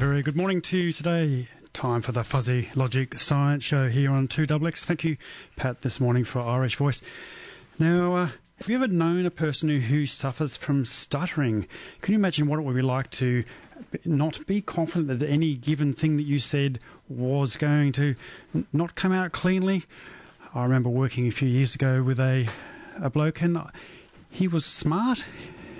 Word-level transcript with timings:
very 0.00 0.22
good 0.22 0.34
morning 0.34 0.62
to 0.62 0.78
you 0.78 0.92
today. 0.92 1.46
Time 1.74 2.00
for 2.00 2.10
the 2.10 2.24
Fuzzy 2.24 2.70
Logic 2.74 3.18
Science 3.18 3.62
Show 3.62 3.90
here 3.90 4.10
on 4.10 4.28
2XX. 4.28 4.82
Thank 4.82 5.04
you, 5.04 5.18
Pat, 5.56 5.82
this 5.82 6.00
morning 6.00 6.24
for 6.24 6.40
Irish 6.40 6.76
Voice. 6.76 7.02
Now, 7.78 8.16
uh, 8.16 8.28
have 8.56 8.70
you 8.70 8.76
ever 8.76 8.88
known 8.88 9.26
a 9.26 9.30
person 9.30 9.68
who, 9.68 9.76
who 9.76 10.06
suffers 10.06 10.56
from 10.56 10.86
stuttering? 10.86 11.68
Can 12.00 12.12
you 12.12 12.18
imagine 12.18 12.46
what 12.46 12.58
it 12.58 12.62
would 12.62 12.76
be 12.76 12.80
like 12.80 13.10
to 13.10 13.44
not 14.06 14.46
be 14.46 14.62
confident 14.62 15.08
that 15.08 15.28
any 15.28 15.54
given 15.54 15.92
thing 15.92 16.16
that 16.16 16.24
you 16.24 16.38
said 16.38 16.78
was 17.10 17.56
going 17.56 17.92
to 17.92 18.14
not 18.72 18.94
come 18.94 19.12
out 19.12 19.32
cleanly? 19.32 19.84
I 20.54 20.62
remember 20.62 20.88
working 20.88 21.28
a 21.28 21.30
few 21.30 21.46
years 21.48 21.74
ago 21.74 22.02
with 22.02 22.18
a, 22.18 22.48
a 23.02 23.10
bloke, 23.10 23.42
and 23.42 23.60
he 24.30 24.48
was 24.48 24.64
smart, 24.64 25.26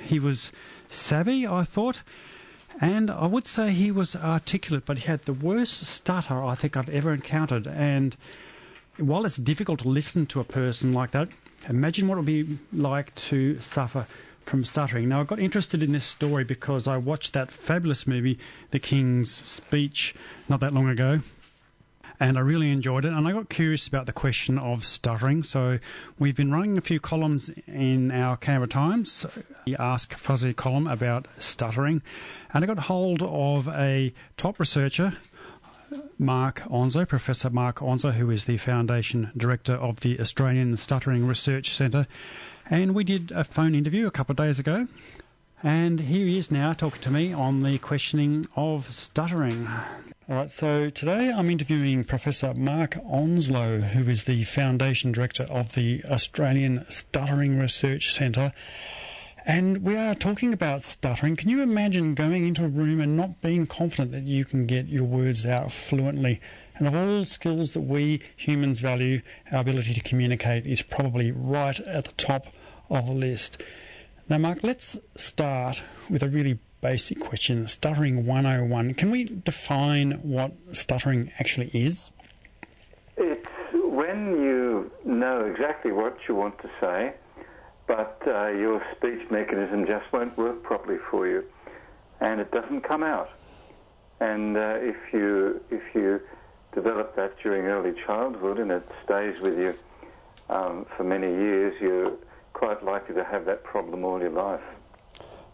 he 0.04 0.18
was 0.18 0.52
savvy, 0.90 1.46
I 1.46 1.64
thought 1.64 2.02
and 2.80 3.10
I 3.10 3.26
would 3.26 3.46
say 3.46 3.70
he 3.72 3.90
was 3.90 4.16
articulate, 4.16 4.86
but 4.86 4.98
he 4.98 5.06
had 5.06 5.24
the 5.24 5.32
worst 5.32 5.84
stutter 5.84 6.42
I 6.42 6.54
think 6.54 6.76
I've 6.76 6.88
ever 6.88 7.12
encountered. 7.12 7.66
And 7.66 8.16
while 8.96 9.26
it's 9.26 9.36
difficult 9.36 9.80
to 9.80 9.88
listen 9.88 10.26
to 10.26 10.40
a 10.40 10.44
person 10.44 10.94
like 10.94 11.10
that, 11.10 11.28
imagine 11.68 12.08
what 12.08 12.14
it 12.14 12.18
would 12.18 12.26
be 12.26 12.58
like 12.72 13.14
to 13.16 13.60
suffer 13.60 14.06
from 14.46 14.64
stuttering. 14.64 15.08
Now, 15.08 15.20
I 15.20 15.24
got 15.24 15.38
interested 15.38 15.82
in 15.82 15.92
this 15.92 16.04
story 16.04 16.44
because 16.44 16.88
I 16.88 16.96
watched 16.96 17.34
that 17.34 17.50
fabulous 17.50 18.06
movie, 18.06 18.38
The 18.70 18.78
King's 18.78 19.30
Speech, 19.30 20.14
not 20.48 20.60
that 20.60 20.72
long 20.72 20.88
ago 20.88 21.20
and 22.20 22.36
I 22.36 22.42
really 22.42 22.70
enjoyed 22.70 23.06
it. 23.06 23.14
And 23.14 23.26
I 23.26 23.32
got 23.32 23.48
curious 23.48 23.88
about 23.88 24.04
the 24.04 24.12
question 24.12 24.58
of 24.58 24.84
stuttering. 24.84 25.42
So 25.42 25.78
we've 26.18 26.36
been 26.36 26.52
running 26.52 26.76
a 26.76 26.82
few 26.82 27.00
columns 27.00 27.50
in 27.66 28.12
our 28.12 28.36
Canberra 28.36 28.68
Times, 28.68 29.24
the 29.64 29.76
Ask 29.80 30.14
Fuzzy 30.14 30.52
column 30.52 30.86
about 30.86 31.26
stuttering. 31.38 32.02
And 32.52 32.62
I 32.62 32.66
got 32.66 32.78
hold 32.78 33.22
of 33.22 33.68
a 33.68 34.12
top 34.36 34.60
researcher, 34.60 35.14
Mark 36.18 36.62
Onslow, 36.70 37.06
Professor 37.06 37.48
Mark 37.48 37.80
Onslow, 37.80 38.12
who 38.12 38.30
is 38.30 38.44
the 38.44 38.58
Foundation 38.58 39.30
Director 39.34 39.74
of 39.74 40.00
the 40.00 40.20
Australian 40.20 40.76
Stuttering 40.76 41.26
Research 41.26 41.70
Centre. 41.70 42.06
And 42.68 42.94
we 42.94 43.02
did 43.02 43.32
a 43.32 43.44
phone 43.44 43.74
interview 43.74 44.06
a 44.06 44.10
couple 44.10 44.34
of 44.34 44.36
days 44.36 44.58
ago. 44.58 44.86
And 45.62 46.00
here 46.00 46.26
he 46.26 46.36
is 46.36 46.50
now 46.50 46.74
talking 46.74 47.00
to 47.02 47.10
me 47.10 47.32
on 47.32 47.62
the 47.62 47.78
questioning 47.78 48.46
of 48.56 48.92
stuttering. 48.94 49.66
All 50.30 50.36
right, 50.36 50.48
so 50.48 50.90
today 50.90 51.32
I'm 51.32 51.50
interviewing 51.50 52.04
Professor 52.04 52.54
Mark 52.54 52.96
Onslow, 53.04 53.80
who 53.80 54.08
is 54.08 54.22
the 54.22 54.44
Foundation 54.44 55.10
Director 55.10 55.42
of 55.50 55.74
the 55.74 56.04
Australian 56.04 56.86
Stuttering 56.88 57.58
Research 57.58 58.14
Centre. 58.14 58.52
And 59.44 59.82
we 59.82 59.96
are 59.96 60.14
talking 60.14 60.52
about 60.52 60.84
stuttering. 60.84 61.34
Can 61.34 61.48
you 61.48 61.62
imagine 61.62 62.14
going 62.14 62.46
into 62.46 62.64
a 62.64 62.68
room 62.68 63.00
and 63.00 63.16
not 63.16 63.40
being 63.40 63.66
confident 63.66 64.12
that 64.12 64.22
you 64.22 64.44
can 64.44 64.66
get 64.66 64.86
your 64.86 65.02
words 65.02 65.44
out 65.44 65.72
fluently? 65.72 66.40
And 66.76 66.86
of 66.86 66.94
all 66.94 67.24
skills 67.24 67.72
that 67.72 67.80
we 67.80 68.20
humans 68.36 68.78
value, 68.78 69.22
our 69.50 69.62
ability 69.62 69.94
to 69.94 70.00
communicate 70.00 70.64
is 70.64 70.80
probably 70.80 71.32
right 71.32 71.80
at 71.80 72.04
the 72.04 72.12
top 72.12 72.46
of 72.88 73.06
the 73.06 73.14
list. 73.14 73.60
Now, 74.28 74.38
Mark, 74.38 74.60
let's 74.62 74.96
start 75.16 75.82
with 76.08 76.22
a 76.22 76.28
really 76.28 76.60
basic 76.80 77.20
question 77.20 77.68
Stuttering 77.68 78.26
101. 78.26 78.94
Can 78.94 79.10
we 79.10 79.24
define 79.24 80.12
what 80.22 80.52
stuttering 80.72 81.32
actually 81.38 81.68
is? 81.68 82.10
It's 83.16 83.46
when 83.72 84.40
you 84.42 84.90
know 85.04 85.44
exactly 85.44 85.92
what 85.92 86.16
you 86.28 86.34
want 86.34 86.58
to 86.60 86.70
say, 86.80 87.14
but 87.86 88.22
uh, 88.26 88.48
your 88.48 88.82
speech 88.96 89.30
mechanism 89.30 89.86
just 89.86 90.10
won't 90.12 90.36
work 90.36 90.62
properly 90.62 90.98
for 91.10 91.26
you, 91.26 91.44
and 92.20 92.40
it 92.40 92.50
doesn't 92.50 92.82
come 92.82 93.02
out. 93.02 93.30
And 94.20 94.56
uh, 94.56 94.78
if 94.80 94.96
you 95.12 95.60
if 95.70 95.82
you 95.94 96.20
develop 96.72 97.16
that 97.16 97.36
during 97.42 97.66
early 97.66 97.94
childhood 98.06 98.58
and 98.58 98.70
it 98.70 98.84
stays 99.04 99.40
with 99.40 99.58
you 99.58 99.74
um, 100.48 100.86
for 100.96 101.04
many 101.04 101.26
years, 101.26 101.74
you're 101.80 102.12
quite 102.52 102.84
likely 102.84 103.14
to 103.14 103.24
have 103.24 103.44
that 103.46 103.64
problem 103.64 104.04
all 104.04 104.20
your 104.20 104.30
life. 104.30 104.62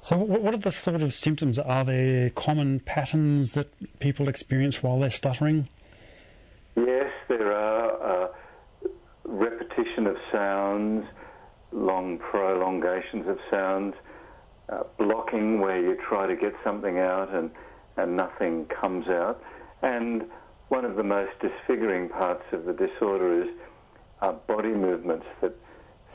So, 0.06 0.16
what 0.18 0.54
are 0.54 0.58
the 0.58 0.70
sort 0.70 1.02
of 1.02 1.12
symptoms? 1.12 1.58
Are 1.58 1.84
there 1.84 2.30
common 2.30 2.78
patterns 2.78 3.50
that 3.54 3.72
people 3.98 4.28
experience 4.28 4.80
while 4.80 5.00
they're 5.00 5.10
stuttering? 5.10 5.68
Yes, 6.76 7.10
there 7.26 7.52
are 7.52 8.26
uh, 8.26 8.28
repetition 9.24 10.06
of 10.06 10.16
sounds, 10.30 11.04
long 11.72 12.18
prolongations 12.18 13.26
of 13.26 13.40
sounds, 13.50 13.96
uh, 14.68 14.84
blocking 14.96 15.58
where 15.58 15.80
you 15.80 15.98
try 16.08 16.28
to 16.28 16.36
get 16.36 16.54
something 16.62 17.00
out 17.00 17.34
and, 17.34 17.50
and 17.96 18.16
nothing 18.16 18.66
comes 18.66 19.08
out. 19.08 19.42
And 19.82 20.26
one 20.68 20.84
of 20.84 20.94
the 20.94 21.02
most 21.02 21.32
disfiguring 21.40 22.10
parts 22.10 22.44
of 22.52 22.64
the 22.64 22.74
disorder 22.74 23.42
is 23.42 23.48
uh, 24.22 24.34
body 24.46 24.68
movements 24.68 25.26
that 25.40 25.56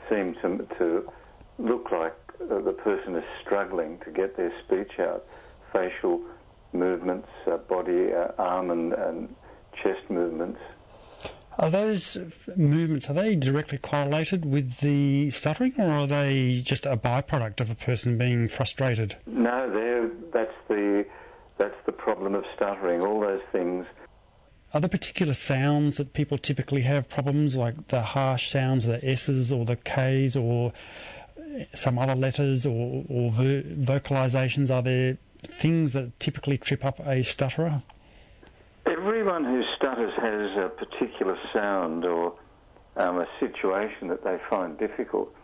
seem 0.08 0.34
to, 0.40 0.66
to 0.78 1.12
look 1.58 1.90
like 1.90 2.14
the 2.48 2.72
person 2.72 3.16
is 3.16 3.24
struggling 3.44 3.98
to 4.04 4.10
get 4.10 4.36
their 4.36 4.52
speech 4.64 4.98
out. 4.98 5.24
Facial 5.72 6.20
movements, 6.72 7.28
uh, 7.46 7.56
body, 7.56 8.12
uh, 8.12 8.28
arm 8.38 8.70
and, 8.70 8.92
and 8.92 9.34
chest 9.82 10.08
movements. 10.10 10.60
Are 11.58 11.70
those 11.70 12.16
movements 12.56 13.10
are 13.10 13.12
they 13.12 13.34
directly 13.34 13.76
correlated 13.76 14.46
with 14.46 14.78
the 14.78 15.30
stuttering, 15.30 15.74
or 15.76 15.90
are 15.90 16.06
they 16.06 16.62
just 16.64 16.86
a 16.86 16.96
byproduct 16.96 17.60
of 17.60 17.70
a 17.70 17.74
person 17.74 18.16
being 18.16 18.48
frustrated? 18.48 19.16
No, 19.26 20.10
that's 20.32 20.54
the 20.68 21.04
that's 21.58 21.76
the 21.84 21.92
problem 21.92 22.34
of 22.34 22.44
stuttering. 22.56 23.02
All 23.02 23.20
those 23.20 23.42
things. 23.52 23.86
Are 24.72 24.80
there 24.80 24.88
particular 24.88 25.34
sounds 25.34 25.98
that 25.98 26.14
people 26.14 26.38
typically 26.38 26.80
have 26.82 27.06
problems, 27.10 27.56
like 27.56 27.88
the 27.88 28.00
harsh 28.00 28.50
sounds, 28.50 28.84
the 28.84 29.04
S's 29.06 29.52
or 29.52 29.66
the 29.66 29.76
K's, 29.76 30.34
or 30.34 30.72
some 31.74 31.98
other 31.98 32.14
letters 32.14 32.66
or, 32.66 33.04
or 33.08 33.30
ver- 33.30 33.62
vocalizations? 33.62 34.74
Are 34.74 34.82
there 34.82 35.18
things 35.42 35.92
that 35.92 36.18
typically 36.20 36.58
trip 36.58 36.84
up 36.84 37.00
a 37.00 37.22
stutterer? 37.22 37.82
Everyone 38.86 39.44
who 39.44 39.62
stutters 39.76 40.12
has 40.16 40.56
a 40.56 40.68
particular 40.68 41.38
sound 41.52 42.04
or 42.04 42.34
um, 42.96 43.18
a 43.18 43.26
situation 43.40 44.08
that 44.08 44.24
they 44.24 44.38
find 44.50 44.78
difficult. 44.78 45.34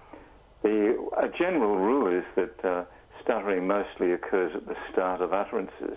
The 0.63 0.99
a 1.17 1.29
general 1.29 1.77
rule 1.77 2.13
is 2.13 2.25
that 2.35 2.65
uh, 2.65 2.85
stuttering 3.23 3.67
mostly 3.67 4.13
occurs 4.13 4.55
at 4.55 4.67
the 4.67 4.77
start 4.91 5.21
of 5.21 5.33
utterances. 5.33 5.97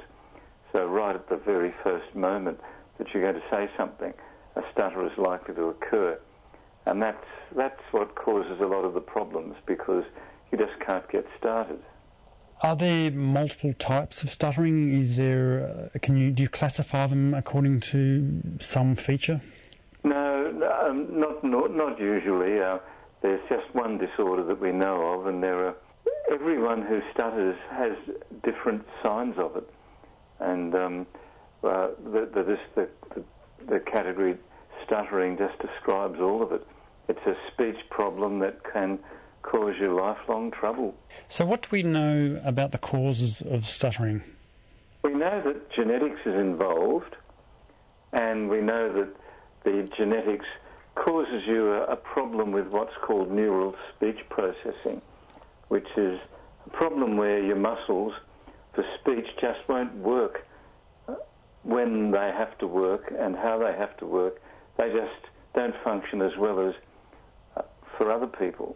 So 0.71 0.85
right 0.85 1.15
at 1.15 1.27
the 1.29 1.37
very 1.37 1.73
first 1.83 2.15
moment 2.15 2.59
that 2.97 3.13
you're 3.13 3.23
going 3.23 3.41
to 3.41 3.49
say 3.49 3.69
something, 3.75 4.13
a 4.55 4.61
stutter 4.71 5.05
is 5.05 5.17
likely 5.17 5.55
to 5.55 5.65
occur. 5.65 6.19
And 6.85 7.01
that's, 7.01 7.25
that's 7.55 7.81
what 7.91 8.15
causes 8.15 8.59
a 8.61 8.65
lot 8.65 8.85
of 8.85 8.93
the 8.93 9.01
problems 9.01 9.55
because 9.65 10.03
you 10.51 10.57
just 10.57 10.79
can't 10.85 11.07
get 11.09 11.25
started. 11.37 11.79
Are 12.63 12.75
there 12.75 13.09
multiple 13.09 13.73
types 13.73 14.21
of 14.21 14.29
stuttering? 14.29 14.95
Is 14.97 15.17
there? 15.17 15.89
Uh, 15.95 15.99
can 15.99 16.15
you 16.15 16.31
do 16.31 16.43
you 16.43 16.49
classify 16.49 17.07
them 17.07 17.33
according 17.33 17.79
to 17.91 18.41
some 18.59 18.95
feature? 18.95 19.41
No, 20.03 20.47
um, 20.85 21.19
not, 21.19 21.43
not 21.43 21.75
not 21.75 21.99
usually. 21.99 22.59
Uh, 22.59 22.77
there's 23.21 23.41
just 23.49 23.73
one 23.73 23.97
disorder 23.97 24.43
that 24.43 24.59
we 24.59 24.71
know 24.71 25.13
of, 25.13 25.25
and 25.27 25.41
there 25.41 25.67
are 25.67 25.75
everyone 26.31 26.83
who 26.83 27.01
stutters 27.13 27.57
has 27.71 27.93
different 28.43 28.85
signs 29.03 29.35
of 29.37 29.55
it, 29.55 29.69
and 30.39 30.75
um, 30.75 31.07
uh, 31.63 31.89
the, 32.03 32.29
the, 32.33 32.57
the, 32.75 33.23
the 33.67 33.79
category 33.79 34.37
stuttering 34.85 35.37
just 35.37 35.57
describes 35.59 36.19
all 36.19 36.41
of 36.41 36.51
it. 36.51 36.65
It's 37.11 37.27
a 37.27 37.35
speech 37.51 37.75
problem 37.89 38.39
that 38.39 38.63
can 38.71 38.97
cause 39.41 39.75
you 39.81 39.93
lifelong 39.93 40.49
trouble. 40.49 40.95
So, 41.27 41.45
what 41.45 41.63
do 41.63 41.67
we 41.69 41.83
know 41.83 42.39
about 42.45 42.71
the 42.71 42.77
causes 42.77 43.41
of 43.41 43.65
stuttering? 43.65 44.21
We 45.03 45.11
know 45.11 45.41
that 45.41 45.73
genetics 45.73 46.21
is 46.25 46.35
involved, 46.35 47.17
and 48.13 48.49
we 48.49 48.61
know 48.61 48.93
that 48.93 49.09
the 49.65 49.89
genetics 49.97 50.45
causes 50.95 51.43
you 51.45 51.73
a, 51.73 51.83
a 51.83 51.95
problem 51.97 52.53
with 52.53 52.67
what's 52.67 52.95
called 53.01 53.29
neural 53.29 53.75
speech 53.93 54.19
processing, 54.29 55.01
which 55.67 55.89
is 55.97 56.17
a 56.65 56.69
problem 56.69 57.17
where 57.17 57.43
your 57.43 57.57
muscles 57.57 58.13
for 58.73 58.85
speech 59.01 59.27
just 59.41 59.59
won't 59.67 59.93
work 59.95 60.47
when 61.63 62.11
they 62.11 62.31
have 62.37 62.57
to 62.59 62.67
work 62.67 63.13
and 63.19 63.35
how 63.35 63.59
they 63.59 63.73
have 63.77 63.97
to 63.97 64.05
work. 64.05 64.41
They 64.77 64.93
just 64.93 65.27
don't 65.53 65.75
function 65.83 66.21
as 66.21 66.31
well 66.37 66.69
as 66.69 66.73
uh, 66.73 66.79
for 68.01 68.11
other 68.11 68.25
people. 68.25 68.75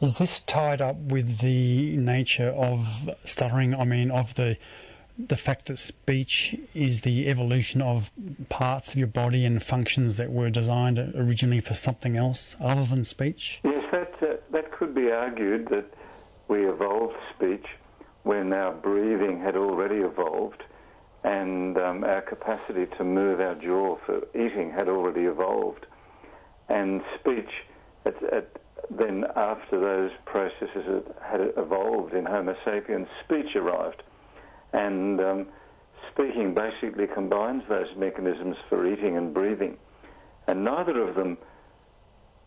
Is 0.00 0.18
this 0.18 0.40
tied 0.40 0.80
up 0.80 0.96
with 0.96 1.38
the 1.38 1.96
nature 1.96 2.50
of 2.50 3.10
stuttering? 3.24 3.74
I 3.74 3.84
mean, 3.84 4.10
of 4.10 4.34
the 4.34 4.56
the 5.16 5.36
fact 5.36 5.66
that 5.66 5.78
speech 5.78 6.56
is 6.74 7.02
the 7.02 7.28
evolution 7.28 7.82
of 7.82 8.10
parts 8.48 8.92
of 8.92 8.96
your 8.96 9.08
body 9.08 9.44
and 9.44 9.60
functions 9.62 10.16
that 10.16 10.30
were 10.30 10.50
designed 10.50 10.98
originally 11.16 11.60
for 11.60 11.74
something 11.74 12.16
else 12.16 12.56
other 12.60 12.84
than 12.84 13.04
speech? 13.04 13.60
Yes, 13.64 13.84
that 13.92 14.14
uh, 14.20 14.36
that 14.50 14.72
could 14.72 14.94
be 14.96 15.10
argued 15.12 15.68
that 15.68 15.86
we 16.48 16.68
evolved 16.68 17.16
speech 17.36 17.66
when 18.24 18.52
our 18.52 18.72
breathing 18.72 19.40
had 19.40 19.56
already 19.56 20.00
evolved 20.00 20.64
and 21.22 21.78
um, 21.78 22.02
our 22.02 22.22
capacity 22.22 22.86
to 22.96 23.04
move 23.04 23.40
our 23.40 23.54
jaw 23.54 23.96
for 24.04 24.26
eating 24.34 24.72
had 24.72 24.88
already 24.88 25.22
evolved. 25.22 25.86
And 26.68 27.02
speech, 27.18 27.50
at, 28.08 28.32
at, 28.32 28.48
then 28.90 29.24
after 29.36 29.78
those 29.78 30.10
processes 30.24 31.04
had 31.22 31.40
evolved 31.56 32.14
in 32.14 32.24
Homo 32.24 32.54
sapiens, 32.64 33.08
speech 33.24 33.54
arrived. 33.56 34.02
And 34.72 35.20
um, 35.20 35.46
speaking 36.10 36.54
basically 36.54 37.06
combines 37.06 37.62
those 37.68 37.88
mechanisms 37.96 38.56
for 38.68 38.86
eating 38.86 39.16
and 39.16 39.32
breathing. 39.32 39.76
And 40.46 40.64
neither 40.64 41.02
of 41.06 41.14
them 41.14 41.38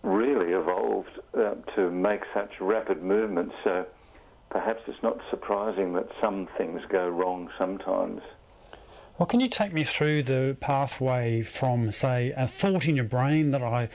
really 0.04 0.54
evolved 0.54 1.19
uh, 1.38 1.56
to 1.75 1.92
make 1.92 2.22
such 2.34 2.50
rapid 2.60 3.04
movements. 3.04 3.54
So 3.63 3.86
perhaps 4.50 4.81
it's 4.88 5.02
not 5.04 5.19
surprising 5.30 5.94
that 5.94 6.08
some 6.22 6.48
things 6.58 6.81
go 6.90 7.08
wrong 7.08 7.50
sometimes. 7.60 8.22
Well, 9.18 9.28
can 9.28 9.40
you 9.40 9.50
take 9.50 9.72
me 9.72 9.84
through 9.84 10.24
the 10.24 10.58
pathway 10.60 11.44
from, 11.44 11.92
say, 11.92 12.34
a 12.36 12.48
thought 12.48 12.88
in 12.88 12.96
your 12.96 13.06
brain 13.06 13.52
that 13.52 13.62
I'm 13.62 13.90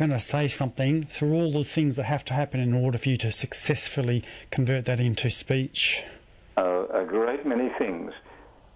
going 0.00 0.10
to 0.10 0.18
say 0.18 0.48
something 0.48 1.04
through 1.04 1.34
all 1.34 1.52
the 1.52 1.62
things 1.62 1.96
that 1.96 2.04
have 2.04 2.24
to 2.24 2.32
happen 2.32 2.58
in 2.58 2.72
order 2.72 2.96
for 2.96 3.10
you 3.10 3.18
to 3.18 3.30
successfully 3.30 4.24
convert 4.50 4.86
that 4.86 4.98
into 4.98 5.28
speech? 5.28 6.02
Uh, 6.56 6.86
a 6.88 7.04
great 7.04 7.44
many 7.44 7.68
things. 7.78 8.10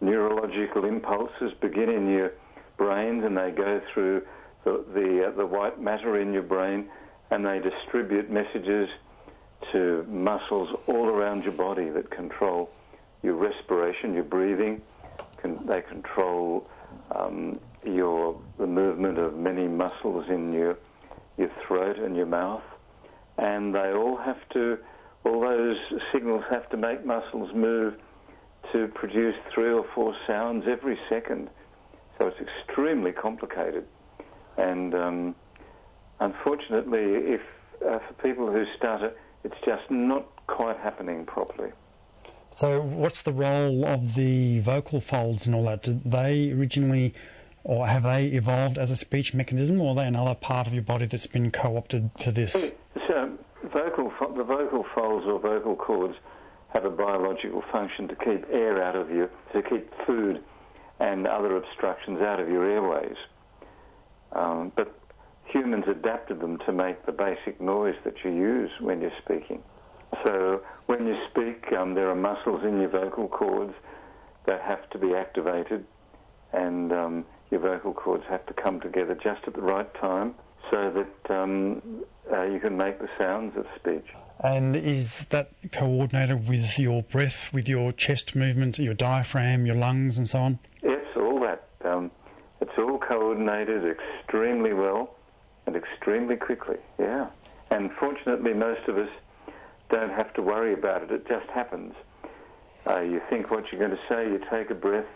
Neurological 0.03 0.85
impulses 0.85 1.55
begin 1.63 1.89
in 1.89 2.11
your 2.11 2.33
brains 2.77 3.25
and 3.25 3.39
they 3.39 3.51
go 3.53 3.81
through 3.91 4.21
the, 4.65 4.85
the, 4.93 5.29
uh, 5.29 5.31
the 5.31 5.47
white 5.47 5.81
matter 5.81 6.21
in 6.21 6.35
your 6.35 6.43
brain 6.43 6.91
and 7.31 7.47
they 7.47 7.59
distribute 7.59 8.31
messages 8.31 8.91
to 9.73 10.05
muscles 10.07 10.79
all 10.87 11.07
around 11.07 11.43
your 11.43 11.55
body 11.55 11.89
that 11.89 12.11
control 12.11 12.69
your 13.23 13.37
respiration, 13.37 14.13
your 14.13 14.25
breathing. 14.25 14.83
Can, 15.39 15.67
they 15.67 15.81
control 15.81 16.69
um, 17.13 17.59
your 17.83 18.39
the 18.59 18.67
movement 18.67 19.17
of 19.17 19.39
many 19.39 19.67
muscles 19.67 20.27
in 20.29 20.53
your 20.53 20.77
your 21.37 21.51
throat 21.67 21.99
and 21.99 22.17
your 22.17 22.27
mouth, 22.27 22.63
and 23.39 23.75
they 23.75 23.93
all 23.93 24.17
have 24.17 24.49
to. 24.51 24.79
All 25.25 25.41
those 25.41 25.77
signals 26.13 26.45
have 26.51 26.69
to 26.71 26.77
make 26.77 27.05
muscles 27.05 27.51
move 27.55 27.95
to 28.73 28.89
produce 28.89 29.35
three 29.55 29.73
or 29.73 29.87
four 29.95 30.15
sounds 30.27 30.65
every 30.69 30.99
second. 31.09 31.49
So 32.19 32.29
it's 32.29 32.39
extremely 32.41 33.13
complicated, 33.13 33.87
and 34.57 34.95
um, 34.95 35.35
unfortunately, 36.21 37.35
if 37.35 37.41
uh, 37.85 37.99
for 37.99 38.15
people 38.23 38.51
who 38.51 38.65
stutter, 38.77 39.13
it's 39.43 39.57
just 39.65 39.91
not 39.91 40.27
quite 40.47 40.77
happening 40.79 41.27
properly. 41.27 41.71
So, 42.51 42.81
what's 42.81 43.23
the 43.23 43.33
role 43.33 43.85
of 43.85 44.15
the 44.15 44.61
vocal 44.61 45.01
folds 45.01 45.47
and 45.47 45.57
all 45.57 45.65
that? 45.65 45.83
Did 45.83 46.05
they 46.05 46.53
originally, 46.53 47.13
or 47.65 47.87
have 47.87 48.03
they 48.03 48.27
evolved 48.27 48.79
as 48.79 48.91
a 48.91 48.97
speech 48.97 49.35
mechanism, 49.35 49.81
or 49.81 49.93
are 49.93 49.95
they 49.97 50.05
another 50.05 50.35
part 50.35 50.67
of 50.67 50.75
your 50.75 50.83
body 50.83 51.07
that's 51.07 51.27
been 51.27 51.51
co-opted 51.51 52.11
for 52.19 52.31
this? 52.31 52.53
So, 53.09 53.39
vocal 53.65 54.13
the 54.37 54.45
vocal 54.45 54.85
folds 54.95 55.27
or 55.27 55.39
vocal 55.41 55.75
cords 55.75 56.15
have 56.75 56.85
a 56.85 56.91
biological 56.91 57.63
function 57.73 58.09
to 58.09 58.17
keep 58.17 58.45
air 58.51 58.83
out 58.83 58.97
of 58.97 59.11
you, 59.11 59.31
to 59.53 59.63
keep 59.63 59.91
food 60.07 60.43
and 61.01 61.27
other 61.27 61.57
obstructions 61.57 62.21
out 62.21 62.39
of 62.41 62.49
your 62.49 62.69
airways. 62.69 63.17
Um, 64.33 64.73
but 64.75 64.99
humans 65.47 65.85
adapted 65.87 66.41
them 66.41 66.59
to 66.67 66.73
make 66.73 67.07
the 67.07 67.13
basic 67.13 67.61
noise 67.61 67.97
that 68.05 68.25
you 68.25 68.31
use 68.33 68.71
when 68.81 69.01
you're 69.01 69.13
speaking. 69.23 69.63
So 70.25 70.63
when 70.87 71.07
you 71.07 71.17
speak, 71.31 71.73
um, 71.73 71.95
there 71.95 72.11
are 72.11 72.15
muscles 72.15 72.65
in 72.65 72.81
your 72.81 72.91
vocal 72.91 73.29
cords 73.29 73.75
that 74.47 74.61
have 74.61 74.89
to 74.91 74.99
be 74.99 75.15
activated, 75.15 75.85
and 76.53 76.93
um, 76.93 77.25
your 77.55 77.63
vocal 77.63 77.95
cords 77.95 78.25
have 78.29 78.45
to 78.47 78.53
come 78.53 78.81
together 78.81 79.15
just 79.15 79.47
at 79.47 79.55
the 79.55 79.63
right 79.63 79.93
time 79.95 80.35
so 80.73 80.91
that 80.91 81.31
um, 81.33 82.03
uh, 82.33 82.43
you 82.43 82.59
can 82.59 82.77
make 82.77 82.99
the 82.99 83.09
sounds 83.17 83.57
of 83.57 83.65
speech. 83.77 84.07
And 84.43 84.75
is 84.75 85.27
that 85.27 85.51
coordinated 85.71 86.49
with 86.49 86.81
your 86.81 87.05
breath, 87.05 87.53
with 87.53 87.69
your 87.69 87.93
chest 87.93 88.35
movement, 88.35 88.77
your 88.81 88.95
diaphragm, 88.95 89.67
your 89.67 89.77
lungs, 89.77 90.19
and 90.19 90.29
so 90.29 90.41
on? 90.41 90.59
Yes, 90.83 91.05
all 91.17 91.39
that. 91.43 91.69
Um, 91.85 92.11
it's 92.61 92.77
all 92.77 92.99
coordinated 92.99 93.85
extremely 93.87 94.73
well 94.73 95.15
and 95.67 95.77
extremely 95.77 96.35
quickly, 96.35 96.79
yeah. 96.99 97.29
And 97.71 97.93
fortunately, 97.93 98.53
most 98.53 98.89
of 98.89 98.99
us 98.99 99.09
don't 99.91 100.11
have 100.11 100.35
to 100.35 100.43
worry 100.43 100.75
about 100.75 101.05
it. 101.05 101.13
It 101.13 101.29
just 101.29 101.49
happens. 101.51 101.95
Uh, 102.85 103.01
you 103.01 103.23
think 103.31 103.53
what 103.53 103.71
you're 103.71 103.79
going 103.79 103.97
to 103.97 104.05
say, 104.09 104.25
you 104.29 104.41
take 104.51 104.71
a 104.71 104.75
breath, 104.75 105.07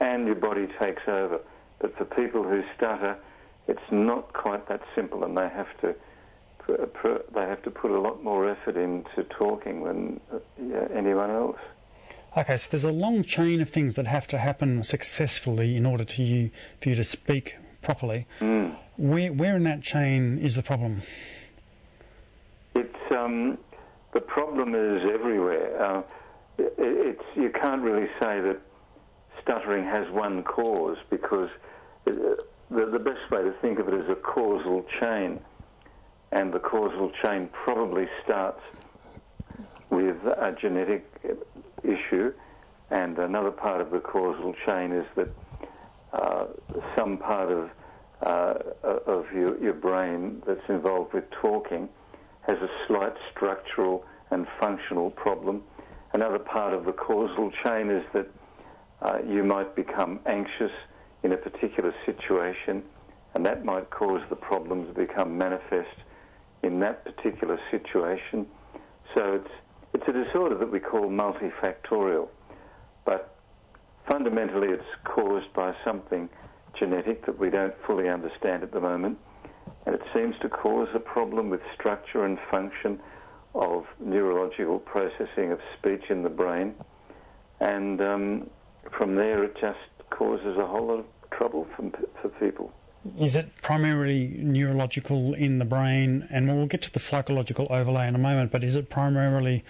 and 0.00 0.26
your 0.26 0.36
body 0.36 0.68
takes 0.78 1.02
over. 1.08 1.40
But 1.80 1.96
for 1.96 2.04
people 2.04 2.42
who 2.42 2.62
stutter, 2.76 3.16
it's 3.68 3.90
not 3.90 4.32
quite 4.32 4.68
that 4.68 4.82
simple, 4.94 5.24
and 5.24 5.36
they 5.36 5.48
have 5.48 5.68
to 5.80 5.94
they 7.34 7.42
have 7.42 7.62
to 7.62 7.70
put 7.70 7.90
a 7.90 8.00
lot 8.00 8.22
more 8.22 8.48
effort 8.48 8.76
into 8.76 9.22
talking 9.24 9.84
than 9.84 10.20
uh, 10.32 10.78
anyone 10.94 11.30
else. 11.30 11.58
Okay, 12.36 12.56
so 12.56 12.68
there's 12.70 12.84
a 12.84 12.90
long 12.90 13.22
chain 13.22 13.60
of 13.60 13.68
things 13.70 13.94
that 13.94 14.06
have 14.06 14.26
to 14.28 14.38
happen 14.38 14.82
successfully 14.82 15.76
in 15.76 15.86
order 15.86 16.04
to 16.04 16.22
you 16.22 16.50
for 16.80 16.88
you 16.88 16.94
to 16.94 17.04
speak 17.04 17.56
properly. 17.82 18.26
Mm. 18.40 18.76
Where 18.96 19.32
where 19.32 19.56
in 19.56 19.62
that 19.64 19.82
chain 19.82 20.38
is 20.38 20.56
the 20.56 20.62
problem? 20.62 21.02
It's 22.74 23.12
um, 23.12 23.58
the 24.12 24.20
problem 24.20 24.74
is 24.74 25.02
everywhere. 25.12 25.80
Uh, 25.80 26.02
it, 26.58 26.74
it's 26.78 27.24
you 27.36 27.50
can't 27.50 27.82
really 27.82 28.08
say 28.20 28.40
that 28.40 28.60
stuttering 29.44 29.84
has 29.84 30.10
one 30.10 30.42
cause 30.42 30.96
because 31.10 31.50
uh, 32.06 32.12
the, 32.70 32.86
the 32.86 32.98
best 32.98 33.30
way 33.30 33.42
to 33.42 33.52
think 33.60 33.78
of 33.78 33.88
it 33.88 33.94
is 33.94 34.08
a 34.08 34.14
causal 34.14 34.84
chain, 35.00 35.38
and 36.32 36.52
the 36.52 36.58
causal 36.58 37.12
chain 37.22 37.48
probably 37.52 38.08
starts 38.24 38.60
with 39.90 40.16
a 40.24 40.56
genetic 40.60 41.06
issue, 41.82 42.32
and 42.90 43.18
another 43.18 43.50
part 43.50 43.80
of 43.80 43.90
the 43.90 44.00
causal 44.00 44.54
chain 44.66 44.92
is 44.92 45.06
that 45.14 45.28
uh, 46.12 46.46
some 46.96 47.18
part 47.18 47.50
of 47.50 47.70
uh, 48.22 48.54
of 48.82 49.26
your, 49.32 49.60
your 49.62 49.74
brain 49.74 50.42
that's 50.46 50.66
involved 50.68 51.12
with 51.12 51.28
talking 51.30 51.88
has 52.46 52.56
a 52.58 52.70
slight 52.86 53.12
structural 53.30 54.04
and 54.30 54.46
functional 54.58 55.10
problem. 55.10 55.62
Another 56.14 56.38
part 56.38 56.72
of 56.72 56.84
the 56.84 56.92
causal 56.92 57.50
chain 57.64 57.90
is 57.90 58.04
that 58.14 58.26
uh, 59.04 59.18
you 59.26 59.44
might 59.44 59.76
become 59.76 60.20
anxious 60.26 60.72
in 61.22 61.32
a 61.32 61.36
particular 61.36 61.94
situation, 62.04 62.82
and 63.34 63.46
that 63.46 63.64
might 63.64 63.90
cause 63.90 64.22
the 64.28 64.36
problem 64.36 64.86
to 64.86 64.92
become 64.92 65.38
manifest 65.38 65.96
in 66.62 66.80
that 66.80 67.04
particular 67.04 67.58
situation. 67.70 68.46
So 69.14 69.34
it's 69.34 69.50
it's 69.92 70.08
a 70.08 70.12
disorder 70.12 70.56
that 70.58 70.72
we 70.72 70.80
call 70.80 71.08
multifactorial, 71.08 72.28
but 73.04 73.36
fundamentally 74.10 74.68
it's 74.68 74.82
caused 75.04 75.52
by 75.52 75.72
something 75.84 76.28
genetic 76.76 77.24
that 77.26 77.38
we 77.38 77.48
don't 77.48 77.74
fully 77.86 78.08
understand 78.08 78.64
at 78.64 78.72
the 78.72 78.80
moment 78.80 79.16
and 79.86 79.94
it 79.94 80.02
seems 80.14 80.34
to 80.40 80.48
cause 80.48 80.88
a 80.94 81.00
problem 81.00 81.50
with 81.50 81.60
structure 81.74 82.24
and 82.24 82.38
function 82.50 83.00
of 83.54 83.84
neurological 84.00 84.78
processing 84.78 85.52
of 85.52 85.60
speech 85.78 86.04
in 86.10 86.22
the 86.22 86.28
brain. 86.28 86.74
And 87.60 88.00
um, 88.00 88.50
from 88.92 89.16
there, 89.16 89.44
it 89.44 89.56
just 89.60 89.78
causes 90.10 90.56
a 90.56 90.66
whole 90.66 90.86
lot 90.86 90.98
of 91.00 91.06
trouble 91.30 91.66
for, 91.76 91.90
for 92.20 92.28
people. 92.28 92.72
Is 93.18 93.36
it 93.36 93.50
primarily 93.60 94.34
neurological 94.38 95.34
in 95.34 95.58
the 95.58 95.64
brain? 95.64 96.26
And 96.30 96.48
we'll 96.48 96.66
get 96.66 96.82
to 96.82 96.92
the 96.92 96.98
psychological 96.98 97.66
overlay 97.70 98.08
in 98.08 98.14
a 98.14 98.18
moment, 98.18 98.50
but 98.50 98.64
is 98.64 98.76
it 98.76 98.88
primarily 98.88 99.64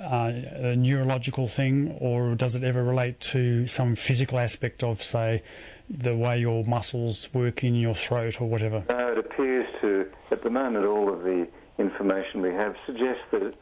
uh, 0.00 0.32
a 0.54 0.76
neurological 0.76 1.48
thing, 1.48 1.96
or 2.00 2.34
does 2.34 2.54
it 2.54 2.64
ever 2.64 2.82
relate 2.82 3.20
to 3.20 3.66
some 3.66 3.94
physical 3.94 4.38
aspect 4.38 4.82
of, 4.82 5.02
say, 5.02 5.42
the 5.90 6.16
way 6.16 6.38
your 6.38 6.64
muscles 6.64 7.28
work 7.34 7.62
in 7.62 7.74
your 7.74 7.94
throat 7.94 8.40
or 8.40 8.48
whatever? 8.48 8.84
No, 8.88 9.12
it 9.12 9.18
appears 9.18 9.66
to, 9.82 10.10
at 10.30 10.42
the 10.42 10.50
moment, 10.50 10.86
all 10.86 11.12
of 11.12 11.22
the 11.24 11.46
information 11.78 12.40
we 12.40 12.54
have 12.54 12.74
suggests 12.86 13.22
that 13.32 13.42
it, 13.42 13.54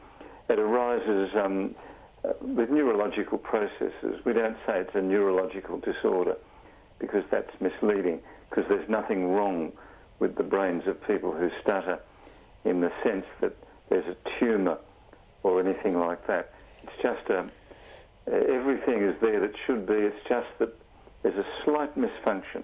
it 0.49 0.59
arises 0.61 1.31
um, 1.35 1.75
uh, 1.77 1.94
with 2.41 2.71
neurological 2.71 3.39
processes. 3.39 4.21
We 4.25 4.33
don't 4.33 4.57
say 4.67 4.81
it's 4.81 4.95
a 4.95 5.03
neurological 5.03 5.79
disorder 5.79 6.37
because 6.99 7.25
that's 7.31 7.51
misleading, 7.61 8.21
because 8.49 8.65
there's 8.69 8.89
nothing 8.89 9.33
wrong 9.33 9.73
with 10.19 10.37
the 10.37 10.43
brains 10.43 10.87
of 10.87 11.05
people 11.07 11.33
who 11.33 11.51
stutter 11.61 11.99
in 12.65 12.81
the 12.81 12.93
sense 13.03 13.27
that 13.41 13.55
there's 13.89 14.07
a 14.07 14.17
tumour 14.39 14.79
or 15.43 15.61
anything 15.61 15.99
like 15.99 16.27
that. 16.27 16.55
It's 16.83 17.03
just 17.03 17.29
a, 17.29 17.51
everything 18.27 19.03
is 19.03 19.15
there 19.21 19.41
that 19.41 19.55
should 19.67 19.87
be. 19.87 19.95
It's 19.95 20.29
just 20.29 20.49
that 20.59 20.73
there's 21.23 21.37
a 21.37 21.47
slight 21.65 21.97
misfunction. 21.99 22.63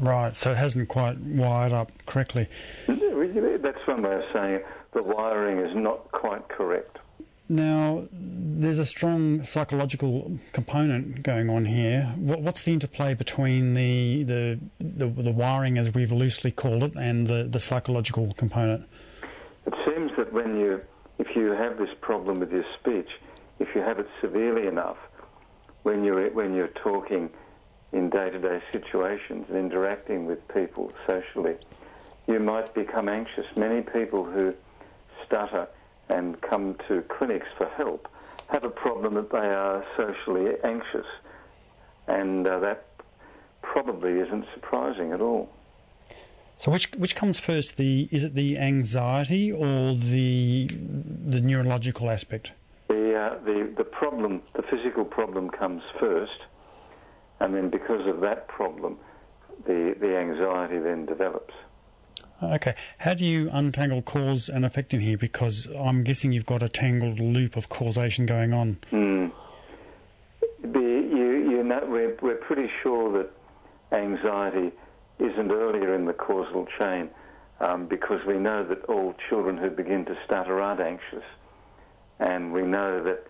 Right, 0.00 0.34
so 0.34 0.52
it 0.52 0.56
hasn't 0.56 0.88
quite 0.88 1.18
wired 1.18 1.72
up 1.72 1.92
correctly. 2.06 2.48
That's 2.88 3.86
one 3.86 4.02
way 4.02 4.14
of 4.14 4.22
saying 4.32 4.54
it. 4.54 4.66
The 4.92 5.02
wiring 5.02 5.58
is 5.58 5.76
not 5.76 6.10
quite 6.10 6.48
correct. 6.48 6.98
Now, 7.46 8.08
there's 8.10 8.78
a 8.78 8.86
strong 8.86 9.44
psychological 9.44 10.38
component 10.52 11.22
going 11.22 11.50
on 11.50 11.66
here. 11.66 12.14
What, 12.16 12.40
what's 12.40 12.62
the 12.62 12.72
interplay 12.72 13.12
between 13.12 13.74
the, 13.74 14.22
the, 14.22 14.60
the 14.80 15.06
the 15.06 15.30
wiring, 15.30 15.76
as 15.76 15.92
we've 15.92 16.10
loosely 16.10 16.50
called 16.50 16.82
it, 16.82 16.94
and 16.96 17.26
the, 17.26 17.44
the 17.44 17.60
psychological 17.60 18.32
component? 18.34 18.88
It 19.66 19.74
seems 19.86 20.10
that 20.16 20.32
when 20.32 20.58
you, 20.58 20.80
if 21.18 21.36
you 21.36 21.52
have 21.52 21.76
this 21.76 21.90
problem 22.00 22.40
with 22.40 22.50
your 22.50 22.64
speech, 22.80 23.10
if 23.58 23.68
you 23.74 23.82
have 23.82 23.98
it 23.98 24.08
severely 24.22 24.66
enough, 24.66 24.96
when 25.82 26.02
you're 26.02 26.30
when 26.30 26.54
you're 26.54 26.72
talking 26.82 27.28
in 27.92 28.08
day-to-day 28.08 28.62
situations 28.72 29.46
and 29.50 29.58
interacting 29.58 30.24
with 30.24 30.48
people 30.48 30.92
socially, 31.06 31.56
you 32.26 32.40
might 32.40 32.74
become 32.74 33.08
anxious. 33.08 33.44
Many 33.56 33.82
people 33.82 34.24
who 34.24 34.54
stutter 35.26 35.68
and 36.08 36.40
come 36.40 36.76
to 36.88 37.02
clinics 37.02 37.48
for 37.56 37.66
help 37.68 38.08
have 38.48 38.64
a 38.64 38.70
problem 38.70 39.14
that 39.14 39.30
they 39.30 39.38
are 39.38 39.84
socially 39.96 40.52
anxious, 40.62 41.06
and 42.06 42.46
uh, 42.46 42.58
that 42.60 42.86
probably 43.62 44.20
isn't 44.20 44.46
surprising 44.54 45.12
at 45.12 45.20
all. 45.20 45.50
So, 46.58 46.70
which 46.70 46.90
which 46.96 47.16
comes 47.16 47.38
first? 47.38 47.76
The 47.76 48.08
is 48.12 48.22
it 48.24 48.34
the 48.34 48.58
anxiety 48.58 49.50
or 49.50 49.94
the 49.94 50.68
the 50.68 51.40
neurological 51.40 52.10
aspect? 52.10 52.52
The 52.88 53.14
uh, 53.14 53.44
the 53.44 53.72
the 53.76 53.84
problem, 53.84 54.42
the 54.54 54.62
physical 54.62 55.04
problem, 55.04 55.50
comes 55.50 55.82
first, 55.98 56.44
and 57.40 57.54
then 57.54 57.70
because 57.70 58.06
of 58.06 58.20
that 58.20 58.46
problem, 58.46 58.98
the 59.66 59.96
the 59.98 60.16
anxiety 60.16 60.78
then 60.78 61.06
develops. 61.06 61.54
Okay. 62.54 62.74
How 62.98 63.14
do 63.14 63.24
you 63.24 63.48
untangle 63.52 64.02
cause 64.02 64.48
and 64.48 64.64
effect 64.64 64.94
in 64.94 65.00
here? 65.00 65.16
Because 65.16 65.66
I'm 65.78 66.04
guessing 66.04 66.32
you've 66.32 66.46
got 66.46 66.62
a 66.62 66.68
tangled 66.68 67.20
loop 67.20 67.56
of 67.56 67.68
causation 67.68 68.26
going 68.26 68.52
on. 68.52 68.78
Mm. 68.92 69.32
You, 70.62 71.50
you 71.50 71.62
know, 71.62 71.84
we're, 71.86 72.16
we're 72.22 72.36
pretty 72.36 72.70
sure 72.82 73.12
that 73.18 73.30
anxiety 73.96 74.72
isn't 75.18 75.50
earlier 75.50 75.94
in 75.94 76.06
the 76.06 76.12
causal 76.12 76.66
chain 76.78 77.10
um, 77.60 77.86
because 77.86 78.20
we 78.26 78.34
know 78.34 78.64
that 78.64 78.84
all 78.86 79.14
children 79.28 79.56
who 79.56 79.70
begin 79.70 80.04
to 80.06 80.16
stutter 80.24 80.60
aren't 80.60 80.80
anxious. 80.80 81.24
And 82.18 82.52
we 82.52 82.62
know 82.62 83.02
that 83.04 83.26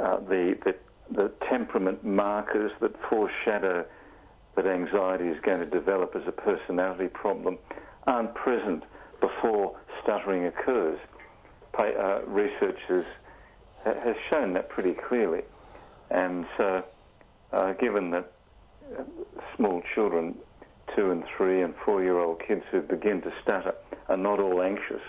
uh, 0.00 0.20
the, 0.20 0.56
the, 0.64 0.74
the 1.10 1.32
temperament 1.48 2.04
markers 2.04 2.72
that 2.80 2.92
foreshadow 3.08 3.84
that 4.56 4.66
anxiety 4.66 5.28
is 5.28 5.40
going 5.42 5.60
to 5.60 5.66
develop 5.66 6.16
as 6.16 6.22
a 6.26 6.32
personality 6.32 7.08
problem 7.08 7.58
aren't 8.08 8.34
present 8.34 8.82
before 9.20 9.76
stuttering 10.02 10.46
occurs. 10.46 10.98
Uh, 11.78 12.22
research 12.26 12.78
has, 12.88 13.04
shown 14.30 14.52
that 14.54 14.68
pretty 14.68 14.94
clearly. 14.94 15.42
And 16.10 16.46
so, 16.56 16.84
uh, 17.52 17.72
given 17.74 18.10
that 18.10 18.32
uh, 18.98 19.04
small 19.54 19.82
children, 19.94 20.34
two 20.96 21.12
and 21.12 21.22
three 21.36 21.62
and 21.62 21.74
four 21.84 22.02
year 22.02 22.18
old 22.18 22.42
kids 22.44 22.64
who 22.72 22.80
begin 22.80 23.22
to 23.22 23.32
stutter, 23.42 23.74
are 24.08 24.16
not 24.16 24.40
all 24.40 24.60
anxious, 24.62 25.02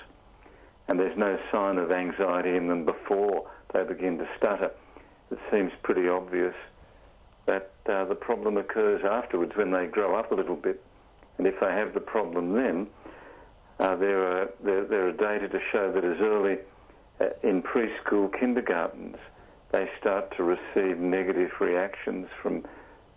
and 0.88 1.00
there's 1.00 1.18
no 1.18 1.40
sign 1.52 1.78
of 1.78 1.92
anxiety 1.92 2.56
in 2.56 2.68
them 2.68 2.86
before 2.86 3.50
they 3.74 3.84
begin 3.84 4.18
to 4.18 4.28
stutter, 4.38 4.72
it 5.32 5.40
seems 5.52 5.72
pretty 5.84 6.08
obvious 6.08 6.56
that 7.46 7.72
uh, 7.88 8.06
the 8.06 8.16
problem 8.16 8.58
occurs 8.58 9.02
afterwards 9.04 9.56
when 9.56 9.72
they 9.72 9.88
grow 9.88 10.16
up 10.16 10.32
a 10.32 10.36
little 10.36 10.56
bit 10.56 10.84
and 11.40 11.48
if 11.48 11.60
they 11.60 11.72
have 11.72 11.94
the 11.94 12.00
problem 12.00 12.54
then, 12.54 12.88
uh, 13.80 13.96
there, 13.96 14.22
are, 14.22 14.50
there, 14.62 14.86
there, 14.86 15.08
are 15.08 15.14
data 15.14 15.48
to 15.48 15.60
show 15.72 15.92
that 15.92 16.04
as 16.04 16.18
early 16.20 16.58
uh, 17.22 17.28
in 17.48 17.64
preschool 17.64 18.30
kindergartens, 18.38 19.16
they 19.72 19.90
start 20.00 20.36
to 20.36 20.44
receive 20.44 20.98
negative 21.00 21.50
reactions 21.62 22.28
from 22.44 22.66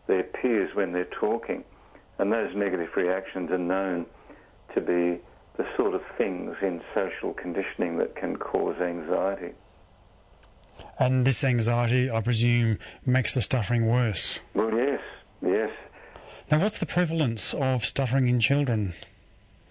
their 0.06 0.22
peers 0.22 0.70
when 0.74 0.92
they're 0.92 1.04
talking. 1.20 1.64
And 2.18 2.32
those 2.32 2.54
negative 2.54 2.90
reactions 2.96 3.50
are 3.50 3.58
known 3.58 4.06
to 4.74 4.80
be 4.80 5.20
the 5.56 5.66
sort 5.76 5.94
of 5.94 6.02
things 6.16 6.54
in 6.62 6.80
social 6.94 7.34
conditioning 7.34 7.98
that 7.98 8.14
can 8.14 8.36
cause 8.36 8.76
anxiety. 8.80 9.52
And 10.98 11.26
this 11.26 11.42
anxiety, 11.42 12.08
I 12.08 12.20
presume, 12.20 12.78
makes 13.04 13.34
the 13.34 13.40
stuttering 13.40 13.86
worse. 13.86 14.38
Well, 14.54 14.72
yes, 14.72 15.00
yes. 15.44 15.70
Now, 16.52 16.58
what's 16.58 16.76
the 16.76 16.84
prevalence 16.84 17.54
of 17.54 17.82
stuttering 17.82 18.28
in 18.28 18.38
children? 18.38 18.92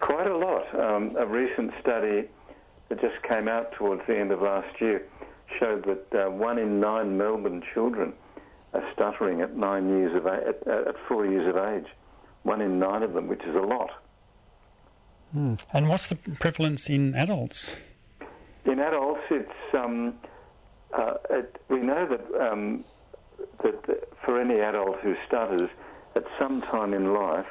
Quite 0.00 0.26
a 0.26 0.36
lot. 0.36 0.64
Um, 0.74 1.14
a 1.16 1.24
recent 1.24 1.70
study 1.80 2.28
that 2.88 3.00
just 3.00 3.22
came 3.22 3.46
out 3.46 3.70
towards 3.78 4.02
the 4.08 4.18
end 4.18 4.32
of 4.32 4.42
last 4.42 4.80
year 4.80 5.06
showed 5.60 5.84
that 5.84 6.26
uh, 6.26 6.28
one 6.28 6.58
in 6.58 6.80
nine 6.80 7.16
Melbourne 7.16 7.62
children 7.72 8.14
are 8.74 8.82
stuttering 8.94 9.42
at 9.42 9.56
nine 9.56 9.90
years 9.90 10.16
of 10.16 10.26
a- 10.26 10.44
at, 10.48 10.66
at, 10.66 10.96
four 11.06 11.24
years 11.24 11.46
of 11.46 11.56
age. 11.56 11.86
One 12.42 12.60
in 12.60 12.80
nine 12.80 13.04
of 13.04 13.12
them, 13.12 13.28
which 13.28 13.44
is 13.44 13.54
a 13.54 13.60
lot. 13.60 13.90
Mm. 15.36 15.62
And 15.72 15.88
what's 15.88 16.08
the 16.08 16.16
prevalence 16.16 16.90
in 16.90 17.14
adults? 17.14 17.76
In 18.64 18.80
adults, 18.80 19.20
it's 19.30 19.76
um, 19.78 20.14
uh, 20.92 21.14
it, 21.30 21.62
we 21.68 21.78
know 21.78 22.08
that 22.08 22.50
um, 22.50 22.84
that 23.62 24.08
for 24.24 24.40
any 24.40 24.58
adult 24.58 24.98
who 24.98 25.14
stutters, 25.28 25.68
at 26.14 26.24
some 26.38 26.60
time 26.62 26.94
in 26.94 27.12
life, 27.14 27.46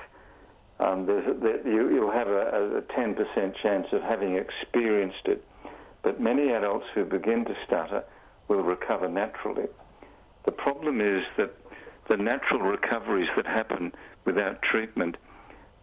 um, 0.80 1.06
there, 1.06 1.68
you, 1.68 2.02
will 2.02 2.12
have 2.12 2.28
a, 2.28 2.78
a 2.78 2.82
10% 2.82 3.54
chance 3.62 3.88
of 3.92 4.02
having 4.02 4.36
experienced 4.36 5.26
it. 5.26 5.44
But 6.02 6.20
many 6.20 6.52
adults 6.52 6.86
who 6.96 7.06
begin 7.06 7.46
to 7.46 7.56
stutter 7.68 8.04
will 8.48 8.64
recover 8.64 9.08
naturally. 9.08 9.68
The 10.46 10.52
problem 10.52 11.00
is 11.00 11.24
that 11.38 11.54
the 12.10 12.18
natural 12.18 12.62
recoveries 12.62 13.30
that 13.36 13.46
happen 13.46 13.94
without 14.26 14.62
treatment 14.64 15.18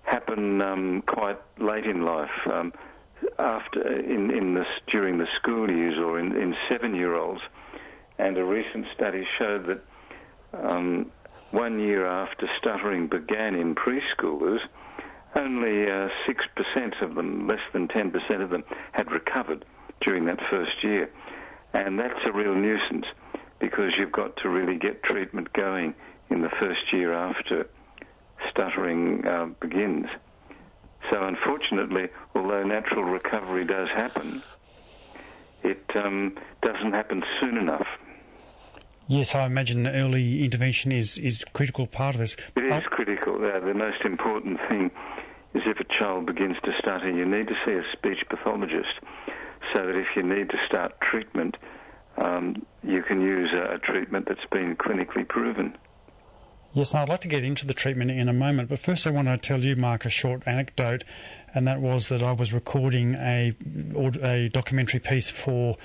happen 0.02 0.60
um, 0.62 1.02
quite 1.06 1.38
late 1.58 1.86
in 1.86 2.04
life, 2.04 2.30
um, 2.52 2.72
after 3.38 3.98
in, 3.98 4.30
in 4.30 4.54
the, 4.54 4.64
during 4.90 5.18
the 5.18 5.28
school 5.36 5.70
years 5.70 5.98
or 5.98 6.18
in, 6.18 6.34
in 6.36 6.56
seven-year-olds. 6.70 7.40
And 8.18 8.36
a 8.36 8.44
recent 8.44 8.86
study 8.94 9.24
showed 9.38 9.66
that 9.66 9.80
um, 10.52 11.12
one 11.50 11.80
year 11.80 12.06
after 12.06 12.48
stuttering 12.58 13.06
began 13.06 13.54
in 13.54 13.74
preschoolers, 13.74 14.60
only 15.34 15.90
uh, 15.90 16.08
6% 16.26 17.02
of 17.02 17.14
them, 17.14 17.46
less 17.46 17.60
than 17.72 17.88
10% 17.88 18.42
of 18.42 18.50
them, 18.50 18.64
had 18.92 19.10
recovered 19.10 19.64
during 20.00 20.26
that 20.26 20.40
first 20.50 20.82
year. 20.82 21.10
And 21.72 21.98
that's 21.98 22.18
a 22.26 22.32
real 22.32 22.54
nuisance 22.54 23.06
because 23.58 23.92
you've 23.98 24.12
got 24.12 24.36
to 24.38 24.48
really 24.48 24.78
get 24.78 25.02
treatment 25.02 25.52
going 25.52 25.94
in 26.30 26.42
the 26.42 26.50
first 26.60 26.92
year 26.92 27.12
after 27.12 27.68
stuttering 28.50 29.26
uh, 29.26 29.46
begins. 29.60 30.06
So, 31.10 31.22
unfortunately, 31.22 32.08
although 32.34 32.64
natural 32.64 33.04
recovery 33.04 33.64
does 33.64 33.88
happen, 33.88 34.42
it 35.62 35.84
um, 35.96 36.36
doesn't 36.62 36.92
happen 36.92 37.22
soon 37.40 37.56
enough. 37.56 37.86
Yes, 39.08 39.34
I 39.34 39.46
imagine 39.46 39.86
early 39.86 40.44
intervention 40.44 40.92
is, 40.92 41.16
is 41.16 41.42
a 41.42 41.50
critical 41.52 41.86
part 41.86 42.14
of 42.14 42.20
this. 42.20 42.36
It 42.56 42.64
is 42.64 42.84
critical. 42.90 43.36
Uh, 43.36 43.58
the 43.60 43.72
most 43.72 44.02
important 44.04 44.60
thing 44.68 44.90
is 45.54 45.62
if 45.64 45.80
a 45.80 45.98
child 45.98 46.26
begins 46.26 46.56
to 46.64 46.72
stutter, 46.78 47.10
you 47.10 47.24
need 47.24 47.48
to 47.48 47.54
see 47.64 47.72
a 47.72 47.82
speech 47.96 48.18
pathologist 48.28 49.00
so 49.74 49.86
that 49.86 49.96
if 49.96 50.08
you 50.14 50.22
need 50.22 50.50
to 50.50 50.58
start 50.66 51.00
treatment, 51.00 51.56
um, 52.18 52.66
you 52.82 53.02
can 53.02 53.22
use 53.22 53.48
a, 53.54 53.76
a 53.76 53.78
treatment 53.78 54.26
that's 54.28 54.44
been 54.52 54.76
clinically 54.76 55.26
proven. 55.26 55.76
Yes, 56.74 56.94
I'd 56.94 57.08
like 57.08 57.22
to 57.22 57.28
get 57.28 57.44
into 57.44 57.66
the 57.66 57.72
treatment 57.72 58.10
in 58.10 58.28
a 58.28 58.34
moment, 58.34 58.68
but 58.68 58.78
first 58.78 59.06
I 59.06 59.10
want 59.10 59.28
to 59.28 59.38
tell 59.38 59.64
you, 59.64 59.74
Mark, 59.74 60.04
a 60.04 60.10
short 60.10 60.42
anecdote, 60.44 61.02
and 61.54 61.66
that 61.66 61.80
was 61.80 62.08
that 62.10 62.22
I 62.22 62.32
was 62.32 62.52
recording 62.52 63.14
a, 63.14 63.54
a 64.22 64.50
documentary 64.50 65.00
piece 65.00 65.30
for 65.30 65.78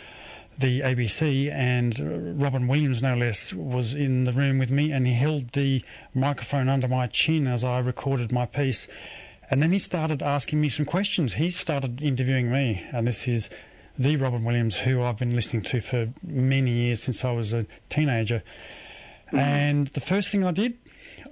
the 0.58 0.82
ABC, 0.82 1.52
and 1.52 2.42
Robin 2.42 2.68
Williams, 2.68 3.02
no 3.02 3.16
less, 3.16 3.54
was 3.54 3.94
in 3.94 4.24
the 4.26 4.32
room 4.32 4.60
with 4.60 4.72
me, 4.72 4.92
and 4.92 5.08
he 5.08 5.14
held 5.14 5.50
the 5.50 5.84
microphone 6.14 6.70
under 6.70 6.88
my 6.88 7.08
chin 7.08 7.48
as 7.48 7.64
I 7.64 7.80
recorded 7.80 8.32
my 8.32 8.46
piece. 8.46 8.88
And 9.50 9.62
then 9.62 9.72
he 9.72 9.80
started 9.80 10.22
asking 10.22 10.62
me 10.62 10.70
some 10.70 10.86
questions. 10.86 11.34
He 11.34 11.50
started 11.50 12.02
interviewing 12.02 12.52
me, 12.52 12.86
and 12.92 13.08
this 13.08 13.28
is 13.28 13.50
the 13.98 14.16
Robin 14.16 14.44
Williams 14.44 14.78
who 14.78 15.04
I've 15.04 15.18
been 15.18 15.36
listening 15.36 15.64
to 15.64 15.80
for 15.80 16.14
many 16.24 16.72
years 16.72 17.04
since 17.04 17.24
I 17.24 17.32
was 17.32 17.54
a 17.54 17.66
teenager. 17.90 18.42
Mm-hmm. 19.28 19.38
And 19.38 19.88
the 19.88 20.00
first 20.00 20.30
thing 20.30 20.44
I 20.44 20.52
did, 20.52 20.78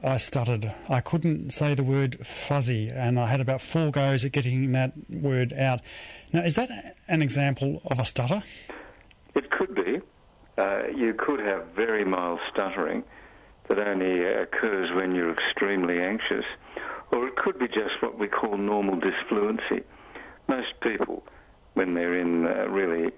I 0.04 0.18
stuttered. 0.18 0.74
I 0.90 1.02
couldn't 1.02 1.52
say 1.52 1.76
the 1.76 1.84
word 1.84 2.26
fuzzy, 2.26 2.90
and 2.90 3.20
I 3.20 3.28
had 3.28 3.40
about 3.40 3.62
four 3.62 3.92
goes 3.92 4.26
at 4.26 4.32
getting 4.32 4.72
that 4.72 4.94
word 5.10 5.54
out. 5.54 5.82
Now, 6.34 6.44
is 6.44 6.56
that 6.56 6.96
an 7.08 7.22
example 7.22 7.82
of 7.86 8.00
a 8.00 8.06
stutter? 8.06 8.44
It 9.36 9.50
could 9.52 9.74
be. 9.76 10.00
Uh, 10.58 10.84
you 10.96 11.14
could 11.14 11.40
have 11.40 11.68
very 11.76 12.04
mild 12.04 12.40
stuttering 12.52 13.04
that 13.68 13.80
only 13.80 14.26
occurs 14.26 14.90
when 14.94 15.16
you're 15.16 15.32
extremely 15.32 16.02
anxious, 16.02 16.46
or 17.14 17.28
it 17.28 17.36
could 17.38 17.58
be 17.58 17.68
just 17.68 18.02
what 18.02 18.20
we 18.20 18.28
call 18.28 18.58
normal 18.58 19.00
disfluency. 19.00 19.84
Most 20.48 20.74
people, 20.82 21.24
when 21.74 21.94
they're 21.94 22.20
in 22.20 22.46
uh, 22.46 22.68
really 22.68 23.12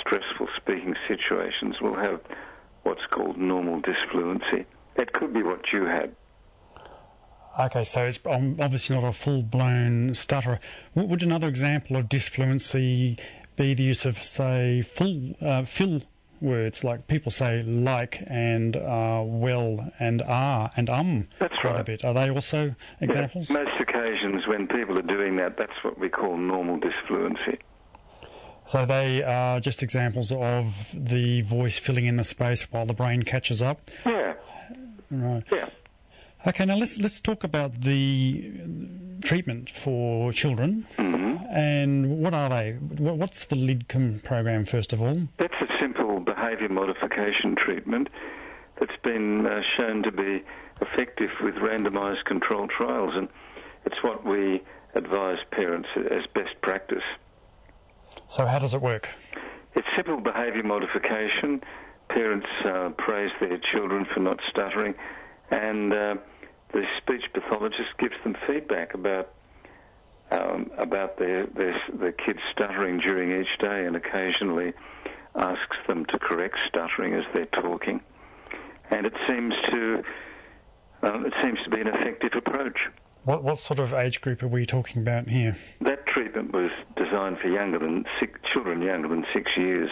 stressful 0.00 0.48
speaking 0.56 0.94
situations 1.06 1.76
will 1.80 1.96
have 1.96 2.20
what's 2.82 3.04
called 3.10 3.36
normal 3.36 3.80
disfluency. 3.80 4.64
That 4.96 5.12
could 5.12 5.32
be 5.32 5.42
what 5.42 5.60
you 5.72 5.84
had. 5.86 6.14
Okay, 7.60 7.84
so 7.84 8.06
it's 8.06 8.18
obviously 8.24 8.96
not 8.96 9.04
a 9.04 9.12
full 9.12 9.42
blown 9.42 10.14
stutter. 10.14 10.58
Would 10.94 11.22
another 11.22 11.48
example 11.48 11.96
of 11.96 12.08
disfluency 12.08 13.18
be 13.56 13.74
the 13.74 13.82
use 13.82 14.04
of, 14.04 14.22
say, 14.22 14.82
full 14.82 15.34
uh, 15.40 15.64
fill 15.64 16.02
words 16.42 16.82
like 16.82 17.06
people 17.06 17.30
say 17.30 17.62
like 17.62 18.20
and 18.26 18.76
uh, 18.76 19.22
well 19.24 19.92
and 20.00 20.20
are 20.22 20.72
and 20.76 20.90
um 20.90 21.28
that's 21.38 21.62
right. 21.62 21.80
a 21.80 21.84
bit. 21.84 22.04
Are 22.04 22.12
they 22.12 22.28
also 22.30 22.74
examples? 23.00 23.48
Yeah, 23.48 23.62
most 23.62 23.80
occasions 23.80 24.46
when 24.48 24.66
people 24.66 24.98
are 24.98 25.02
doing 25.02 25.36
that, 25.36 25.56
that's 25.56 25.72
what 25.82 25.98
we 25.98 26.08
call 26.08 26.36
normal 26.36 26.78
disfluency. 26.78 27.58
So 28.66 28.86
they 28.86 29.22
are 29.22 29.60
just 29.60 29.82
examples 29.82 30.32
of 30.32 30.94
the 30.94 31.42
voice 31.42 31.78
filling 31.78 32.06
in 32.06 32.16
the 32.16 32.24
space 32.24 32.62
while 32.70 32.86
the 32.86 32.94
brain 32.94 33.22
catches 33.22 33.62
up. 33.62 33.90
Yeah. 34.04 34.34
Right. 35.10 35.44
Yeah. 35.52 35.68
Okay, 36.44 36.64
now 36.64 36.74
let's 36.76 36.98
let's 36.98 37.20
talk 37.20 37.44
about 37.44 37.82
the 37.82 38.52
treatment 39.22 39.70
for 39.70 40.32
children. 40.32 40.84
Mm-hmm. 40.96 41.44
And 41.54 42.18
what 42.18 42.34
are 42.34 42.48
they? 42.48 42.72
What's 42.72 43.44
the 43.46 43.54
Lidcombe 43.54 44.24
program, 44.24 44.64
first 44.64 44.92
of 44.92 45.00
all? 45.00 45.28
That's 45.38 45.54
a 45.60 45.68
simple 45.80 46.18
behaviour 46.18 46.68
modification 46.68 47.54
treatment 47.56 48.08
that's 48.80 48.96
been 49.04 49.46
uh, 49.46 49.60
shown 49.76 50.02
to 50.02 50.10
be 50.10 50.42
effective 50.80 51.30
with 51.42 51.54
randomised 51.54 52.24
controlled 52.24 52.70
trials, 52.70 53.12
and 53.14 53.28
it's 53.84 54.02
what 54.02 54.26
we 54.26 54.62
advise 54.94 55.38
parents 55.52 55.88
as 55.96 56.26
best 56.34 56.60
practice. 56.60 57.04
So, 58.26 58.46
how 58.46 58.58
does 58.58 58.74
it 58.74 58.80
work? 58.80 59.08
It's 59.74 59.86
simple 59.94 60.20
behaviour 60.20 60.64
modification. 60.64 61.62
Parents 62.08 62.46
uh, 62.64 62.90
praise 62.98 63.30
their 63.40 63.60
children 63.72 64.06
for 64.12 64.20
not 64.20 64.40
stuttering, 64.50 64.94
and 65.50 65.94
uh, 65.94 66.14
the 66.72 66.84
speech 66.98 67.24
pathologist 67.32 67.90
gives 67.98 68.14
them 68.24 68.36
feedback 68.46 68.94
about 68.94 69.32
um, 70.30 70.70
about 70.78 71.18
their, 71.18 71.46
their 71.46 71.78
their 71.92 72.12
kids 72.12 72.38
stuttering 72.52 72.98
during 72.98 73.40
each 73.40 73.58
day, 73.60 73.86
and 73.86 73.96
occasionally 73.96 74.72
asks 75.36 75.76
them 75.86 76.04
to 76.06 76.18
correct 76.18 76.56
stuttering 76.68 77.14
as 77.14 77.24
they're 77.34 77.46
talking. 77.46 78.00
And 78.90 79.06
it 79.06 79.14
seems 79.28 79.54
to 79.70 80.02
um, 81.02 81.26
it 81.26 81.34
seems 81.42 81.58
to 81.64 81.70
be 81.70 81.80
an 81.80 81.88
effective 81.88 82.32
approach. 82.34 82.78
What 83.24 83.44
what 83.44 83.58
sort 83.58 83.78
of 83.78 83.92
age 83.92 84.20
group 84.20 84.42
are 84.42 84.48
we 84.48 84.64
talking 84.64 85.02
about 85.02 85.28
here? 85.28 85.56
That 85.82 86.06
treatment 86.06 86.52
was 86.52 86.70
designed 86.96 87.38
for 87.38 87.48
younger 87.48 87.78
than 87.78 88.04
six, 88.18 88.40
children 88.52 88.82
younger 88.82 89.08
than 89.08 89.24
six 89.34 89.50
years. 89.56 89.90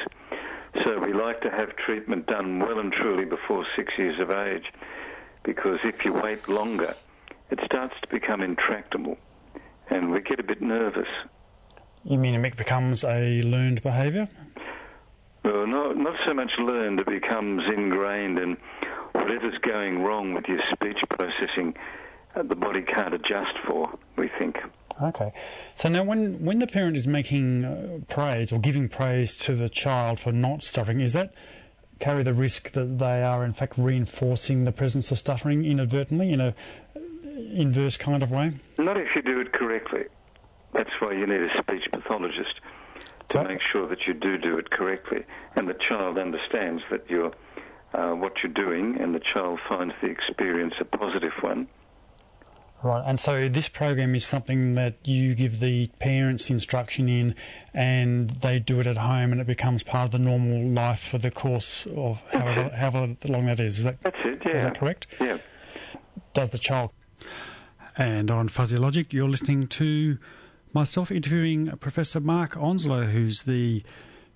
So 0.85 1.01
we 1.01 1.13
like 1.13 1.41
to 1.43 1.51
have 1.51 1.75
treatment 1.85 2.27
done 2.27 2.61
well 2.61 2.79
and 2.79 2.93
truly 2.93 3.25
before 3.25 3.67
six 3.77 3.93
years 3.99 4.21
of 4.21 4.31
age 4.31 4.65
because 5.43 5.79
if 5.85 6.05
you 6.05 6.13
wait 6.13 6.49
longer, 6.49 6.95
it 7.51 7.59
starts 7.65 7.95
to 8.03 8.09
become 8.09 8.43
intractable 8.43 9.19
and 9.91 10.11
we 10.11 10.21
get 10.21 10.41
a 10.41 10.43
bit 10.43 10.63
nervous. 10.63 11.09
You 12.05 12.19
mean 12.19 12.43
it 12.45 12.57
becomes 12.57 13.05
a 13.05 13.43
learned 13.43 13.83
behaviour? 13.83 14.29
Well, 15.45 15.67
not, 15.67 15.97
not 15.97 16.17
so 16.27 16.35
much 16.35 16.53
learned, 16.59 17.01
it 17.01 17.07
becomes 17.07 17.63
ingrained, 17.75 18.39
and 18.39 18.57
whatever's 19.13 19.59
going 19.63 20.03
wrong 20.03 20.35
with 20.35 20.45
your 20.47 20.61
speech 20.73 20.99
processing, 21.09 21.75
uh, 22.37 22.43
the 22.43 22.55
body 22.55 22.83
can't 22.83 23.15
adjust 23.15 23.57
for, 23.67 23.99
we 24.17 24.31
think. 24.39 24.57
Okay. 25.03 25.33
So 25.77 25.89
now, 25.89 26.05
when, 26.05 26.45
when 26.45 26.59
the 26.59 26.67
parent 26.67 26.97
is 26.97 27.07
making 27.07 27.65
uh, 27.65 27.99
praise 28.09 28.53
or 28.53 28.61
giving 28.61 28.89
praise 28.89 29.35
to 29.39 29.55
the 29.55 29.69
child 29.69 30.21
for 30.21 30.31
not 30.31 30.63
stuttering, 30.63 31.01
is 31.01 31.15
that 31.15 31.33
carry 32.01 32.23
the 32.23 32.35
risk 32.35 32.73
that 32.73 32.99
they 32.99 33.23
are 33.23 33.45
in 33.45 33.53
fact 33.53 33.79
reinforcing 33.79 34.65
the 34.65 34.73
presence 34.73 35.11
of 35.11 35.19
stuttering 35.19 35.65
inadvertently 35.65 36.33
in 36.33 36.41
a 36.41 36.55
inverse 37.53 37.97
kind 37.97 38.23
of 38.23 38.31
way? 38.31 38.53
Not 38.79 38.97
if 38.97 39.09
you 39.15 39.23
do 39.23 39.41
it 39.41 39.53
correctly. 39.53 40.05
That's 40.73 40.91
why 41.01 41.13
you 41.13 41.27
need 41.27 41.41
a 41.43 41.63
speech 41.63 41.85
pathologist 41.93 42.61
to 43.31 43.45
make 43.45 43.61
sure 43.73 43.89
that 43.89 44.07
you 44.07 44.15
do 44.15 44.39
do 44.39 44.59
it 44.59 44.71
correctly, 44.71 45.25
and 45.57 45.69
the 45.69 45.77
child 45.89 46.19
understands 46.19 46.83
that 46.91 47.09
you're 47.09 47.33
uh, 47.93 48.13
what 48.13 48.35
you're 48.43 48.53
doing, 48.53 49.01
and 49.01 49.15
the 49.15 49.21
child 49.35 49.59
finds 49.69 49.95
the 50.01 50.09
experience 50.09 50.75
a 50.81 50.85
positive 50.85 51.33
one. 51.41 51.67
Right, 52.83 53.03
and 53.07 53.21
so 53.21 53.49
this 53.49 53.69
program 53.69 54.15
is 54.15 54.25
something 54.25 54.75
that 54.77 54.97
you 55.05 55.35
give 55.35 55.61
the 55.61 55.89
parents 55.99 56.49
instruction 56.49 57.11
in, 57.11 57.35
and 57.75 58.31
they 58.31 58.59
do 58.59 58.81
it 58.81 58.87
at 58.87 58.97
home, 58.97 59.33
and 59.33 59.41
it 59.41 59.47
becomes 59.47 59.83
part 59.83 60.07
of 60.07 60.11
the 60.13 60.19
normal 60.19 60.67
life 60.69 61.01
for 61.01 61.19
the 61.19 61.31
course 61.31 61.87
of 61.95 62.23
however, 62.33 62.71
however 62.75 63.17
long 63.25 63.45
that 63.47 63.61
is. 63.61 63.79
Is 63.81 63.85
that, 63.85 64.01
That's 64.03 64.17
it. 64.25 64.43
Yeah. 64.47 64.57
is 64.59 64.65
that 64.65 64.79
correct? 64.79 65.09
Yeah. 65.21 65.39
Does 66.33 66.51
the 66.51 66.59
child? 66.59 66.93
And 67.99 68.31
on 68.31 68.49
Fuzzy 68.49 68.77
Logic, 68.77 69.13
you're 69.13 69.29
listening 69.29 69.67
to 69.69 70.17
myself 70.73 71.11
interviewing 71.11 71.67
Professor 71.81 72.21
Mark 72.21 72.57
Onslow, 72.57 73.05
who's 73.05 73.43
the 73.43 73.83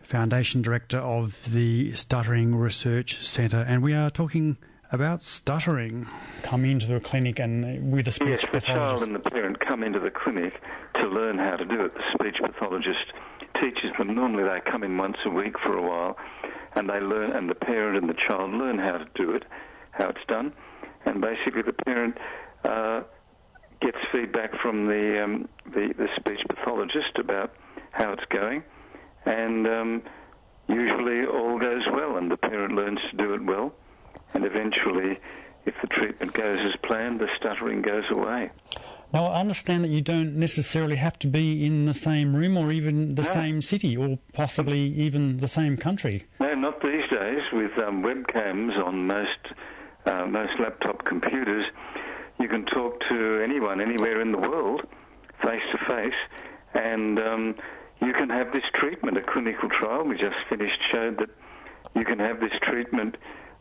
Foundation 0.00 0.60
Director 0.60 0.98
of 0.98 1.50
the 1.54 1.94
Stuttering 1.94 2.54
Research 2.54 3.22
Centre, 3.22 3.62
and 3.66 3.82
we 3.82 3.94
are 3.94 4.10
talking 4.10 4.58
about 4.94 5.22
stuttering. 5.22 6.06
Come 6.42 6.64
into 6.64 6.86
the 6.86 7.00
clinic 7.00 7.38
and 7.38 7.92
with 7.92 8.08
a 8.08 8.12
speech 8.12 8.28
Yes, 8.28 8.46
the 8.52 8.60
child 8.60 8.62
pathologist. 9.00 9.02
and 9.04 9.14
the 9.14 9.30
parent 9.30 9.60
come 9.60 9.82
into 9.82 10.00
the 10.00 10.10
clinic 10.10 10.54
to 10.94 11.06
learn 11.08 11.38
how 11.38 11.56
to 11.56 11.64
do 11.64 11.84
it. 11.84 11.94
The 11.94 12.02
speech 12.14 12.36
pathologist 12.42 13.12
teaches 13.60 13.90
them. 13.98 14.14
Normally, 14.14 14.44
they 14.44 14.60
come 14.70 14.82
in 14.84 14.96
once 14.96 15.16
a 15.26 15.30
week 15.30 15.58
for 15.64 15.76
a 15.76 15.82
while, 15.82 16.16
and 16.76 16.88
they 16.88 17.00
learn, 17.00 17.32
and 17.32 17.48
the 17.50 17.54
parent 17.54 17.96
and 17.98 18.08
the 18.08 18.16
child 18.28 18.52
learn 18.52 18.78
how 18.78 18.98
to 18.98 19.06
do 19.14 19.32
it, 19.32 19.44
how 19.92 20.08
it's 20.08 20.24
done, 20.28 20.52
and 21.04 21.20
basically 21.20 21.62
the 21.62 21.72
parent 21.72 22.16
uh, 22.64 23.02
gets 23.80 23.98
feedback 24.12 24.50
from 24.62 24.86
the, 24.86 25.22
um, 25.22 25.48
the 25.66 25.92
the 25.96 26.08
speech 26.16 26.40
pathologist 26.48 27.18
about 27.18 27.52
how 27.92 28.12
it's 28.12 28.24
going, 28.30 28.62
and 29.26 29.66
um, 29.66 30.02
usually 30.68 31.26
all 31.26 31.58
goes 31.58 31.82
well, 31.92 32.16
and 32.16 32.30
the 32.30 32.36
parent 32.36 32.74
learns 32.74 32.98
to 33.10 33.16
do 33.16 33.34
it 33.34 33.44
well, 33.44 33.72
and 34.34 34.44
eventually. 34.44 35.18
If 35.66 35.74
the 35.80 35.86
treatment 35.86 36.34
goes 36.34 36.58
as 36.60 36.76
planned, 36.82 37.20
the 37.20 37.28
stuttering 37.38 37.80
goes 37.80 38.04
away. 38.10 38.50
Now, 39.14 39.26
I 39.28 39.40
understand 39.40 39.82
that 39.84 39.88
you 39.88 40.02
don't 40.02 40.36
necessarily 40.36 40.96
have 40.96 41.18
to 41.20 41.26
be 41.26 41.64
in 41.64 41.86
the 41.86 41.94
same 41.94 42.36
room 42.36 42.58
or 42.58 42.70
even 42.70 43.14
the 43.14 43.22
No. 43.22 43.28
same 43.28 43.62
city 43.62 43.96
or 43.96 44.18
possibly 44.34 44.80
even 44.80 45.38
the 45.38 45.48
same 45.48 45.78
country. 45.78 46.26
No, 46.40 46.54
not 46.54 46.82
these 46.82 47.08
days. 47.10 47.40
With 47.52 47.70
um, 47.78 48.02
webcams 48.02 48.76
on 48.84 49.06
most 49.06 49.54
uh, 50.04 50.26
most 50.26 50.52
laptop 50.60 51.04
computers, 51.06 51.64
you 52.38 52.46
can 52.48 52.66
talk 52.66 53.00
to 53.08 53.40
anyone 53.42 53.80
anywhere 53.80 54.20
in 54.20 54.32
the 54.32 54.38
world, 54.38 54.82
face 55.42 55.62
to 55.72 55.78
face, 55.88 56.12
and 56.74 57.18
um, 57.18 57.54
you 58.02 58.12
can 58.12 58.28
have 58.28 58.52
this 58.52 58.64
treatment. 58.74 59.16
A 59.16 59.22
clinical 59.22 59.70
trial 59.70 60.04
we 60.04 60.18
just 60.18 60.36
finished 60.50 60.78
showed 60.92 61.18
that 61.20 61.30
you 61.94 62.04
can 62.04 62.18
have 62.18 62.38
this 62.40 62.52
treatment 62.60 63.16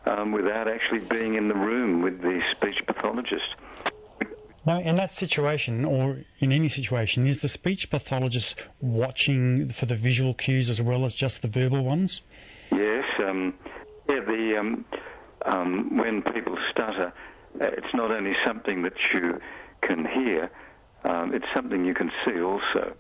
um, 0.05 0.31
without 0.31 0.67
actually 0.67 0.99
being 0.99 1.35
in 1.35 1.47
the 1.47 1.55
room 1.55 2.01
with 2.01 2.21
the 2.21 2.41
speech 2.51 2.81
pathologist. 2.85 3.55
Now, 4.65 4.79
in 4.79 4.95
that 4.95 5.11
situation, 5.11 5.83
or 5.83 6.19
in 6.39 6.53
any 6.53 6.69
situation, 6.69 7.27
is 7.27 7.41
the 7.41 7.49
speech 7.49 7.89
pathologist 7.89 8.55
watching 8.79 9.69
for 9.69 9.85
the 9.85 9.95
visual 9.95 10.33
cues 10.33 10.69
as 10.69 10.81
well 10.81 11.03
as 11.03 11.13
just 11.13 11.41
the 11.41 11.49
verbal 11.49 11.83
ones? 11.83 12.21
Yes, 12.71 13.03
um, 13.19 13.53
yeah. 14.09 14.21
The 14.21 14.57
um, 14.57 14.85
um, 15.45 15.97
when 15.97 16.21
people 16.21 16.57
stutter, 16.71 17.11
uh, 17.59 17.65
it's 17.65 17.93
not 17.93 18.11
only 18.11 18.33
something 18.45 18.83
that 18.83 18.93
you 19.13 19.39
can 19.81 20.05
hear; 20.05 20.49
um, 21.03 21.33
it's 21.33 21.45
something 21.53 21.83
you 21.83 21.93
can 21.93 22.09
see 22.25 22.41
also. 22.41 22.95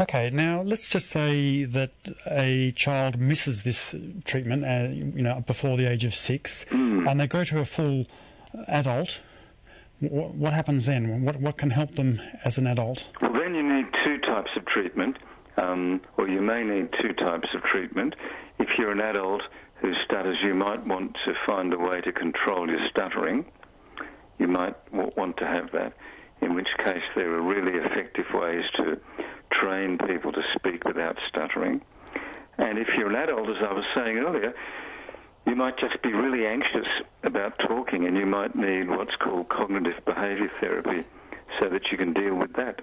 Okay, 0.00 0.30
now 0.30 0.62
let's 0.62 0.88
just 0.88 1.08
say 1.10 1.64
that 1.64 1.90
a 2.26 2.70
child 2.72 3.18
misses 3.20 3.62
this 3.62 3.94
treatment, 4.24 4.64
uh, 4.64 4.88
you 4.90 5.22
know, 5.22 5.42
before 5.46 5.76
the 5.76 5.86
age 5.90 6.04
of 6.04 6.14
six, 6.14 6.64
and 6.70 7.20
they 7.20 7.26
grow 7.26 7.44
to 7.44 7.58
a 7.60 7.64
full 7.64 8.06
adult. 8.68 9.20
What, 10.00 10.34
what 10.34 10.52
happens 10.54 10.86
then? 10.86 11.22
What 11.24 11.40
what 11.40 11.58
can 11.58 11.70
help 11.70 11.94
them 11.94 12.20
as 12.44 12.56
an 12.58 12.66
adult? 12.66 13.04
Well, 13.20 13.32
then 13.34 13.54
you 13.54 13.62
need 13.62 13.86
two 14.04 14.18
types 14.18 14.50
of 14.56 14.64
treatment, 14.66 15.18
um, 15.58 16.00
or 16.16 16.26
you 16.28 16.40
may 16.40 16.64
need 16.64 16.88
two 17.00 17.12
types 17.12 17.48
of 17.54 17.62
treatment. 17.64 18.14
If 18.58 18.68
you're 18.78 18.92
an 18.92 19.00
adult 19.00 19.42
who 19.76 19.92
stutters, 20.06 20.38
you 20.42 20.54
might 20.54 20.86
want 20.86 21.16
to 21.26 21.34
find 21.46 21.72
a 21.74 21.78
way 21.78 22.00
to 22.00 22.12
control 22.12 22.68
your 22.68 22.80
stuttering. 22.90 23.44
You 24.38 24.48
might 24.48 24.74
w- 24.90 25.10
want 25.16 25.36
to 25.36 25.46
have 25.46 25.70
that, 25.72 25.92
in 26.40 26.54
which 26.54 26.68
case 26.78 27.02
there 27.14 27.30
are 27.34 27.42
really 27.42 27.74
effective 27.78 28.26
ways 28.34 28.64
to 28.78 28.98
train 29.52 29.98
people 29.98 30.32
to 30.32 30.42
speak 30.56 30.84
without 30.84 31.16
stuttering. 31.28 31.80
And 32.58 32.78
if 32.78 32.88
you're 32.96 33.08
an 33.08 33.16
adult, 33.16 33.48
as 33.48 33.56
I 33.62 33.72
was 33.72 33.84
saying 33.96 34.18
earlier, 34.18 34.54
you 35.46 35.56
might 35.56 35.78
just 35.78 36.00
be 36.02 36.12
really 36.12 36.46
anxious 36.46 36.86
about 37.24 37.58
talking 37.58 38.06
and 38.06 38.16
you 38.16 38.26
might 38.26 38.54
need 38.54 38.88
what's 38.88 39.14
called 39.16 39.48
cognitive 39.48 40.04
behaviour 40.04 40.50
therapy 40.60 41.04
so 41.60 41.68
that 41.68 41.90
you 41.90 41.98
can 41.98 42.12
deal 42.12 42.34
with 42.34 42.52
that. 42.54 42.80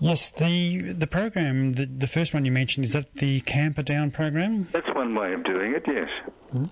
Yes, 0.00 0.30
the 0.30 0.92
the 0.92 1.06
program, 1.06 1.74
the, 1.74 1.86
the 1.86 2.06
first 2.06 2.34
one 2.34 2.44
you 2.44 2.52
mentioned, 2.52 2.84
is 2.84 2.92
that 2.94 3.14
the 3.14 3.40
Camperdown 3.42 4.10
program? 4.10 4.68
That's 4.72 4.92
one 4.94 5.14
way 5.14 5.32
of 5.32 5.44
doing 5.44 5.72
it, 5.74 5.84
yes. 5.86 6.08
Mm-hmm. 6.52 6.64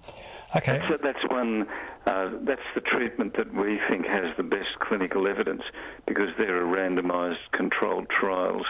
Okay. 0.57 0.79
That's, 0.79 1.03
that's 1.03 1.31
one. 1.31 1.67
Uh, 2.07 2.31
that's 2.43 2.61
the 2.75 2.81
treatment 2.81 3.37
that 3.37 3.53
we 3.55 3.79
think 3.88 4.07
has 4.07 4.37
the 4.37 4.43
best 4.43 4.79
clinical 4.81 5.27
evidence 5.27 5.62
because 6.07 6.29
there 6.38 6.62
are 6.62 6.77
randomised 6.77 7.51
controlled 7.53 8.09
trials 8.09 8.67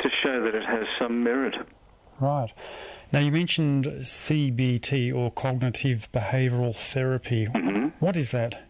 to 0.00 0.08
show 0.24 0.42
that 0.42 0.54
it 0.54 0.64
has 0.64 0.84
some 0.98 1.22
merit. 1.22 1.54
Right. 2.20 2.52
Now 3.12 3.20
you 3.20 3.30
mentioned 3.30 3.84
CBT 3.84 5.14
or 5.14 5.30
cognitive 5.30 6.08
behavioural 6.12 6.74
therapy. 6.74 7.46
Mm-hmm. 7.46 7.88
What 8.00 8.16
is 8.16 8.32
that? 8.32 8.68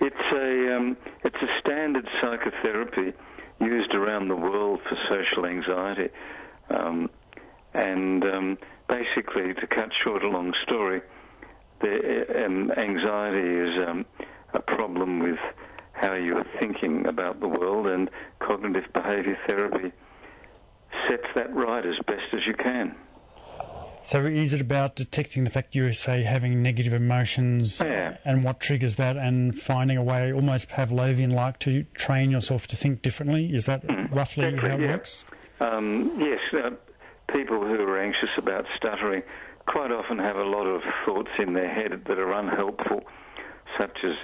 It's 0.00 0.16
a 0.32 0.76
um, 0.76 0.96
it's 1.24 1.36
a 1.42 1.60
standard 1.60 2.08
psychotherapy 2.20 3.12
used 3.60 3.92
around 3.94 4.28
the 4.28 4.36
world 4.36 4.80
for 4.88 4.96
social 5.10 5.46
anxiety. 5.46 6.08
Um, 6.70 7.10
and 7.74 8.24
um, 8.24 8.58
basically, 8.88 9.54
to 9.54 9.66
cut 9.66 9.90
short 10.02 10.24
a 10.24 10.28
long 10.28 10.52
story, 10.64 11.02
the 11.80 12.44
um, 12.44 12.70
anxiety 12.72 13.48
is 13.48 13.88
um, 13.88 14.06
a 14.54 14.60
problem 14.60 15.20
with 15.20 15.38
how 15.92 16.14
you 16.14 16.36
are 16.36 16.46
thinking 16.60 17.06
about 17.06 17.40
the 17.40 17.48
world, 17.48 17.86
and 17.86 18.10
cognitive 18.38 18.84
behaviour 18.94 19.36
therapy 19.46 19.92
sets 21.08 21.26
that 21.34 21.54
right 21.54 21.84
as 21.84 21.96
best 22.06 22.32
as 22.32 22.40
you 22.46 22.54
can. 22.54 22.94
So 24.02 24.24
is 24.24 24.54
it 24.54 24.62
about 24.62 24.96
detecting 24.96 25.44
the 25.44 25.50
fact 25.50 25.74
you're, 25.74 25.92
say, 25.92 26.22
having 26.22 26.62
negative 26.62 26.94
emotions 26.94 27.82
yeah. 27.84 28.16
and 28.24 28.42
what 28.42 28.58
triggers 28.58 28.96
that 28.96 29.16
and 29.16 29.54
finding 29.54 29.98
a 29.98 30.02
way, 30.02 30.32
almost 30.32 30.70
Pavlovian-like, 30.70 31.58
to 31.60 31.84
train 31.94 32.30
yourself 32.30 32.66
to 32.68 32.76
think 32.76 33.02
differently? 33.02 33.54
Is 33.54 33.66
that 33.66 33.86
mm, 33.86 34.12
roughly 34.14 34.56
how 34.56 34.68
it 34.68 34.80
yeah. 34.80 34.88
works? 34.88 35.26
Um, 35.60 36.16
yes. 36.18 36.40
Uh, 36.52 36.70
people 37.32 37.60
who 37.60 37.74
are 37.74 38.00
anxious 38.00 38.30
about 38.38 38.64
stuttering 38.76 39.22
quite 39.66 39.90
often 39.90 40.18
have 40.18 40.36
a 40.36 40.44
lot 40.44 40.66
of 40.66 40.82
thoughts 41.04 41.30
in 41.38 41.54
their 41.54 41.72
head 41.72 42.04
that 42.06 42.18
are 42.18 42.32
unhelpful, 42.32 43.02
such 43.78 43.96
as 44.04 44.14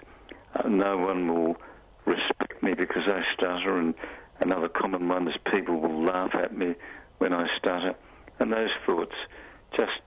uh, 0.54 0.68
no 0.68 0.96
one 0.96 1.28
will 1.28 1.56
respect 2.04 2.62
me 2.62 2.74
because 2.74 3.02
I 3.06 3.22
stutter, 3.34 3.78
and 3.78 3.94
another 4.40 4.68
common 4.68 5.08
one 5.08 5.28
is 5.28 5.34
people 5.52 5.80
will 5.80 6.04
laugh 6.04 6.34
at 6.34 6.56
me 6.56 6.74
when 7.18 7.34
I 7.34 7.46
stutter. 7.58 7.94
And 8.38 8.52
those 8.52 8.70
thoughts 8.84 9.14
just 9.76 10.00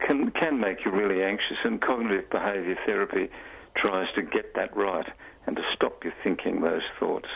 can 0.00 0.30
can 0.32 0.60
make 0.60 0.84
you 0.84 0.90
really 0.90 1.22
anxious. 1.22 1.58
And 1.64 1.80
cognitive 1.80 2.28
behaviour 2.30 2.76
therapy 2.86 3.30
tries 3.76 4.12
to 4.14 4.22
get 4.22 4.54
that 4.54 4.76
right 4.76 5.06
and 5.46 5.56
to 5.56 5.62
stop 5.74 6.04
you 6.04 6.12
thinking 6.22 6.60
those 6.60 6.82
thoughts. 6.98 7.28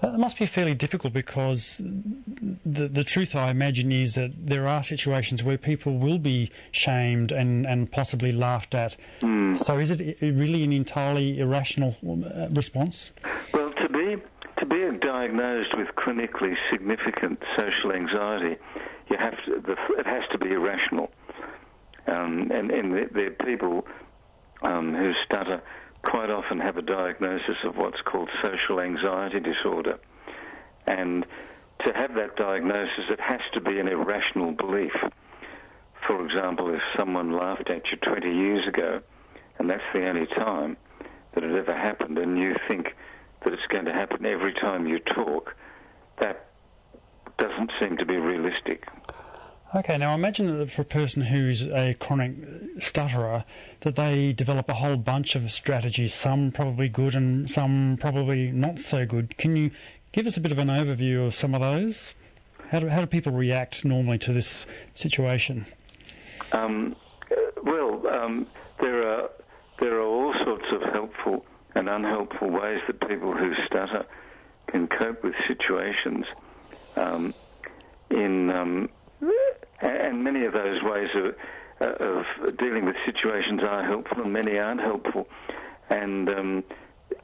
That 0.00 0.16
must 0.16 0.38
be 0.38 0.46
fairly 0.46 0.74
difficult 0.74 1.12
because 1.12 1.78
the 1.78 2.86
the 2.86 3.02
truth 3.02 3.34
I 3.34 3.50
imagine 3.50 3.90
is 3.90 4.14
that 4.14 4.30
there 4.46 4.68
are 4.68 4.82
situations 4.84 5.42
where 5.42 5.58
people 5.58 5.98
will 5.98 6.18
be 6.18 6.52
shamed 6.70 7.32
and, 7.32 7.66
and 7.66 7.90
possibly 7.90 8.30
laughed 8.30 8.76
at. 8.76 8.96
Mm. 9.22 9.58
So 9.58 9.78
is 9.78 9.90
it 9.90 10.16
really 10.20 10.62
an 10.62 10.72
entirely 10.72 11.40
irrational 11.40 11.96
uh, 12.06 12.48
response? 12.50 13.10
Well, 13.52 13.72
to 13.72 13.88
be 13.88 14.16
to 14.58 14.66
be 14.66 14.98
diagnosed 14.98 15.76
with 15.76 15.88
clinically 15.96 16.54
significant 16.70 17.42
social 17.56 17.92
anxiety, 17.92 18.56
you 19.10 19.16
have 19.16 19.34
to, 19.46 19.72
it 19.98 20.06
has 20.06 20.22
to 20.32 20.38
be 20.38 20.52
irrational. 20.52 21.10
Um, 22.06 22.50
and 22.52 22.70
and 22.70 23.10
there 23.12 23.26
are 23.26 23.44
people 23.44 23.84
um, 24.62 24.94
who 24.94 25.12
stutter 25.24 25.60
quite 26.08 26.30
often 26.30 26.58
have 26.58 26.78
a 26.78 26.82
diagnosis 26.82 27.56
of 27.64 27.76
what's 27.76 28.00
called 28.00 28.30
social 28.42 28.80
anxiety 28.80 29.40
disorder. 29.40 29.98
And 30.86 31.26
to 31.84 31.92
have 31.92 32.14
that 32.14 32.34
diagnosis, 32.36 33.04
it 33.10 33.20
has 33.20 33.40
to 33.52 33.60
be 33.60 33.78
an 33.78 33.88
irrational 33.88 34.52
belief. 34.52 34.92
For 36.06 36.24
example, 36.24 36.74
if 36.74 36.80
someone 36.96 37.32
laughed 37.32 37.68
at 37.68 37.82
you 37.90 37.98
20 37.98 38.26
years 38.26 38.66
ago, 38.66 39.00
and 39.58 39.68
that's 39.68 39.82
the 39.92 40.08
only 40.08 40.26
time 40.26 40.78
that 41.34 41.44
it 41.44 41.54
ever 41.54 41.74
happened, 41.74 42.16
and 42.16 42.38
you 42.38 42.56
think 42.68 42.96
that 43.44 43.52
it's 43.52 43.66
going 43.68 43.84
to 43.84 43.92
happen 43.92 44.24
every 44.24 44.54
time 44.54 44.86
you 44.86 45.00
talk, 45.00 45.54
that 46.20 46.48
doesn't 47.38 47.70
seem 47.80 47.98
to 47.98 48.06
be 48.06 48.16
realistic. 48.16 48.88
Okay, 49.74 49.98
now 49.98 50.14
imagine 50.14 50.58
that 50.58 50.70
for 50.70 50.80
a 50.80 50.86
person 50.86 51.20
who's 51.20 51.66
a 51.66 51.94
chronic 52.00 52.32
stutterer, 52.78 53.44
that 53.80 53.96
they 53.96 54.32
develop 54.32 54.66
a 54.70 54.74
whole 54.74 54.96
bunch 54.96 55.36
of 55.36 55.52
strategies, 55.52 56.14
some 56.14 56.52
probably 56.52 56.88
good 56.88 57.14
and 57.14 57.50
some 57.50 57.98
probably 58.00 58.50
not 58.50 58.78
so 58.78 59.04
good. 59.04 59.36
Can 59.36 59.56
you 59.56 59.70
give 60.12 60.26
us 60.26 60.38
a 60.38 60.40
bit 60.40 60.52
of 60.52 60.58
an 60.58 60.68
overview 60.68 61.26
of 61.26 61.34
some 61.34 61.54
of 61.54 61.60
those? 61.60 62.14
How 62.70 62.80
do, 62.80 62.88
how 62.88 63.00
do 63.00 63.06
people 63.06 63.32
react 63.32 63.84
normally 63.84 64.16
to 64.20 64.32
this 64.32 64.64
situation? 64.94 65.66
Um, 66.52 66.96
well, 67.62 68.06
um, 68.08 68.46
there 68.80 69.06
are 69.06 69.30
there 69.80 69.98
are 69.98 70.02
all 70.02 70.32
sorts 70.46 70.64
of 70.72 70.80
helpful 70.94 71.44
and 71.74 71.90
unhelpful 71.90 72.48
ways 72.48 72.80
that 72.86 73.06
people 73.06 73.34
who 73.36 73.52
stutter 73.66 74.06
can 74.68 74.88
cope 74.88 75.22
with 75.22 75.34
situations. 75.46 76.24
Um, 76.96 77.34
in 78.10 78.50
um, 78.50 78.88
and 79.80 80.24
many 80.24 80.44
of 80.44 80.52
those 80.52 80.82
ways 80.82 81.08
of, 81.14 81.90
of, 82.00 82.56
dealing 82.58 82.84
with 82.84 82.96
situations 83.06 83.60
are 83.62 83.84
helpful, 83.84 84.22
and 84.22 84.32
many 84.32 84.58
aren't 84.58 84.80
helpful. 84.80 85.28
And 85.90 86.28
um, 86.28 86.64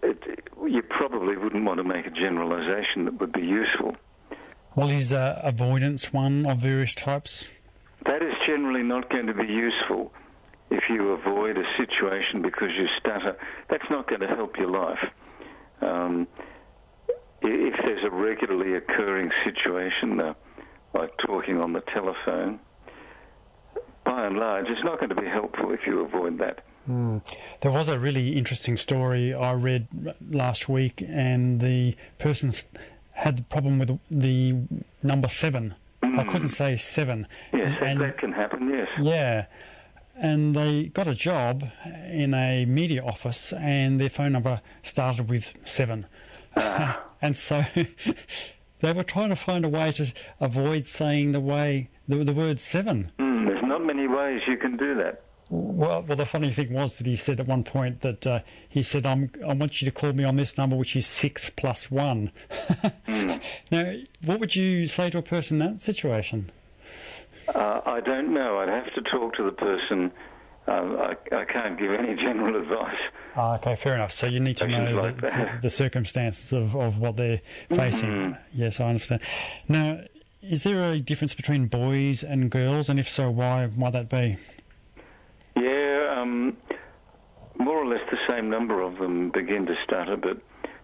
it, 0.02 0.48
you 0.66 0.82
probably 0.82 1.36
wouldn't 1.36 1.64
want 1.64 1.78
to 1.78 1.84
make 1.84 2.06
a 2.06 2.10
generalisation 2.10 3.04
that 3.06 3.20
would 3.20 3.32
be 3.32 3.46
useful. 3.46 3.96
Well, 4.74 4.90
is 4.90 5.12
uh, 5.12 5.40
avoidance 5.42 6.12
one 6.12 6.46
of 6.46 6.58
various 6.58 6.94
types? 6.94 7.48
That 8.06 8.22
is 8.22 8.34
generally 8.46 8.82
not 8.82 9.08
going 9.08 9.26
to 9.26 9.34
be 9.34 9.46
useful 9.46 10.12
if 10.70 10.84
you 10.88 11.10
avoid 11.10 11.56
a 11.56 11.64
situation 11.76 12.42
because 12.42 12.70
you 12.76 12.86
stutter. 12.98 13.36
That's 13.68 13.88
not 13.90 14.08
going 14.08 14.20
to 14.20 14.26
help 14.26 14.56
your 14.58 14.70
life. 14.70 14.98
Um, 15.80 16.26
if 17.42 17.74
there's 17.84 18.04
a 18.04 18.10
regularly 18.10 18.74
occurring 18.74 19.30
situation, 19.44 20.20
uh, 20.20 20.34
like 20.94 21.10
talking 21.26 21.60
on 21.60 21.72
the 21.72 21.80
telephone, 21.92 22.60
by 24.04 24.26
and 24.26 24.36
large, 24.36 24.66
it's 24.68 24.84
not 24.84 24.98
going 24.98 25.08
to 25.10 25.20
be 25.20 25.26
helpful 25.26 25.72
if 25.72 25.80
you 25.86 26.00
avoid 26.00 26.38
that. 26.38 26.64
Mm. 26.88 27.22
There 27.60 27.70
was 27.70 27.88
a 27.88 27.98
really 27.98 28.36
interesting 28.36 28.76
story 28.76 29.32
I 29.32 29.52
read 29.52 29.88
last 30.30 30.68
week, 30.68 31.02
and 31.06 31.60
the 31.60 31.96
person 32.18 32.52
had 33.12 33.38
the 33.38 33.42
problem 33.42 33.78
with 33.78 33.98
the 34.10 34.54
number 35.02 35.28
seven. 35.28 35.74
Mm. 36.02 36.18
I 36.18 36.24
couldn't 36.24 36.48
say 36.48 36.76
seven. 36.76 37.26
Yes, 37.52 37.78
and, 37.80 38.00
that 38.00 38.18
can 38.18 38.32
happen, 38.32 38.68
yes. 38.68 38.88
Yeah. 39.00 39.46
And 40.16 40.54
they 40.54 40.84
got 40.84 41.08
a 41.08 41.14
job 41.14 41.64
in 42.06 42.34
a 42.34 42.66
media 42.66 43.02
office, 43.02 43.52
and 43.52 44.00
their 44.00 44.10
phone 44.10 44.32
number 44.32 44.60
started 44.82 45.28
with 45.28 45.52
seven. 45.64 46.06
Ah. 46.56 47.02
and 47.22 47.36
so 47.36 47.64
they 48.84 48.92
were 48.92 49.02
trying 49.02 49.30
to 49.30 49.36
find 49.36 49.64
a 49.64 49.68
way 49.68 49.90
to 49.92 50.12
avoid 50.40 50.86
saying 50.86 51.32
the 51.32 51.40
way 51.40 51.88
the, 52.06 52.22
the 52.22 52.32
word 52.32 52.60
seven. 52.60 53.10
Mm, 53.18 53.46
there's 53.46 53.64
not 53.64 53.84
many 53.84 54.06
ways 54.06 54.42
you 54.46 54.58
can 54.58 54.76
do 54.76 54.94
that. 54.96 55.22
Well, 55.48 56.02
well, 56.02 56.16
the 56.16 56.26
funny 56.26 56.52
thing 56.52 56.72
was 56.72 56.96
that 56.96 57.06
he 57.06 57.16
said 57.16 57.40
at 57.40 57.46
one 57.46 57.64
point 57.64 58.00
that 58.00 58.26
uh, 58.26 58.40
he 58.68 58.82
said, 58.82 59.06
I'm, 59.06 59.30
"I 59.46 59.52
want 59.54 59.80
you 59.80 59.86
to 59.86 59.92
call 59.92 60.12
me 60.12 60.24
on 60.24 60.36
this 60.36 60.58
number, 60.58 60.76
which 60.76 60.96
is 60.96 61.06
six 61.06 61.50
plus 61.50 61.90
one." 61.90 62.30
mm. 63.06 63.40
Now, 63.70 63.94
what 64.24 64.40
would 64.40 64.56
you 64.56 64.86
say 64.86 65.10
to 65.10 65.18
a 65.18 65.22
person 65.22 65.60
in 65.60 65.74
that 65.74 65.82
situation? 65.82 66.50
Uh, 67.54 67.80
I 67.84 68.00
don't 68.00 68.32
know. 68.32 68.58
I'd 68.58 68.68
have 68.68 68.92
to 68.94 69.02
talk 69.02 69.34
to 69.34 69.44
the 69.44 69.52
person. 69.52 70.12
Uh, 70.66 71.14
I, 71.30 71.36
I, 71.36 71.44
can't 71.44 71.78
give 71.78 71.92
any 71.92 72.14
general 72.14 72.56
advice. 72.62 73.00
Oh, 73.36 73.54
okay, 73.54 73.74
fair 73.74 73.94
enough. 73.94 74.12
So 74.12 74.26
you 74.26 74.38
need 74.38 74.56
to 74.58 74.68
know 74.68 74.90
like 74.92 75.16
the, 75.16 75.22
the, 75.22 75.58
the, 75.62 75.70
circumstances 75.70 76.52
of, 76.52 76.76
of 76.76 76.98
what 76.98 77.16
they're 77.16 77.40
facing. 77.68 78.10
Mm-hmm. 78.10 78.32
Yes, 78.52 78.78
I 78.78 78.88
understand. 78.88 79.22
Now, 79.68 80.00
is 80.40 80.62
there 80.62 80.84
a 80.84 81.00
difference 81.00 81.34
between 81.34 81.66
boys 81.66 82.22
and 82.22 82.50
girls, 82.50 82.88
and 82.88 83.00
if 83.00 83.08
so, 83.08 83.30
why 83.30 83.66
might 83.76 83.92
that 83.94 84.08
be? 84.08 84.36
Yeah, 85.56 86.16
um, 86.16 86.56
more 87.58 87.76
or 87.76 87.86
less 87.86 88.02
the 88.10 88.18
same 88.28 88.50
number 88.50 88.80
of 88.82 88.98
them 88.98 89.30
begin 89.30 89.66
to 89.66 89.74
stutter, 89.84 90.16
but 90.16 90.38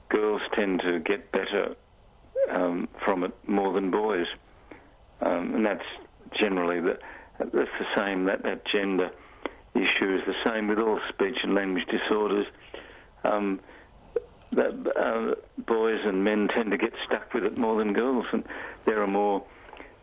girls 0.09 0.43
tend 0.55 0.81
to 0.81 0.99
get 1.01 1.31
better 1.31 1.77
um, 2.51 2.89
from 3.05 3.23
it 3.23 3.33
more 3.47 3.73
than 3.73 3.91
boys, 3.91 4.27
um, 5.21 5.55
and 5.55 5.67
that's 5.67 5.85
generally 6.41 6.81
the 6.81 6.99
that's 7.39 7.53
the 7.53 7.87
same. 7.97 8.25
That 8.25 8.43
that 8.43 8.63
gender 8.67 9.11
issue 9.75 10.15
is 10.17 10.23
the 10.27 10.35
same 10.47 10.69
with 10.69 10.79
all 10.79 11.01
speech 11.09 11.37
and 11.43 11.55
language 11.55 11.87
disorders. 11.89 12.47
Um, 13.25 13.61
that 14.53 14.73
uh, 14.97 15.35
boys 15.63 16.01
and 16.05 16.25
men 16.25 16.49
tend 16.49 16.73
to 16.73 16.77
get 16.77 16.93
stuck 17.07 17.33
with 17.35 17.45
it 17.45 17.57
more 17.57 17.79
than 17.79 17.93
girls, 17.93 18.27
and 18.33 18.45
there 18.85 19.03
are 19.03 19.07
more 19.07 19.45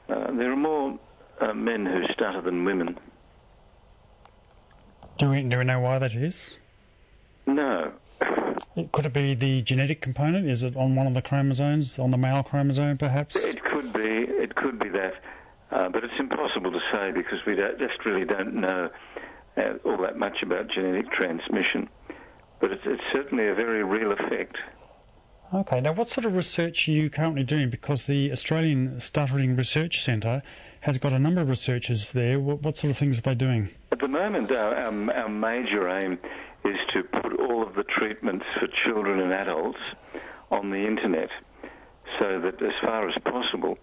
uh, 0.09 0.31
there 0.31 0.51
are 0.51 0.57
more 0.57 0.97
uh, 1.41 1.53
men 1.53 1.85
who 1.85 2.03
stutter 2.13 2.41
than 2.41 2.63
women. 2.63 2.97
Do 5.17 5.31
we 5.31 5.43
do 5.43 5.57
we 5.57 5.63
know 5.65 5.81
why 5.81 5.99
that 5.99 6.13
is? 6.13 6.57
No. 7.45 7.91
Could 8.91 9.05
it 9.05 9.13
be 9.13 9.33
the 9.33 9.61
genetic 9.61 10.01
component? 10.01 10.49
Is 10.49 10.63
it 10.63 10.75
on 10.75 10.95
one 10.95 11.07
of 11.07 11.13
the 11.13 11.21
chromosomes, 11.21 11.97
on 11.99 12.11
the 12.11 12.17
male 12.17 12.43
chromosome, 12.43 12.97
perhaps? 12.97 13.35
It 13.35 13.63
could 13.63 13.91
be. 13.93 13.99
It 13.99 14.55
could 14.55 14.79
be 14.79 14.89
that, 14.89 15.13
uh, 15.71 15.89
but 15.89 16.03
it's 16.03 16.13
impossible 16.19 16.71
to 16.71 16.79
say 16.93 17.11
because 17.11 17.39
we 17.45 17.55
just 17.55 18.05
really 18.05 18.25
don't 18.25 18.55
know 18.55 18.89
uh, 19.57 19.73
all 19.85 19.97
that 19.97 20.17
much 20.17 20.37
about 20.43 20.69
genetic 20.69 21.11
transmission. 21.11 21.89
But 22.59 22.71
it's, 22.71 22.83
it's 22.85 23.03
certainly 23.13 23.47
a 23.47 23.53
very 23.53 23.83
real 23.83 24.11
effect. 24.11 24.57
Okay, 25.53 25.79
now 25.79 25.93
what 25.93 26.09
sort 26.09 26.25
of 26.25 26.35
research 26.35 26.89
are 26.89 26.91
you 26.91 27.09
currently 27.09 27.43
doing? 27.43 27.69
Because 27.69 28.03
the 28.03 28.31
Australian 28.31 28.99
Stuttering 28.99 29.55
Research 29.55 30.03
Centre 30.03 30.41
has 30.81 30.97
got 30.97 31.13
a 31.13 31.19
number 31.19 31.41
of 31.41 31.49
researchers 31.49 32.11
there. 32.11 32.39
What, 32.39 32.63
what 32.63 32.77
sort 32.77 32.91
of 32.91 32.97
things 32.97 33.19
are 33.19 33.21
they 33.21 33.35
doing? 33.35 33.69
At 33.91 33.99
the 33.99 34.07
moment, 34.07 34.51
our, 34.51 34.75
our, 34.75 35.11
our, 35.13 35.29
major 35.29 35.87
aim 35.87 36.19
is 36.65 36.75
to 36.93 37.03
put 37.03 37.39
all 37.39 37.65
of 37.65 37.75
the 37.75 37.83
treatments 37.83 38.45
for 38.59 38.67
children 38.85 39.19
and 39.21 39.33
adults 39.33 39.79
on 40.51 40.69
the 40.69 40.85
internet 40.85 41.29
so 42.19 42.39
that 42.41 42.61
as 42.61 42.73
far 42.81 43.07
as 43.07 43.15
possible, 43.23 43.77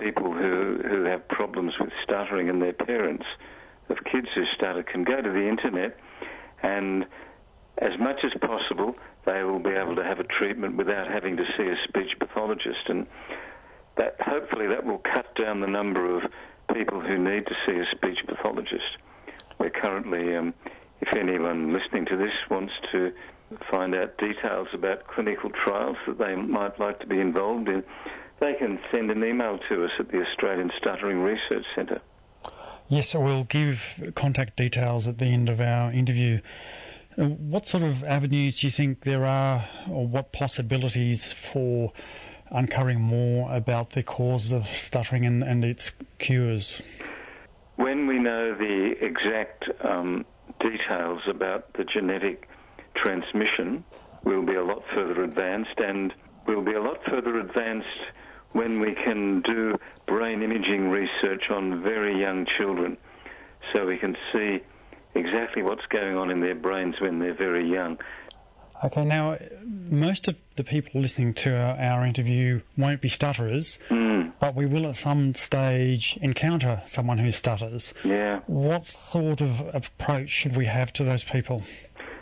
people 0.00 0.32
who, 0.32 0.80
who 0.88 1.04
have 1.04 1.26
problems 1.28 1.74
with 1.78 1.90
stuttering 2.02 2.48
and 2.48 2.60
their 2.60 2.72
parents 2.72 3.24
of 3.88 3.98
kids 4.04 4.28
who 4.34 4.44
stutter 4.56 4.82
can 4.82 5.04
go 5.04 5.20
to 5.20 5.30
the 5.30 5.48
internet 5.48 5.98
and 6.62 7.06
as 7.78 7.98
much 7.98 8.20
as 8.24 8.32
possible 8.40 8.96
they 9.24 9.42
will 9.42 9.58
be 9.58 9.70
able 9.70 9.96
to 9.96 10.04
have 10.04 10.20
a 10.20 10.24
treatment 10.24 10.76
without 10.76 11.10
having 11.10 11.36
to 11.36 11.44
see 11.56 11.64
a 11.64 11.76
speech 11.88 12.18
pathologist 12.18 12.88
and 12.88 13.06
that 13.96 14.16
hopefully 14.20 14.66
that 14.66 14.84
will 14.84 14.98
cut 14.98 15.34
down 15.36 15.60
the 15.60 15.66
number 15.66 16.16
of 16.16 16.30
people 16.74 17.00
who 17.00 17.18
need 17.18 17.46
to 17.46 17.54
see 17.66 17.76
a 17.76 17.86
speech 17.94 18.18
pathologist. 18.26 18.98
We're 19.58 19.70
currently, 19.70 20.34
um, 20.36 20.54
if 21.00 21.14
anyone 21.14 21.72
listening 21.72 22.06
to 22.06 22.16
this 22.16 22.32
wants 22.50 22.72
to 22.92 23.12
find 23.70 23.94
out 23.94 24.18
details 24.18 24.68
about 24.72 25.06
clinical 25.06 25.50
trials 25.50 25.96
that 26.06 26.18
they 26.18 26.34
might 26.34 26.78
like 26.80 26.98
to 27.00 27.06
be 27.06 27.20
involved 27.20 27.68
in, 27.68 27.84
they 28.40 28.54
can 28.54 28.80
send 28.92 29.10
an 29.10 29.22
email 29.22 29.58
to 29.68 29.84
us 29.84 29.90
at 29.98 30.08
the 30.10 30.22
Australian 30.22 30.70
Stuttering 30.78 31.20
Research 31.20 31.64
Centre. 31.76 32.00
Yes, 32.88 33.14
we'll 33.14 33.44
give 33.44 34.12
contact 34.14 34.56
details 34.56 35.08
at 35.08 35.18
the 35.18 35.24
end 35.24 35.48
of 35.48 35.60
our 35.60 35.90
interview. 35.90 36.40
Uh, 37.16 37.24
what 37.24 37.66
sort 37.66 37.82
of 37.82 38.04
avenues 38.04 38.60
do 38.60 38.66
you 38.66 38.70
think 38.70 39.04
there 39.04 39.24
are, 39.24 39.64
or 39.88 40.06
what 40.06 40.32
possibilities 40.32 41.32
for 41.32 41.90
uncovering 42.50 43.00
more 43.00 43.54
about 43.54 43.90
the 43.90 44.02
causes 44.02 44.52
of 44.52 44.66
stuttering 44.66 45.24
and, 45.24 45.42
and 45.42 45.64
its 45.64 45.92
cures? 46.18 46.82
When 47.76 48.06
we 48.06 48.18
know 48.18 48.54
the 48.54 48.94
exact 49.00 49.64
um, 49.82 50.26
details 50.60 51.22
about 51.28 51.72
the 51.74 51.84
genetic 51.84 52.48
transmission, 52.94 53.82
we'll 54.24 54.44
be 54.44 54.56
a 54.56 54.62
lot 54.64 54.82
further 54.94 55.24
advanced, 55.24 55.78
and 55.78 56.12
we'll 56.46 56.62
be 56.62 56.74
a 56.74 56.82
lot 56.82 56.98
further 57.08 57.38
advanced 57.40 57.88
when 58.54 58.80
we 58.80 58.94
can 58.94 59.42
do 59.42 59.76
brain 60.06 60.42
imaging 60.42 60.88
research 60.88 61.50
on 61.50 61.82
very 61.82 62.18
young 62.18 62.46
children 62.56 62.96
so 63.74 63.84
we 63.84 63.98
can 63.98 64.16
see 64.32 64.60
exactly 65.14 65.62
what's 65.62 65.84
going 65.90 66.16
on 66.16 66.30
in 66.30 66.40
their 66.40 66.54
brains 66.54 66.94
when 67.00 67.18
they're 67.18 67.34
very 67.34 67.68
young. 67.68 67.98
Okay, 68.84 69.04
now 69.04 69.38
most 69.90 70.28
of 70.28 70.36
the 70.56 70.64
people 70.64 71.00
listening 71.00 71.34
to 71.34 71.56
our, 71.56 71.76
our 71.78 72.06
interview 72.06 72.60
won't 72.76 73.00
be 73.00 73.08
stutterers, 73.08 73.78
mm. 73.88 74.32
but 74.38 74.54
we 74.54 74.66
will 74.66 74.86
at 74.86 74.96
some 74.96 75.34
stage 75.34 76.18
encounter 76.20 76.82
someone 76.86 77.18
who 77.18 77.32
stutters. 77.32 77.92
Yeah. 78.04 78.40
What 78.46 78.86
sort 78.86 79.40
of 79.40 79.74
approach 79.74 80.28
should 80.28 80.56
we 80.56 80.66
have 80.66 80.92
to 80.94 81.04
those 81.04 81.24
people? 81.24 81.62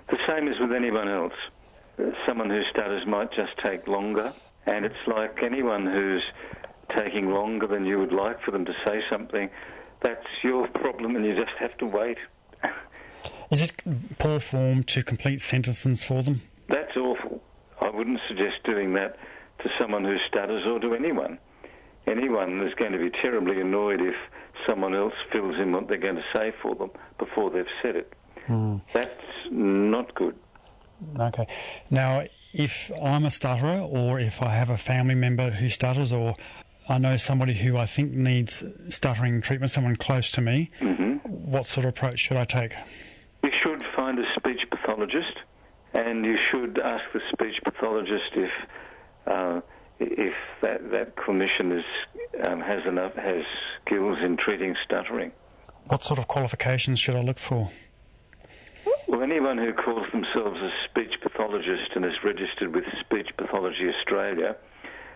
The 0.08 0.18
same 0.28 0.48
as 0.48 0.58
with 0.60 0.72
anyone 0.72 1.08
else. 1.08 1.34
Someone 2.26 2.48
who 2.48 2.62
stutters 2.70 3.06
might 3.06 3.32
just 3.32 3.52
take 3.62 3.86
longer 3.86 4.32
and 4.66 4.84
it's 4.84 4.94
like 5.06 5.42
anyone 5.42 5.86
who's 5.86 6.22
taking 6.96 7.30
longer 7.30 7.66
than 7.66 7.84
you 7.86 7.98
would 7.98 8.12
like 8.12 8.40
for 8.42 8.50
them 8.50 8.64
to 8.64 8.72
say 8.84 9.00
something, 9.10 9.48
that's 10.02 10.26
your 10.42 10.68
problem 10.68 11.16
and 11.16 11.24
you 11.24 11.34
just 11.34 11.56
have 11.58 11.76
to 11.78 11.86
wait. 11.86 12.18
Is 13.50 13.60
it 13.60 13.72
poor 14.18 14.40
form 14.40 14.82
to 14.84 15.02
complete 15.02 15.40
sentences 15.40 16.02
for 16.02 16.22
them? 16.22 16.42
That's 16.68 16.96
awful. 16.96 17.42
I 17.80 17.90
wouldn't 17.90 18.20
suggest 18.28 18.56
doing 18.64 18.94
that 18.94 19.16
to 19.62 19.68
someone 19.80 20.04
who 20.04 20.16
stutters 20.28 20.64
or 20.66 20.78
to 20.80 20.94
anyone. 20.94 21.38
Anyone 22.06 22.60
is 22.66 22.74
going 22.74 22.92
to 22.92 22.98
be 22.98 23.10
terribly 23.22 23.60
annoyed 23.60 24.00
if 24.00 24.14
someone 24.68 24.94
else 24.94 25.14
fills 25.32 25.56
in 25.60 25.72
what 25.72 25.88
they're 25.88 25.98
going 25.98 26.16
to 26.16 26.24
say 26.34 26.52
for 26.62 26.74
them 26.74 26.90
before 27.18 27.50
they've 27.50 27.64
said 27.82 27.96
it. 27.96 28.12
Mm. 28.48 28.80
That's 28.92 29.10
not 29.50 30.14
good. 30.14 30.36
Okay. 31.18 31.46
Now, 31.90 32.24
if 32.52 32.90
I'm 33.02 33.24
a 33.24 33.30
stutterer 33.30 33.80
or 33.80 34.20
if 34.20 34.42
I 34.42 34.50
have 34.50 34.70
a 34.70 34.76
family 34.76 35.14
member 35.14 35.50
who 35.50 35.68
stutters 35.68 36.12
or 36.12 36.34
I 36.88 36.98
know 36.98 37.16
somebody 37.16 37.54
who 37.54 37.76
I 37.76 37.86
think 37.86 38.12
needs 38.12 38.64
stuttering 38.88 39.40
treatment, 39.40 39.70
someone 39.70 39.96
close 39.96 40.30
to 40.32 40.40
me, 40.40 40.70
mm-hmm. 40.80 41.16
what 41.28 41.66
sort 41.66 41.84
of 41.84 41.90
approach 41.90 42.18
should 42.18 42.36
I 42.36 42.44
take? 42.44 42.72
You 43.42 43.50
should 43.62 43.82
find 43.96 44.18
a 44.18 44.24
speech 44.36 44.60
pathologist 44.70 45.38
and 45.94 46.24
you 46.24 46.36
should 46.50 46.80
ask 46.80 47.04
the 47.12 47.20
speech 47.32 47.56
pathologist 47.64 48.32
if 48.34 48.50
uh, 49.26 49.60
if 50.00 50.34
that, 50.62 50.90
that 50.90 51.14
clinician 51.16 51.78
is, 51.78 51.84
um, 52.44 52.60
has 52.60 52.80
enough 52.88 53.14
has 53.14 53.44
skills 53.84 54.18
in 54.24 54.36
treating 54.36 54.74
stuttering. 54.84 55.30
What 55.86 56.02
sort 56.02 56.18
of 56.18 56.26
qualifications 56.26 56.98
should 56.98 57.14
I 57.14 57.20
look 57.20 57.38
for? 57.38 57.70
Well, 59.12 59.22
anyone 59.22 59.58
who 59.58 59.74
calls 59.74 60.06
themselves 60.10 60.58
a 60.58 60.70
speech 60.88 61.12
pathologist 61.20 61.90
and 61.94 62.02
is 62.02 62.14
registered 62.24 62.74
with 62.74 62.84
Speech 63.00 63.28
Pathology 63.36 63.90
Australia 63.90 64.56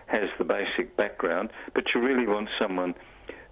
has 0.05 0.29
the 0.37 0.43
basic 0.43 0.95
background, 0.95 1.49
but 1.73 1.83
you 1.95 2.01
really 2.01 2.27
want 2.27 2.47
someone 2.61 2.93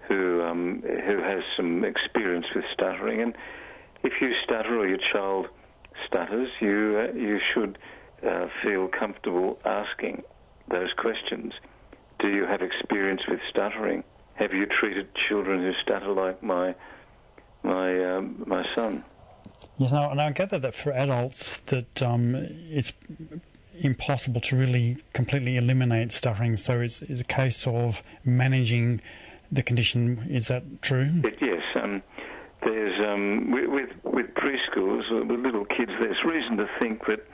who 0.07 0.43
um, 0.43 0.83
who 0.83 1.17
has 1.17 1.41
some 1.57 1.83
experience 1.83 2.45
with 2.53 2.63
stuttering. 2.73 3.21
And 3.21 3.35
if 4.03 4.13
you 4.21 4.33
stutter 4.43 4.77
or 4.77 4.87
your 4.87 4.99
child 5.11 5.47
stutters, 6.05 6.49
you 6.61 7.09
uh, 7.09 7.17
you 7.17 7.39
should 7.55 7.79
uh, 8.23 8.45
feel 8.61 8.87
comfortable 8.87 9.57
asking 9.65 10.21
those 10.69 10.93
questions. 10.95 11.53
Do 12.19 12.29
you 12.29 12.45
have 12.45 12.61
experience 12.61 13.21
with 13.27 13.39
stuttering? 13.49 14.03
Have 14.35 14.53
you 14.53 14.67
treated 14.67 15.07
children 15.27 15.63
who 15.63 15.71
stutter 15.81 16.13
like 16.13 16.43
my 16.43 16.75
my 17.63 18.17
um, 18.17 18.43
my 18.45 18.63
son? 18.75 19.03
Yes, 19.77 19.91
now, 19.91 20.09
and 20.09 20.21
I 20.21 20.31
gather 20.31 20.57
that 20.59 20.73
for 20.73 20.93
adults 20.93 21.57
that 21.65 22.01
um, 22.01 22.35
it's 22.35 22.93
impossible 23.77 24.39
to 24.41 24.55
really 24.55 24.97
completely 25.13 25.57
eliminate 25.57 26.13
stuttering. 26.13 26.55
So 26.55 26.79
it's, 26.79 27.01
it's, 27.01 27.21
a 27.21 27.25
case 27.25 27.67
of 27.67 28.01
managing 28.23 29.01
the 29.51 29.63
condition. 29.63 30.27
Is 30.29 30.47
that 30.47 30.81
true? 30.81 31.21
It, 31.25 31.37
yes. 31.41 31.61
Um, 31.75 32.01
there's 32.63 32.99
um, 33.05 33.51
with, 33.51 33.89
with, 34.03 34.33
preschools 34.33 35.11
uh, 35.11 35.25
with 35.25 35.41
little 35.41 35.65
kids. 35.65 35.91
There's 35.99 36.23
reason 36.25 36.55
to 36.57 36.69
think 36.79 37.05
that 37.07 37.27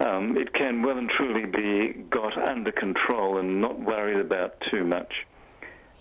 um, 0.00 0.36
it 0.36 0.52
can 0.52 0.82
well 0.82 0.98
and 0.98 1.08
truly 1.08 1.46
be 1.46 2.04
got 2.10 2.36
under 2.48 2.72
control 2.72 3.38
and 3.38 3.60
not 3.60 3.78
worried 3.80 4.18
about 4.18 4.56
too 4.70 4.84
much. 4.84 5.12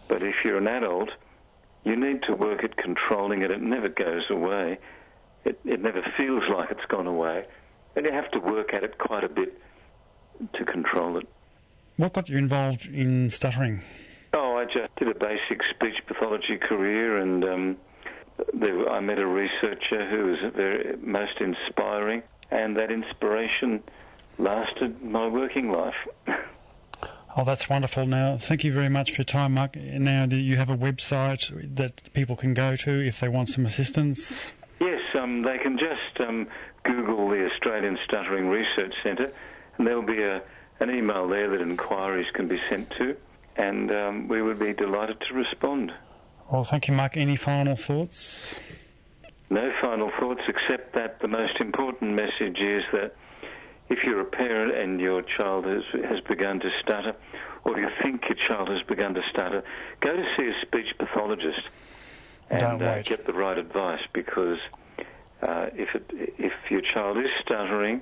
But 0.08 0.24
if 0.24 0.36
you're 0.44 0.58
an 0.58 0.68
adult, 0.68 1.10
you 1.86 1.95
need 1.95 2.24
to 2.24 2.34
work 2.34 2.63
at 2.63 2.76
controlling 2.76 3.43
it. 3.43 3.52
It 3.52 3.62
never 3.62 3.88
goes 3.88 4.24
away. 4.30 4.80
It, 5.45 5.60
it 5.63 5.82
never 5.82 6.02
feels 6.17 6.43
like 6.54 6.71
it's 6.71 6.86
gone 6.89 7.08
away. 7.08 7.45
And 7.95 8.06
you 8.06 8.12
have 8.12 8.30
to 8.32 8.39
work 8.39 8.74
at 8.74 8.84
it 8.84 8.98
quite 8.98 9.24
a 9.24 9.30
bit 9.30 9.62
to 10.54 10.65
control 10.65 11.17
it. 11.17 11.28
What 11.98 12.13
got 12.13 12.28
you 12.28 12.38
involved 12.38 12.88
in 12.88 13.30
stuttering? 13.30 13.82
Oh, 14.34 14.58
I 14.58 14.65
just 14.65 14.93
did 14.98 15.08
a 15.08 15.13
basic 15.13 15.62
speech 15.74 15.95
pathology 16.08 16.58
career, 16.58 17.19
and 17.19 17.43
um, 17.45 17.78
there, 18.54 18.89
I 18.89 19.00
met 19.00 19.17
a 19.17 19.26
researcher 19.26 20.10
who 20.10 20.26
was 20.26 20.54
very 20.54 20.98
most 20.98 21.39
inspiring, 21.39 22.21
and 22.52 22.76
that 22.78 22.91
inspiration 22.91 23.82
lasted 24.38 25.02
my 25.02 25.28
working 25.28 25.71
life. 25.71 25.93
Oh, 27.38 27.43
that's 27.43 27.67
wonderful. 27.67 28.06
Now, 28.06 28.38
thank 28.38 28.63
you 28.63 28.71
very 28.71 28.88
much 28.88 29.12
for 29.12 29.17
your 29.17 29.26
time, 29.26 29.56
Mark. 29.56 29.76
Now, 29.76 30.26
do 30.26 30.38
you 30.38 30.56
have 30.56 30.69
a 30.69 30.78
website 30.78 31.76
that 31.76 32.13
people 32.13 32.38
can 32.38 32.54
go 32.54 32.78
to 32.78 33.06
if 33.06 33.19
they 33.19 33.28
want 33.28 33.50
some 33.50 33.65
assistance? 33.65 34.54
Yes, 34.80 35.02
um, 35.15 35.41
they 35.41 35.58
can 35.58 35.78
just 35.78 36.21
um, 36.21 36.48
Google 36.84 37.30
the 37.30 37.45
Australian 37.52 37.98
Stuttering 38.06 38.48
Research 38.48 38.93
Centre, 39.04 39.34
and 39.78 39.86
there'll 39.86 40.02
be 40.02 40.21
a, 40.21 40.41
an 40.80 40.89
email 40.89 41.28
there 41.28 41.50
that 41.50 41.60
inquiries 41.62 42.28
can 42.34 42.48
be 42.48 42.60
sent 42.69 42.89
to, 42.91 43.17
and 43.58 43.91
um, 43.91 44.28
we 44.30 44.41
would 44.41 44.60
be 44.60 44.74
delighted 44.74 45.19
to 45.28 45.34
respond. 45.34 45.91
Well, 46.50 46.63
thank 46.63 46.88
you, 46.88 46.93
Mark. 46.93 47.17
Any 47.17 47.36
final 47.36 47.76
thoughts? 47.76 48.60
No 49.50 49.74
final 49.82 50.10
thoughts, 50.19 50.41
except 50.48 50.93
that 50.93 51.19
the 51.19 51.28
most 51.28 51.60
important 51.60 52.12
message 52.13 52.60
is 52.60 52.84
that 52.93 53.13
if 53.89 54.00
you're 54.04 54.21
a 54.21 54.26
parent 54.26 54.76
and 54.76 55.00
your 55.00 55.21
child 55.21 55.65
has, 55.65 55.84
has 55.93 56.19
begun 56.28 56.60
to 56.60 56.69
stutter, 56.78 57.15
or 57.63 57.80
you 57.80 57.89
think 58.02 58.24
your 58.28 58.36
child 58.48 58.69
has 58.69 58.82
begun 58.84 59.13
to 59.13 59.21
stutter, 59.30 59.63
go 60.00 60.15
to 60.15 60.26
see 60.38 60.48
a 60.48 60.65
speech 60.65 60.88
pathologist 60.98 61.62
and 62.50 62.82
uh, 62.82 63.02
get 63.02 63.26
the 63.26 63.34
right 63.34 63.58
advice 63.58 64.02
because 64.13 64.60
uh, 65.41 65.67
if, 65.74 65.89
it, 65.95 66.06
if 66.12 66.54
your 66.69 66.82
child 66.93 67.17
is 67.17 67.30
stuttering 67.41 68.02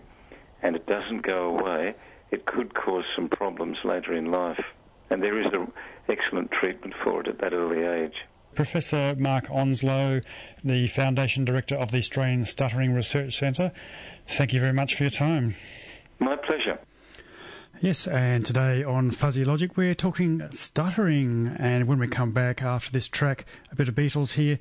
and 0.61 0.75
it 0.75 0.85
doesn't 0.85 1.21
go 1.21 1.57
away, 1.57 1.95
it 2.31 2.45
could 2.45 2.73
cause 2.73 3.05
some 3.15 3.29
problems 3.29 3.77
later 3.83 4.13
in 4.13 4.31
life. 4.31 4.63
And 5.09 5.21
there 5.21 5.39
is 5.39 5.47
an 5.53 5.71
excellent 6.09 6.51
treatment 6.51 6.95
for 7.03 7.21
it 7.21 7.27
at 7.27 7.39
that 7.39 7.53
early 7.53 7.83
age. 7.83 8.15
Professor 8.55 9.15
Mark 9.17 9.49
Onslow, 9.49 10.21
the 10.63 10.87
Foundation 10.87 11.43
Director 11.43 11.75
of 11.75 11.91
the 11.91 11.97
Australian 11.97 12.45
Stuttering 12.45 12.93
Research 12.93 13.37
Centre, 13.37 13.71
thank 14.27 14.53
you 14.53 14.59
very 14.59 14.73
much 14.73 14.95
for 14.95 15.03
your 15.03 15.11
time. 15.11 15.55
My 16.19 16.35
pleasure. 16.35 16.79
Yes, 17.81 18.07
and 18.07 18.45
today 18.45 18.81
on 18.81 19.11
Fuzzy 19.11 19.43
Logic, 19.43 19.75
we're 19.75 19.93
talking 19.93 20.41
stuttering. 20.51 21.53
And 21.59 21.85
when 21.85 21.99
we 21.99 22.07
come 22.07 22.31
back 22.31 22.61
after 22.61 22.91
this 22.91 23.09
track, 23.09 23.45
a 23.71 23.75
bit 23.75 23.89
of 23.89 23.95
Beatles 23.95 24.35
here, 24.35 24.57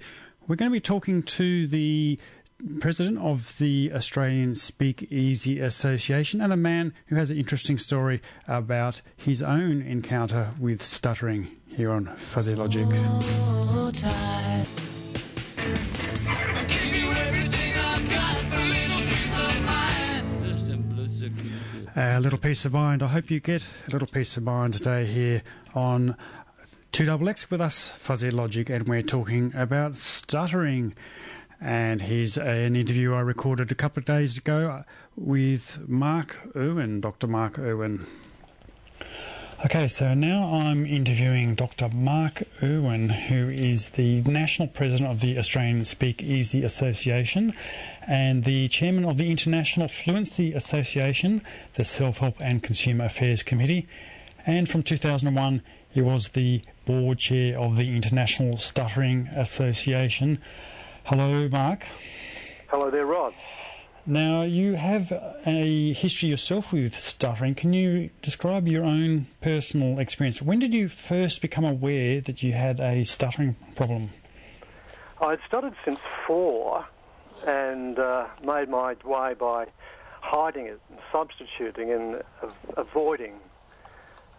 we're 0.48 0.56
going 0.56 0.70
to 0.70 0.74
be 0.74 0.80
talking 0.80 1.22
to 1.22 1.68
the 1.68 2.18
president 2.80 3.18
of 3.18 3.58
the 3.58 3.92
Australian 3.94 4.54
Speakeasy 4.54 5.60
Association 5.60 6.40
and 6.40 6.52
a 6.52 6.56
man 6.56 6.94
who 7.06 7.16
has 7.16 7.30
an 7.30 7.36
interesting 7.36 7.78
story 7.78 8.20
about 8.48 9.02
his 9.16 9.40
own 9.40 9.82
encounter 9.82 10.50
with 10.58 10.82
stuttering 10.82 11.48
here 11.68 11.92
on 11.92 12.06
Fuzzy 12.16 12.54
Logic. 12.54 12.86
Oh, 12.90 13.92
A 21.94 22.20
little 22.20 22.38
peace 22.38 22.64
of 22.64 22.72
mind. 22.72 23.02
I 23.02 23.08
hope 23.08 23.30
you 23.30 23.38
get 23.38 23.68
a 23.86 23.90
little 23.90 24.08
peace 24.08 24.38
of 24.38 24.44
mind 24.44 24.72
today 24.72 25.04
here 25.04 25.42
on 25.74 26.16
2XX 26.92 27.50
with 27.50 27.60
us, 27.60 27.90
Fuzzy 27.90 28.30
Logic, 28.30 28.70
and 28.70 28.88
we're 28.88 29.02
talking 29.02 29.52
about 29.54 29.94
stuttering. 29.94 30.94
And 31.60 32.00
here's 32.00 32.38
an 32.38 32.76
interview 32.76 33.12
I 33.12 33.20
recorded 33.20 33.70
a 33.70 33.74
couple 33.74 34.00
of 34.00 34.06
days 34.06 34.38
ago 34.38 34.84
with 35.16 35.86
Mark 35.86 36.40
Irwin, 36.56 37.02
Dr. 37.02 37.26
Mark 37.26 37.58
Irwin. 37.58 38.06
Okay, 39.66 39.86
so 39.86 40.14
now 40.14 40.44
I'm 40.44 40.86
interviewing 40.86 41.54
Dr. 41.54 41.90
Mark 41.90 42.42
Irwin, 42.62 43.10
who 43.10 43.50
is 43.50 43.90
the 43.90 44.22
National 44.22 44.66
President 44.66 45.10
of 45.10 45.20
the 45.20 45.36
Australian 45.36 45.84
Speak 45.84 46.22
Easy 46.22 46.64
Association 46.64 47.52
and 48.06 48.44
the 48.44 48.68
Chairman 48.68 49.04
of 49.04 49.18
the 49.18 49.30
International 49.30 49.88
Fluency 49.88 50.52
Association, 50.52 51.42
the 51.74 51.84
Self 51.84 52.18
Help 52.18 52.36
and 52.40 52.62
Consumer 52.62 53.04
Affairs 53.06 53.42
Committee. 53.42 53.86
And 54.46 54.68
from 54.68 54.82
2001, 54.82 55.62
he 55.90 56.00
was 56.00 56.28
the 56.28 56.62
Board 56.84 57.18
Chair 57.18 57.58
of 57.58 57.76
the 57.76 57.94
International 57.94 58.56
Stuttering 58.56 59.28
Association. 59.28 60.38
Hello, 61.04 61.48
Mark. 61.48 61.84
Hello 62.68 62.90
there, 62.90 63.06
Rod. 63.06 63.34
Now, 64.04 64.42
you 64.42 64.74
have 64.74 65.12
a 65.46 65.92
history 65.92 66.28
yourself 66.28 66.72
with 66.72 66.98
stuttering. 66.98 67.54
Can 67.54 67.72
you 67.72 68.10
describe 68.20 68.66
your 68.66 68.82
own 68.82 69.26
personal 69.40 70.00
experience? 70.00 70.42
When 70.42 70.58
did 70.58 70.74
you 70.74 70.88
first 70.88 71.40
become 71.40 71.64
aware 71.64 72.20
that 72.20 72.42
you 72.42 72.52
had 72.52 72.80
a 72.80 73.04
stuttering 73.04 73.54
problem? 73.76 74.10
I'd 75.20 75.38
stuttered 75.46 75.74
since 75.84 76.00
four 76.26 76.84
and 77.46 77.98
uh, 77.98 78.26
made 78.42 78.68
my 78.68 78.96
way 79.04 79.34
by 79.34 79.66
hiding 80.20 80.66
it, 80.66 80.80
and 80.90 80.98
substituting, 81.10 81.90
and 81.90 82.22
avoiding, 82.76 83.34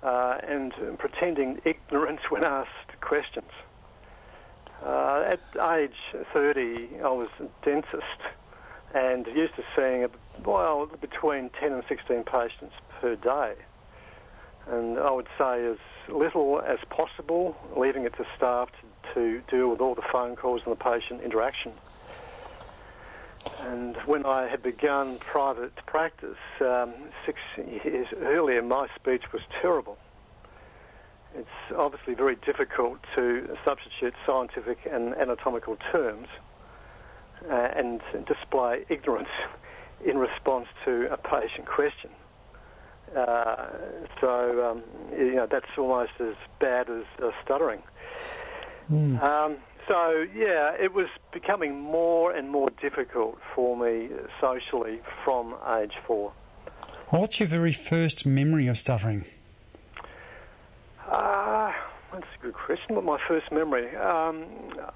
uh, 0.02 0.38
and 0.44 0.74
pretending 0.98 1.62
ignorance 1.66 2.22
when 2.30 2.44
asked 2.44 3.00
questions. 3.02 3.52
Uh, 4.84 5.24
at 5.28 5.40
age 5.78 5.96
30, 6.34 6.90
I 7.04 7.10
was 7.10 7.30
a 7.40 7.48
dentist 7.64 8.04
and 8.94 9.26
used 9.28 9.56
to 9.56 9.64
seeing, 9.76 10.06
well, 10.46 10.86
between 11.02 11.50
10 11.60 11.74
and 11.74 11.84
16 11.88 12.24
patients 12.24 12.74
per 13.00 13.16
day. 13.16 13.54
And 14.68 15.00
I 15.00 15.12
would 15.12 15.28
say 15.38 15.66
as 15.66 15.78
little 16.08 16.62
as 16.62 16.80
possible, 16.90 17.58
leaving 17.76 18.06
it 18.06 18.14
to 18.18 18.26
staff 18.38 18.70
to, 19.14 19.42
to 19.42 19.42
deal 19.50 19.70
with 19.70 19.82
all 19.82 19.96
the 19.96 20.04
phone 20.12 20.36
calls 20.36 20.62
and 20.66 20.72
the 20.72 20.84
patient 20.84 21.22
interaction. 21.22 21.74
And 23.60 23.96
when 24.06 24.26
I 24.26 24.48
had 24.48 24.62
begun 24.62 25.20
private 25.20 25.76
practice 25.86 26.38
um, 26.62 26.94
six 27.26 27.40
years 27.58 28.08
earlier, 28.22 28.62
my 28.62 28.88
speech 28.96 29.24
was 29.32 29.42
terrible. 29.62 29.98
It's 31.36 31.48
obviously 31.76 32.14
very 32.14 32.36
difficult 32.36 33.00
to 33.16 33.58
substitute 33.66 34.14
scientific 34.26 34.80
and 34.92 35.16
anatomical 35.16 35.78
terms 35.92 36.28
uh, 37.50 37.70
and 37.76 38.02
display 38.28 38.86
ignorance 38.90 39.30
in 40.06 40.18
response 40.18 40.68
to 40.86 41.12
a 41.12 41.18
patient 41.18 41.66
question. 41.66 42.12
Uh, 43.16 43.68
so, 44.20 44.72
um, 44.72 44.84
you 45.18 45.36
know, 45.36 45.48
that's 45.50 45.70
almost 45.78 46.12
as 46.20 46.36
bad 46.60 46.90
as 46.90 47.04
uh, 47.22 47.30
stuttering. 47.44 47.82
Mm. 48.92 49.22
Um, 49.24 49.58
so, 49.88 50.26
yeah, 50.36 50.74
it 50.80 50.94
was 50.94 51.08
becoming 51.32 51.80
more 51.80 52.32
and 52.32 52.50
more 52.50 52.70
difficult 52.82 53.40
for 53.56 53.78
me 53.78 54.10
socially 54.40 55.02
from 55.24 55.56
age 55.78 55.94
four. 56.06 56.34
What's 57.10 57.40
your 57.40 57.50
very 57.50 57.72
first 57.72 58.26
memory 58.26 58.68
of 58.68 58.78
stuttering? 58.78 59.26
Uh, 61.10 61.72
that's 62.12 62.26
a 62.40 62.44
good 62.44 62.54
question. 62.54 62.96
What 62.96 63.04
my 63.04 63.20
first 63.28 63.52
memory? 63.52 63.96
Um, 63.96 64.46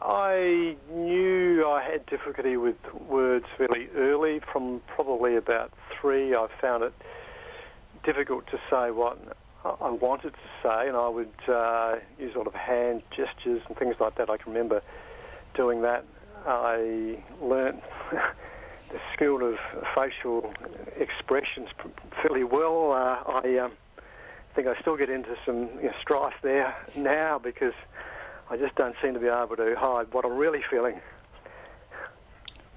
I 0.02 0.76
knew 0.91 1.67
I 1.67 1.84
had 1.84 2.06
difficulty 2.06 2.58
with 2.58 2.78
words 3.08 3.45
fairly 3.58 3.89
early. 3.95 4.39
From 4.52 4.82
probably 4.88 5.36
about 5.36 5.71
three, 6.00 6.34
I 6.34 6.47
found 6.60 6.84
it 6.84 6.93
difficult 8.04 8.47
to 8.47 8.60
say 8.69 8.91
what 8.91 9.19
I 9.82 9.89
wanted 9.89 10.34
to 10.34 10.39
say, 10.63 10.88
and 10.88 10.95
I 10.95 11.08
would 11.08 11.34
uh, 11.47 11.95
use 12.19 12.36
a 12.36 12.38
lot 12.38 12.47
of 12.47 12.53
hand 12.53 13.03
gestures 13.15 13.62
and 13.67 13.77
things 13.77 13.95
like 13.99 14.15
that. 14.15 14.30
I 14.30 14.38
can 14.38 14.53
remember 14.53 14.82
doing 15.56 15.82
that. 15.82 16.06
I 16.45 17.17
learnt 17.41 17.82
the 18.91 18.99
skill 19.13 19.43
of 19.43 19.58
facial 19.95 20.53
expressions 20.97 21.69
fairly 22.21 22.43
well. 22.43 22.91
Uh, 22.91 23.41
I 23.43 23.58
um, 23.58 23.71
think 24.56 24.67
I 24.67 24.80
still 24.82 24.97
get 24.97 25.10
into 25.10 25.36
some 25.45 25.69
you 25.82 25.84
know, 25.84 25.93
strife 26.01 26.36
there 26.41 26.75
now 26.95 27.38
because 27.38 27.73
I 28.49 28.58
just 28.58 28.75
don't 28.75 28.95
seem 29.01 29.13
to 29.13 29.19
be 29.19 29.27
able 29.27 29.56
to 29.58 29.75
hide 29.77 30.13
what 30.13 30.25
I'm 30.25 30.38
really 30.38 30.63
feeling. 30.69 30.99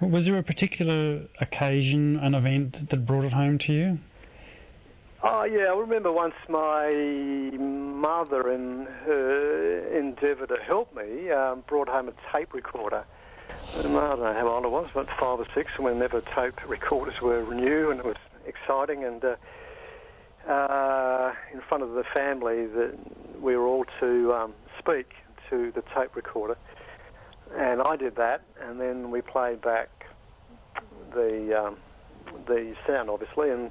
Was 0.01 0.25
there 0.25 0.39
a 0.39 0.43
particular 0.43 1.27
occasion, 1.41 2.17
an 2.17 2.35
event 2.35 2.89
that 2.89 3.05
brought 3.05 3.25
it 3.25 3.33
home 3.33 3.59
to 3.59 3.73
you? 3.73 3.99
Oh 5.23 5.45
yeah, 5.45 5.65
I 5.65 5.79
remember 5.79 6.11
once 6.11 6.35
my 6.49 6.91
mother, 7.59 8.51
in 8.51 8.87
her 9.05 9.99
endeavour 9.99 10.47
to 10.47 10.57
help 10.57 10.97
me, 10.97 11.31
um, 11.31 11.63
brought 11.67 11.91
home 11.91 12.09
a 12.09 12.15
tape 12.35 12.55
recorder. 12.55 13.05
And 13.77 13.99
I 13.99 14.11
don't 14.11 14.21
know 14.21 14.33
how 14.33 14.49
old 14.49 14.65
I 14.65 14.69
was, 14.69 14.89
about 14.91 15.11
five 15.11 15.39
or 15.39 15.47
six, 15.55 15.73
whenever 15.79 16.23
tape 16.23 16.67
recorders 16.67 17.21
were 17.21 17.45
new, 17.55 17.91
and 17.91 18.01
it 18.01 18.07
was 18.07 18.17
exciting. 18.47 19.05
And 19.05 19.23
uh, 19.23 20.51
uh, 20.51 21.35
in 21.53 21.61
front 21.61 21.83
of 21.83 21.93
the 21.93 22.05
family, 22.15 22.65
that 22.65 22.95
we 23.43 23.55
were 23.59 23.67
all 23.67 23.85
to 24.01 24.33
um, 24.33 24.55
speak 24.79 25.13
to 25.51 25.71
the 25.73 25.83
tape 25.95 26.17
recorder, 26.17 26.57
and 27.55 27.83
I 27.83 27.97
did 27.97 28.17
that, 28.17 28.41
and 28.63 28.81
then 28.81 29.11
we 29.11 29.21
played 29.21 29.61
back 29.61 29.91
the 31.13 31.63
um, 31.63 31.77
the 32.47 32.75
sound, 32.87 33.11
obviously, 33.11 33.51
and 33.51 33.71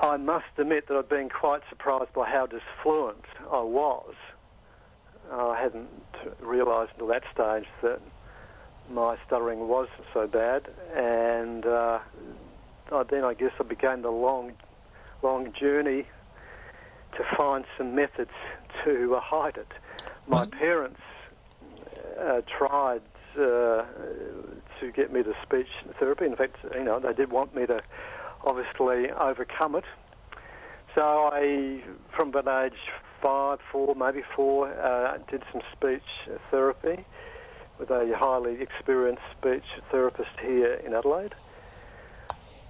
I 0.00 0.16
must 0.16 0.46
admit 0.58 0.88
that 0.88 0.96
I've 0.96 1.08
been 1.08 1.28
quite 1.28 1.62
surprised 1.68 2.12
by 2.12 2.28
how 2.28 2.46
disfluent 2.46 3.24
I 3.50 3.60
was. 3.60 4.14
I 5.32 5.58
hadn't 5.60 5.88
realised 6.40 6.92
until 6.92 7.08
that 7.08 7.22
stage 7.32 7.68
that 7.82 8.00
my 8.90 9.16
stuttering 9.26 9.68
was 9.68 9.88
so 10.12 10.26
bad, 10.26 10.68
and 10.94 11.64
uh, 11.64 12.00
then 13.08 13.24
I 13.24 13.34
guess 13.34 13.52
I 13.58 13.62
began 13.62 14.02
the 14.02 14.10
long, 14.10 14.52
long 15.22 15.52
journey 15.52 16.06
to 17.16 17.24
find 17.36 17.64
some 17.78 17.94
methods 17.94 18.32
to 18.84 19.14
uh, 19.14 19.20
hide 19.20 19.56
it. 19.56 19.72
My 20.26 20.46
parents 20.46 21.00
uh, 22.20 22.42
tried 22.58 23.02
uh, 23.36 23.84
to 24.80 24.92
get 24.94 25.12
me 25.12 25.22
to 25.22 25.34
speech 25.42 25.68
therapy. 25.98 26.26
In 26.26 26.36
fact, 26.36 26.56
you 26.74 26.84
know, 26.84 26.98
they 26.98 27.12
did 27.12 27.30
want 27.30 27.54
me 27.54 27.66
to 27.66 27.82
obviously 28.44 29.10
overcome 29.10 29.74
it. 29.76 29.84
So 30.94 31.30
I, 31.32 31.82
from 32.16 32.28
about 32.28 32.66
age 32.66 32.78
five, 33.20 33.58
four, 33.72 33.94
maybe 33.94 34.22
four, 34.36 34.68
uh, 34.72 35.18
did 35.30 35.42
some 35.50 35.62
speech 35.72 36.02
therapy 36.50 37.04
with 37.78 37.90
a 37.90 38.12
highly 38.16 38.60
experienced 38.60 39.22
speech 39.36 39.64
therapist 39.90 40.30
here 40.40 40.74
in 40.74 40.94
Adelaide. 40.94 41.34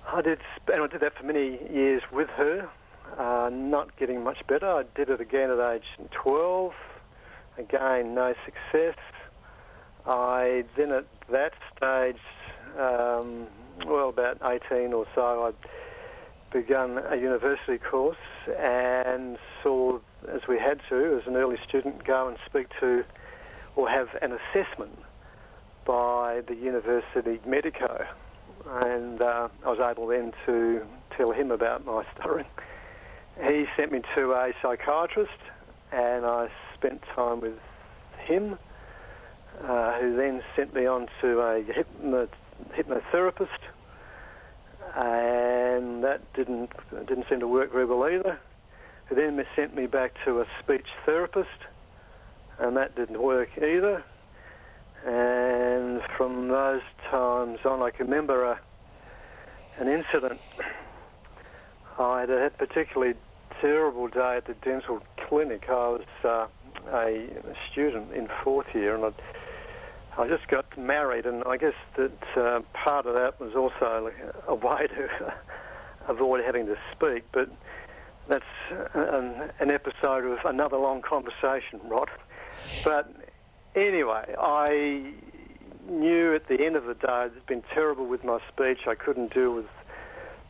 I 0.06 0.22
did, 0.22 0.38
and 0.72 0.82
I 0.82 0.86
did 0.86 1.00
that 1.00 1.16
for 1.16 1.24
many 1.24 1.58
years 1.72 2.02
with 2.12 2.28
her, 2.30 2.68
uh, 3.18 3.50
not 3.52 3.96
getting 3.96 4.22
much 4.22 4.38
better. 4.46 4.68
I 4.68 4.84
did 4.94 5.10
it 5.10 5.20
again 5.20 5.50
at 5.50 5.74
age 5.74 6.10
12. 6.10 6.72
Again, 7.58 8.14
no 8.14 8.34
success. 8.44 8.96
I 10.06 10.64
then 10.76 10.92
at 10.92 11.06
that 11.30 11.52
stage 11.76 12.20
um, 12.78 13.46
well, 13.86 14.08
about 14.08 14.38
18 14.44 14.92
or 14.92 15.06
so, 15.14 15.46
I'd 15.46 15.54
begun 16.52 16.98
a 17.10 17.16
university 17.16 17.78
course 17.78 18.16
and 18.58 19.38
saw, 19.62 19.98
as 20.28 20.42
we 20.48 20.58
had 20.58 20.80
to, 20.88 21.18
as 21.20 21.26
an 21.26 21.36
early 21.36 21.58
student, 21.68 22.04
go 22.04 22.28
and 22.28 22.36
speak 22.46 22.68
to 22.80 23.04
or 23.76 23.88
have 23.88 24.08
an 24.22 24.32
assessment 24.32 24.98
by 25.84 26.42
the 26.46 26.54
university 26.54 27.40
medico. 27.46 28.06
And 28.66 29.20
uh, 29.20 29.48
I 29.64 29.68
was 29.68 29.80
able 29.80 30.06
then 30.06 30.32
to 30.46 30.86
tell 31.16 31.32
him 31.32 31.50
about 31.50 31.84
my 31.84 32.04
stuttering. 32.14 32.46
He 33.48 33.66
sent 33.76 33.90
me 33.90 34.00
to 34.14 34.32
a 34.32 34.52
psychiatrist, 34.62 35.32
and 35.92 36.24
I 36.24 36.48
spent 36.74 37.02
time 37.14 37.40
with 37.40 37.58
him, 38.18 38.58
uh, 39.62 40.00
who 40.00 40.16
then 40.16 40.42
sent 40.54 40.74
me 40.74 40.86
on 40.86 41.08
to 41.20 41.40
a 41.40 41.62
hypno- 41.62 42.28
hypnotherapist, 42.76 43.48
and 44.94 46.04
that 46.04 46.20
didn't 46.34 46.70
didn't 47.06 47.26
seem 47.28 47.40
to 47.40 47.48
work 47.48 47.72
very 47.72 47.84
well 47.84 48.04
either. 48.04 48.38
Who 49.06 49.16
then 49.16 49.44
sent 49.54 49.74
me 49.74 49.86
back 49.86 50.14
to 50.24 50.40
a 50.40 50.46
speech 50.60 50.86
therapist, 51.04 51.48
and 52.58 52.76
that 52.76 52.94
didn't 52.96 53.20
work 53.20 53.50
either. 53.58 54.02
And 55.04 56.00
from 56.16 56.48
those 56.48 56.80
times 57.10 57.58
on, 57.66 57.82
I 57.82 57.90
can 57.90 58.06
remember 58.06 58.44
a, 58.44 58.60
an 59.78 59.88
incident. 59.88 60.40
I 61.98 62.20
had 62.20 62.30
a 62.30 62.50
particularly 62.50 63.14
terrible 63.60 64.08
day 64.08 64.36
at 64.38 64.46
the 64.46 64.54
dental 64.54 65.02
clinic. 65.28 65.66
I 65.68 65.72
was 65.72 66.04
uh, 66.24 66.46
a 66.92 67.28
student 67.70 68.12
in 68.12 68.28
fourth 68.42 68.74
year, 68.74 68.94
and 68.94 69.04
I'd, 69.04 69.14
I 70.16 70.28
just 70.28 70.46
got 70.48 70.78
married, 70.78 71.26
and 71.26 71.42
I 71.44 71.56
guess 71.56 71.74
that 71.96 72.36
uh, 72.36 72.60
part 72.72 73.06
of 73.06 73.16
that 73.16 73.40
was 73.40 73.54
also 73.56 74.10
a 74.46 74.54
way 74.54 74.86
to 74.86 75.34
avoid 76.08 76.44
having 76.44 76.66
to 76.66 76.76
speak. 76.92 77.24
But 77.32 77.50
that's 78.28 78.44
an, 78.94 79.50
an 79.58 79.70
episode 79.70 80.24
of 80.24 80.38
another 80.44 80.76
long 80.76 81.02
conversation, 81.02 81.80
Rod. 81.84 82.08
But 82.84 83.12
anyway, 83.74 84.34
I 84.38 85.14
knew 85.88 86.34
at 86.34 86.46
the 86.48 86.64
end 86.64 86.76
of 86.76 86.84
the 86.84 86.94
day 86.94 87.26
it's 87.26 87.46
been 87.46 87.64
terrible 87.72 88.06
with 88.06 88.22
my 88.24 88.38
speech. 88.52 88.86
I 88.86 88.94
couldn't 88.94 89.34
deal 89.34 89.52
with 89.52 89.66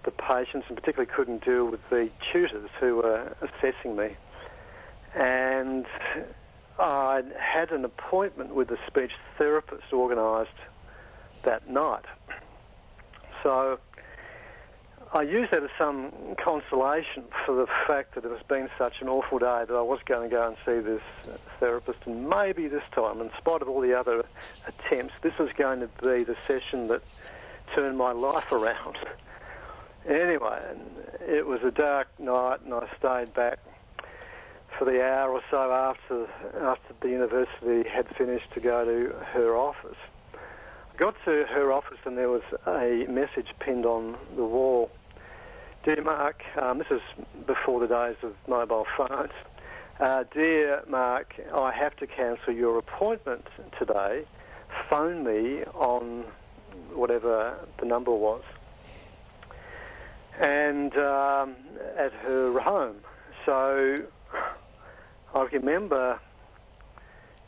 the 0.05 0.11
patients, 0.11 0.67
and 0.69 0.77
particularly 0.77 1.11
couldn't 1.11 1.43
deal 1.43 1.65
with 1.65 1.81
the 1.89 2.11
tutors 2.33 2.69
who 2.81 2.97
were 2.97 3.35
assessing 3.41 3.97
me. 3.97 4.17
And 5.15 5.87
I 6.79 7.23
had 7.39 7.71
an 7.71 7.85
appointment 7.85 8.55
with 8.55 8.71
a 8.71 8.79
speech 8.87 9.13
therapist 9.39 9.93
organised 9.93 10.51
that 11.45 11.69
night. 11.69 12.05
So 13.43 13.79
I 15.13 15.23
used 15.23 15.53
that 15.53 15.63
as 15.63 15.71
some 15.79 16.11
consolation 16.43 17.25
for 17.47 17.55
the 17.55 17.69
fact 17.87 18.17
that 18.17 18.25
it 18.25 18.31
was 18.31 18.43
been 18.49 18.69
such 18.77 19.01
an 19.01 19.09
awful 19.09 19.39
day 19.39 19.65
that 19.69 19.75
I 19.75 19.83
was 19.83 20.01
going 20.07 20.29
to 20.29 20.35
go 20.35 20.49
and 20.49 20.57
see 20.67 20.81
this 20.81 21.03
therapist, 21.61 22.01
and 22.07 22.29
maybe 22.29 22.67
this 22.67 22.83
time, 22.93 23.21
in 23.21 23.31
spite 23.39 23.63
of 23.63 23.69
all 23.69 23.81
the 23.81 23.95
other 23.95 24.25
attempts, 24.67 25.15
this 25.23 25.39
was 25.39 25.51
going 25.57 25.81
to 25.81 25.89
be 26.03 26.25
the 26.25 26.37
session 26.47 26.89
that 26.89 27.03
turned 27.75 27.97
my 27.97 28.11
life 28.11 28.51
around. 28.51 28.97
Anyway, 30.09 30.61
it 31.21 31.47
was 31.47 31.63
a 31.63 31.71
dark 31.71 32.09
night, 32.19 32.63
and 32.65 32.75
I 32.75 32.89
stayed 32.99 33.33
back 33.35 33.61
for 34.79 34.85
the 34.85 35.03
hour 35.03 35.33
or 35.33 35.43
so 35.51 35.73
after 35.73 36.27
after 36.61 36.95
the 37.01 37.09
university 37.09 37.89
had 37.89 38.07
finished 38.17 38.53
to 38.55 38.61
go 38.61 38.85
to 38.85 39.15
her 39.33 39.57
office. 39.57 39.97
I 40.35 40.97
got 40.97 41.15
to 41.25 41.45
her 41.49 41.73
office, 41.73 41.99
and 42.05 42.17
there 42.17 42.29
was 42.29 42.43
a 42.67 43.07
message 43.09 43.49
pinned 43.59 43.87
on 43.87 44.17
the 44.37 44.45
wall. 44.45 44.91
Dear 45.85 46.03
Mark, 46.03 46.43
um, 46.61 46.79
this 46.79 46.87
is 46.91 47.01
before 47.47 47.81
the 47.81 47.89
days 47.89 48.17
of 48.23 48.35
mobile 48.49 48.87
phones. 48.97 49.33
Uh, 50.01 50.25
dear 50.33 50.83
Mark, 50.89 51.35
I 51.55 51.73
have 51.73 51.97
to 51.97 52.07
cancel 52.07 52.53
your 52.53 52.79
appointment 52.79 53.47
today. 53.79 54.25
Phone 54.89 55.25
me 55.25 55.65
on 55.75 56.25
whatever 56.93 57.57
the 57.79 57.87
number 57.87 58.11
was 58.11 58.43
and 60.41 60.97
um, 60.97 61.55
at 61.97 62.13
her 62.13 62.59
home. 62.59 62.97
So 63.45 64.03
I 65.35 65.43
remember 65.53 66.21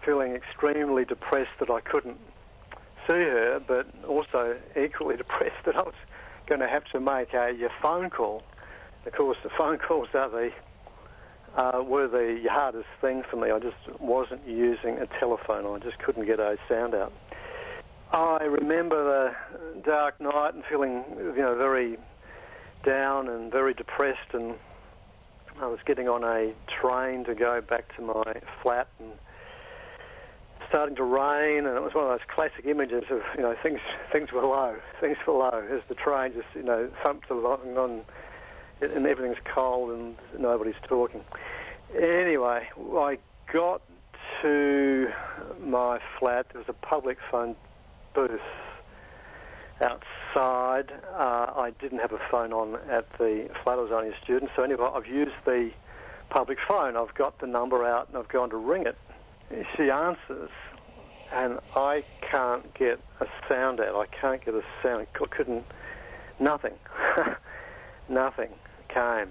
feeling 0.04 0.34
extremely 0.34 1.04
depressed 1.04 1.58
that 1.60 1.70
I 1.70 1.80
couldn't 1.80 2.18
see 3.06 3.14
her, 3.14 3.60
but 3.64 3.86
also 4.06 4.56
equally 4.76 5.16
depressed 5.24 5.64
that 5.64 5.76
I 5.76 5.82
was 5.82 5.94
going 6.46 6.60
to 6.60 6.68
have 6.68 6.84
to 6.86 7.00
make 7.00 7.32
a, 7.32 7.68
phone 7.80 8.10
call. 8.10 8.42
Of 9.04 9.12
course, 9.12 9.38
the 9.42 9.50
phone 9.58 9.78
calls 9.78 10.08
are 10.14 10.28
the 10.28 10.52
uh, 11.56 11.82
were 11.82 12.06
the 12.06 12.46
hardest 12.50 12.88
thing 13.00 13.22
for 13.30 13.36
me. 13.36 13.50
I 13.50 13.58
just 13.58 13.76
wasn't 13.98 14.46
using 14.46 14.98
a 14.98 15.06
telephone. 15.18 15.64
I 15.64 15.82
just 15.82 15.98
couldn't 15.98 16.26
get 16.26 16.38
a 16.38 16.58
sound 16.68 16.94
out. 16.94 17.14
I 18.12 18.44
remember 18.44 19.34
the 19.74 19.80
dark 19.80 20.20
night 20.20 20.52
and 20.52 20.62
feeling, 20.66 21.02
you 21.18 21.34
know, 21.36 21.54
very 21.56 21.96
down 22.84 23.28
and 23.28 23.50
very 23.50 23.72
depressed, 23.72 24.34
and 24.34 24.54
I 25.60 25.66
was 25.66 25.78
getting 25.86 26.08
on 26.08 26.22
a 26.22 26.52
train 26.68 27.24
to 27.24 27.34
go 27.34 27.60
back 27.62 27.94
to 27.96 28.02
my 28.02 28.40
flat 28.62 28.88
and 28.98 29.12
starting 30.68 30.96
to 30.96 31.02
rain, 31.02 31.66
and 31.66 31.76
it 31.76 31.82
was 31.82 31.94
one 31.94 32.04
of 32.04 32.10
those 32.10 32.26
classic 32.28 32.66
images 32.66 33.04
of 33.10 33.22
you 33.36 33.42
know 33.42 33.56
things 33.62 33.80
things 34.12 34.32
were 34.32 34.42
low, 34.42 34.76
things 35.00 35.16
were 35.26 35.34
low 35.34 35.66
as 35.70 35.80
the 35.88 35.94
train 35.94 36.32
just 36.34 36.48
you 36.54 36.62
know 36.62 36.90
thumped 37.02 37.30
along 37.30 37.76
on, 37.78 38.02
and 38.82 39.06
everything's 39.06 39.42
cold 39.44 39.90
and 39.92 40.16
nobody's 40.38 40.74
talking. 40.86 41.22
Anyway, 41.94 42.68
I 42.94 43.18
got 43.50 43.80
to 44.42 45.08
my 45.64 46.00
flat. 46.18 46.46
There 46.52 46.60
was 46.60 46.68
a 46.68 46.86
public 46.86 47.18
phone 47.30 47.56
booth 48.14 48.40
outside. 49.80 50.92
Uh, 51.14 51.52
I 51.56 51.72
didn't 51.80 51.98
have 51.98 52.12
a 52.12 52.20
phone 52.30 52.52
on 52.52 52.78
at 52.90 53.10
the 53.18 53.48
flat. 53.62 53.78
I 53.78 53.82
was 53.82 53.92
only 53.92 54.10
a 54.10 54.20
student. 54.22 54.50
So 54.56 54.62
anyway, 54.62 54.88
I've 54.94 55.06
used 55.06 55.34
the 55.44 55.70
public 56.30 56.58
phone. 56.66 56.96
I've 56.96 57.14
got 57.14 57.38
the 57.38 57.46
number 57.46 57.84
out 57.84 58.08
and 58.08 58.18
I've 58.18 58.28
gone 58.28 58.50
to 58.50 58.56
ring 58.56 58.86
it. 58.86 58.96
She 59.76 59.90
answers, 59.90 60.50
and 61.32 61.60
I 61.76 62.02
can't 62.20 62.74
get 62.74 63.00
a 63.20 63.26
sound 63.48 63.80
out. 63.80 63.94
I 63.94 64.06
can't 64.06 64.44
get 64.44 64.54
a 64.54 64.62
sound. 64.82 65.06
I 65.14 65.26
couldn't. 65.26 65.64
Nothing. 66.40 66.74
nothing 68.08 68.50
came. 68.88 69.30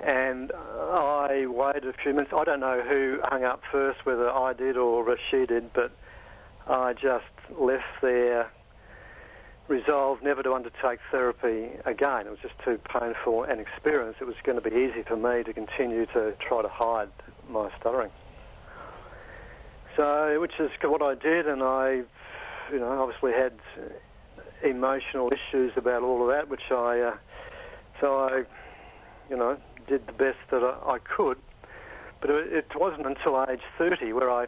And 0.00 0.52
I 0.52 1.46
waited 1.46 1.86
a 1.86 1.92
few 1.92 2.12
minutes. 2.12 2.32
I 2.36 2.44
don't 2.44 2.60
know 2.60 2.82
who 2.82 3.20
hung 3.24 3.44
up 3.44 3.62
first, 3.70 4.04
whether 4.04 4.28
I 4.30 4.52
did 4.52 4.76
or 4.76 5.16
she 5.30 5.46
did, 5.46 5.72
but 5.72 5.92
I 6.66 6.92
just 6.92 7.24
left 7.58 7.84
there 8.02 8.50
resolved 9.72 10.22
never 10.22 10.42
to 10.42 10.52
undertake 10.52 11.00
therapy 11.10 11.70
again. 11.86 12.26
It 12.26 12.30
was 12.30 12.38
just 12.42 12.54
too 12.62 12.78
painful 12.78 13.44
an 13.44 13.58
experience. 13.58 14.16
It 14.20 14.26
was 14.26 14.36
going 14.44 14.60
to 14.60 14.70
be 14.70 14.76
easy 14.76 15.02
for 15.02 15.16
me 15.16 15.42
to 15.44 15.52
continue 15.54 16.04
to 16.06 16.34
try 16.46 16.60
to 16.60 16.68
hide 16.68 17.08
my 17.48 17.70
stuttering. 17.80 18.10
So, 19.96 20.38
which 20.40 20.52
is 20.60 20.70
what 20.82 21.00
I 21.00 21.14
did, 21.14 21.48
and 21.48 21.62
I, 21.62 22.02
you 22.70 22.80
know, 22.80 23.02
obviously 23.02 23.32
had 23.32 23.54
emotional 24.62 25.32
issues 25.32 25.72
about 25.76 26.02
all 26.02 26.22
of 26.22 26.28
that, 26.28 26.50
which 26.50 26.70
I, 26.70 27.00
uh, 27.00 27.16
so 27.98 28.18
I, 28.18 28.44
you 29.30 29.36
know, 29.36 29.56
did 29.88 30.06
the 30.06 30.12
best 30.12 30.38
that 30.50 30.62
I, 30.62 30.96
I 30.96 30.98
could. 30.98 31.38
But 32.20 32.28
it, 32.30 32.52
it 32.52 32.66
wasn't 32.76 33.06
until 33.06 33.42
age 33.48 33.62
30 33.78 34.12
where 34.12 34.30
I, 34.30 34.46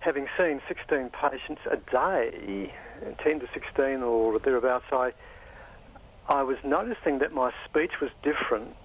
having 0.00 0.26
seen 0.38 0.60
16 0.68 1.10
patients 1.10 1.60
a 1.70 1.76
day, 1.76 2.72
10 3.22 3.40
to 3.40 3.48
16 3.52 4.02
or 4.02 4.38
thereabouts, 4.38 4.84
I, 4.92 5.12
I 6.28 6.42
was 6.42 6.58
noticing 6.64 7.18
that 7.18 7.32
my 7.32 7.52
speech 7.64 7.92
was 8.00 8.10
different 8.22 8.76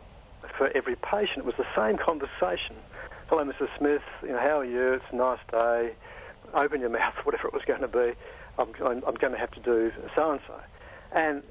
for 0.57 0.69
every 0.75 0.95
patient. 0.95 1.39
It 1.39 1.45
was 1.45 1.55
the 1.57 1.67
same 1.75 1.97
conversation. 1.97 2.75
Hello, 3.27 3.43
Mrs. 3.43 3.69
Smith. 3.77 4.01
You 4.23 4.29
know, 4.29 4.39
how 4.39 4.59
are 4.59 4.65
you? 4.65 4.93
It's 4.93 5.05
a 5.11 5.15
nice 5.15 5.39
day. 5.51 5.91
Open 6.53 6.81
your 6.81 6.89
mouth, 6.89 7.13
whatever 7.23 7.47
it 7.47 7.53
was 7.53 7.63
going 7.65 7.81
to 7.81 7.87
be. 7.87 8.13
I'm, 8.57 8.69
I'm, 8.85 9.03
I'm 9.05 9.15
going 9.15 9.33
to 9.33 9.39
have 9.39 9.51
to 9.51 9.59
do 9.59 9.91
so 10.15 10.31
and 10.31 10.39
so. 10.47 10.59
And 11.11 11.43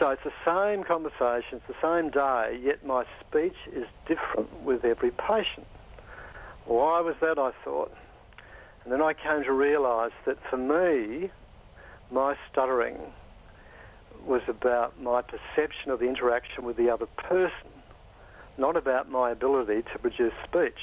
so 0.00 0.10
it's 0.10 0.22
the 0.24 0.32
same 0.44 0.82
conversation, 0.82 1.60
it's 1.60 1.66
the 1.68 1.80
same 1.80 2.10
day, 2.10 2.58
yet 2.62 2.84
my 2.84 3.04
speech 3.20 3.56
is 3.72 3.86
different 4.06 4.62
with 4.62 4.84
every 4.84 5.10
patient. 5.10 5.66
Why 6.64 7.00
was 7.00 7.14
that, 7.20 7.38
I 7.38 7.52
thought? 7.64 7.92
And 8.86 8.92
then 8.92 9.02
I 9.02 9.14
came 9.14 9.42
to 9.42 9.52
realise 9.52 10.12
that 10.26 10.38
for 10.48 10.56
me, 10.56 11.28
my 12.12 12.36
stuttering 12.48 12.96
was 14.24 14.42
about 14.46 15.02
my 15.02 15.22
perception 15.22 15.90
of 15.90 15.98
the 15.98 16.06
interaction 16.06 16.64
with 16.64 16.76
the 16.76 16.88
other 16.90 17.06
person, 17.06 17.68
not 18.56 18.76
about 18.76 19.10
my 19.10 19.32
ability 19.32 19.82
to 19.92 19.98
produce 19.98 20.32
speech. 20.44 20.78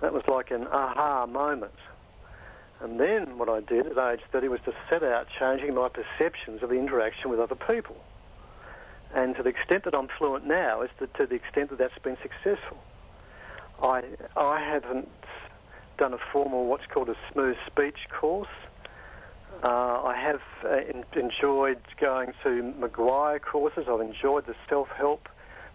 That 0.00 0.12
was 0.12 0.24
like 0.26 0.50
an 0.50 0.66
aha 0.66 1.26
moment. 1.26 1.78
And 2.80 2.98
then 2.98 3.38
what 3.38 3.48
I 3.48 3.60
did 3.60 3.86
at 3.86 4.12
age 4.12 4.22
30 4.32 4.48
was 4.48 4.58
to 4.64 4.74
set 4.90 5.04
out 5.04 5.28
changing 5.38 5.76
my 5.76 5.88
perceptions 5.88 6.64
of 6.64 6.70
the 6.70 6.74
interaction 6.74 7.30
with 7.30 7.38
other 7.38 7.54
people. 7.54 8.02
And 9.14 9.36
to 9.36 9.44
the 9.44 9.50
extent 9.50 9.84
that 9.84 9.94
I'm 9.94 10.08
fluent 10.18 10.44
now 10.44 10.82
is 10.82 10.90
to, 10.98 11.06
to 11.06 11.26
the 11.26 11.36
extent 11.36 11.70
that 11.70 11.78
that's 11.78 11.98
been 12.02 12.16
successful. 12.20 12.78
I, 13.80 14.02
I 14.36 14.58
haven't 14.58 15.08
done 16.02 16.14
a 16.14 16.32
formal 16.32 16.66
what's 16.66 16.86
called 16.86 17.08
a 17.08 17.14
smooth 17.32 17.54
speech 17.64 18.08
course. 18.10 18.48
Uh, 19.62 19.68
I 19.68 20.16
have 20.20 20.40
uh, 20.64 20.78
in, 20.78 21.04
enjoyed 21.14 21.78
going 22.00 22.32
to 22.42 22.74
McGuire 22.76 23.40
courses. 23.40 23.84
I've 23.88 24.00
enjoyed 24.00 24.46
the 24.46 24.56
self-help 24.68 25.28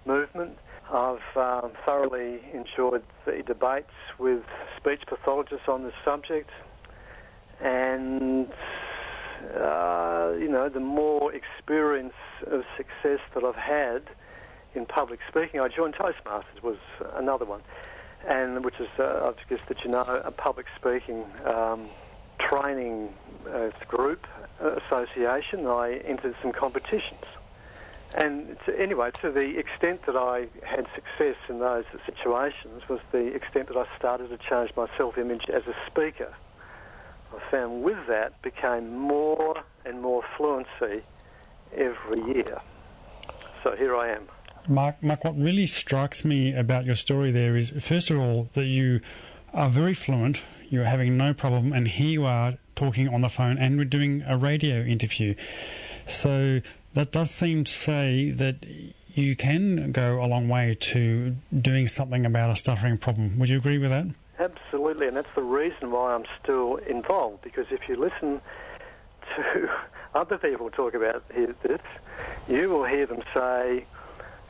movement. 0.05 0.57
I've 0.91 1.37
um, 1.37 1.71
thoroughly 1.85 2.41
enjoyed 2.53 3.03
the 3.25 3.41
debates 3.41 3.93
with 4.19 4.43
speech 4.75 5.03
pathologists 5.07 5.69
on 5.69 5.85
this 5.85 5.93
subject. 6.03 6.49
And, 7.61 8.51
uh, 9.55 10.33
you 10.37 10.49
know, 10.49 10.67
the 10.67 10.81
more 10.81 11.33
experience 11.33 12.19
of 12.47 12.65
success 12.75 13.21
that 13.33 13.45
I've 13.45 13.55
had 13.55 14.01
in 14.75 14.85
public 14.87 15.21
speaking, 15.29 15.61
I 15.61 15.69
joined 15.69 15.95
Toastmasters 15.95 16.61
was 16.61 16.79
another 17.15 17.45
one, 17.45 17.61
and 18.27 18.63
which 18.63 18.79
is, 18.79 18.89
uh, 18.99 19.31
I 19.33 19.49
guess 19.49 19.59
that 19.69 19.83
you 19.83 19.91
know, 19.91 20.01
a 20.01 20.31
public 20.31 20.67
speaking 20.75 21.23
um, 21.45 21.87
training 22.39 23.09
uh, 23.49 23.69
group 23.87 24.27
uh, 24.61 24.75
association. 24.75 25.65
I 25.65 26.01
entered 26.05 26.35
some 26.41 26.51
competitions. 26.51 27.23
And 28.13 28.57
to, 28.65 28.79
anyway, 28.79 29.11
to 29.21 29.31
the 29.31 29.57
extent 29.57 30.05
that 30.05 30.15
I 30.15 30.47
had 30.63 30.87
success 30.95 31.35
in 31.49 31.59
those 31.59 31.85
situations 32.05 32.83
was 32.89 32.99
the 33.11 33.27
extent 33.33 33.67
that 33.67 33.77
I 33.77 33.85
started 33.97 34.29
to 34.29 34.37
change 34.37 34.71
my 34.75 34.87
self-image 34.97 35.45
as 35.49 35.63
a 35.67 35.75
speaker. 35.87 36.33
I 37.33 37.51
found 37.51 37.83
with 37.83 38.07
that 38.07 38.41
became 38.41 38.97
more 38.97 39.57
and 39.85 40.01
more 40.01 40.23
fluency 40.37 41.03
every 41.75 42.21
year. 42.33 42.61
So 43.63 43.75
here 43.75 43.95
I 43.95 44.09
am. 44.09 44.27
Mark, 44.67 45.01
Mark, 45.01 45.23
what 45.23 45.37
really 45.37 45.65
strikes 45.65 46.25
me 46.25 46.53
about 46.53 46.85
your 46.85 46.95
story 46.95 47.31
there 47.31 47.55
is, 47.55 47.69
first 47.79 48.09
of 48.09 48.19
all, 48.19 48.49
that 48.53 48.65
you 48.65 49.01
are 49.53 49.69
very 49.69 49.93
fluent, 49.93 50.41
you're 50.69 50.83
having 50.83 51.15
no 51.17 51.33
problem, 51.33 51.71
and 51.71 51.87
here 51.87 52.09
you 52.09 52.25
are 52.25 52.55
talking 52.75 53.07
on 53.07 53.21
the 53.21 53.29
phone 53.29 53.57
and 53.57 53.77
we're 53.77 53.85
doing 53.85 54.23
a 54.27 54.37
radio 54.37 54.81
interview. 54.83 55.35
So 56.07 56.61
that 56.93 57.11
does 57.11 57.31
seem 57.31 57.63
to 57.63 57.71
say 57.71 58.29
that 58.31 58.65
you 59.13 59.35
can 59.35 59.91
go 59.91 60.23
a 60.23 60.27
long 60.27 60.47
way 60.47 60.75
to 60.79 61.35
doing 61.59 61.87
something 61.87 62.25
about 62.25 62.51
a 62.51 62.55
stuttering 62.55 62.97
problem. 62.97 63.39
Would 63.39 63.49
you 63.49 63.57
agree 63.57 63.77
with 63.77 63.89
that? 63.89 64.05
Absolutely, 64.39 65.07
and 65.07 65.17
that's 65.17 65.33
the 65.35 65.41
reason 65.41 65.91
why 65.91 66.13
I'm 66.13 66.25
still 66.43 66.75
involved. 66.75 67.41
Because 67.41 67.65
if 67.71 67.89
you 67.89 67.95
listen 67.95 68.39
to 69.35 69.69
other 70.13 70.37
people 70.37 70.69
talk 70.69 70.93
about 70.93 71.27
this, 71.29 71.81
you 72.47 72.69
will 72.69 72.85
hear 72.85 73.07
them 73.07 73.23
say 73.33 73.85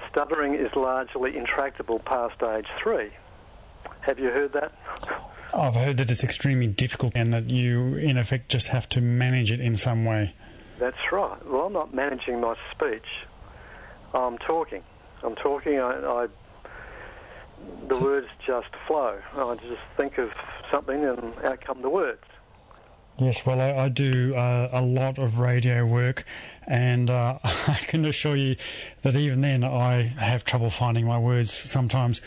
stuttering 0.09 0.55
is 0.55 0.73
largely 0.75 1.37
intractable 1.37 1.99
past 1.99 2.41
age 2.43 2.67
three. 2.81 3.11
Have 4.01 4.19
you 4.19 4.29
heard 4.29 4.53
that? 4.53 4.71
I've 5.53 5.75
heard 5.75 5.97
that 5.97 6.11
it's 6.11 6.23
extremely 6.23 6.67
difficult 6.67 7.13
and 7.15 7.33
that 7.33 7.49
you, 7.49 7.95
in 7.95 8.17
effect, 8.17 8.49
just 8.49 8.67
have 8.67 8.89
to 8.89 9.01
manage 9.01 9.51
it 9.51 9.59
in 9.59 9.77
some 9.77 10.05
way. 10.05 10.35
That's 10.79 10.97
right. 11.11 11.45
Well, 11.45 11.67
I'm 11.67 11.73
not 11.73 11.93
managing 11.93 12.41
my 12.41 12.55
speech. 12.71 13.07
I'm 14.13 14.37
talking. 14.39 14.83
I'm 15.23 15.35
talking. 15.35 15.79
I, 15.79 15.91
I 16.05 16.27
the 17.87 17.97
words 17.97 18.27
just 18.45 18.67
flow. 18.87 19.19
I 19.35 19.55
just 19.55 19.81
think 19.95 20.17
of 20.17 20.29
something 20.71 21.03
and 21.03 21.33
out 21.43 21.61
come 21.61 21.81
the 21.81 21.89
words. 21.89 22.23
Yes, 23.19 23.43
well, 23.45 23.59
I, 23.59 23.85
I 23.85 23.89
do 23.89 24.35
uh, 24.35 24.69
a 24.71 24.81
lot 24.81 25.17
of 25.17 25.39
radio 25.39 25.85
work, 25.85 26.23
and 26.67 27.09
uh, 27.09 27.39
I 27.43 27.79
can 27.87 28.05
assure 28.05 28.35
you 28.35 28.57
that 29.01 29.15
even 29.15 29.41
then 29.41 29.63
I 29.63 30.03
have 30.03 30.45
trouble 30.45 30.69
finding 30.69 31.05
my 31.05 31.17
words 31.17 31.51
sometimes. 31.51 32.21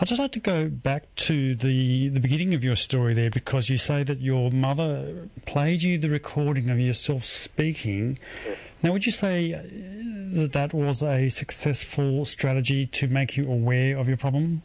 I'd 0.00 0.06
just 0.06 0.20
like 0.20 0.32
to 0.32 0.40
go 0.40 0.68
back 0.68 1.12
to 1.16 1.54
the, 1.54 2.08
the 2.10 2.20
beginning 2.20 2.54
of 2.54 2.62
your 2.62 2.76
story 2.76 3.14
there 3.14 3.30
because 3.30 3.68
you 3.70 3.78
say 3.78 4.04
that 4.04 4.20
your 4.20 4.50
mother 4.50 5.28
played 5.46 5.82
you 5.82 5.98
the 5.98 6.10
recording 6.10 6.68
of 6.70 6.78
yourself 6.78 7.24
speaking. 7.24 8.18
Now, 8.82 8.92
would 8.92 9.06
you 9.06 9.12
say 9.12 9.54
uh, 9.54 9.62
that 10.34 10.52
that 10.52 10.74
was 10.74 11.02
a 11.02 11.30
successful 11.30 12.24
strategy 12.26 12.86
to 12.86 13.08
make 13.08 13.36
you 13.36 13.44
aware 13.44 13.96
of 13.96 14.08
your 14.08 14.18
problem? 14.18 14.62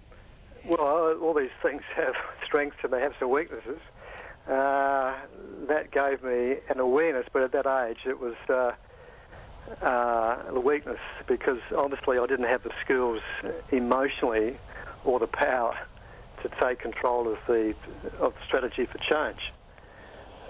Well, 0.66 0.82
all 0.82 1.34
these 1.34 1.50
things 1.62 1.82
have 1.96 2.16
strengths 2.46 2.78
and 2.84 2.92
they 2.92 3.02
have 3.02 3.14
some 3.18 3.32
weaknesses. 3.32 3.80
Uh, 4.48 5.16
that 5.68 5.92
gave 5.92 6.24
me 6.24 6.58
an 6.70 6.80
awareness, 6.80 7.28
but 7.32 7.44
at 7.44 7.52
that 7.52 7.66
age 7.88 8.00
it 8.06 8.20
was 8.20 8.36
uh, 8.50 8.72
uh, 9.82 10.52
the 10.52 10.60
weakness 10.60 11.00
because 11.28 11.60
obviously 11.76 12.18
I 12.18 12.26
didn't 12.26 12.48
have 12.48 12.64
the 12.64 12.72
skills 12.84 13.22
emotionally 13.72 14.58
or 15.06 15.20
the 15.20 15.28
power 15.28 15.78
to 16.42 16.50
take 16.62 16.80
control 16.80 17.32
of 17.32 17.40
the 17.48 17.74
of 18.20 18.34
the 18.34 18.46
strategy 18.46 18.86
for 18.86 18.98
change. 19.00 19.52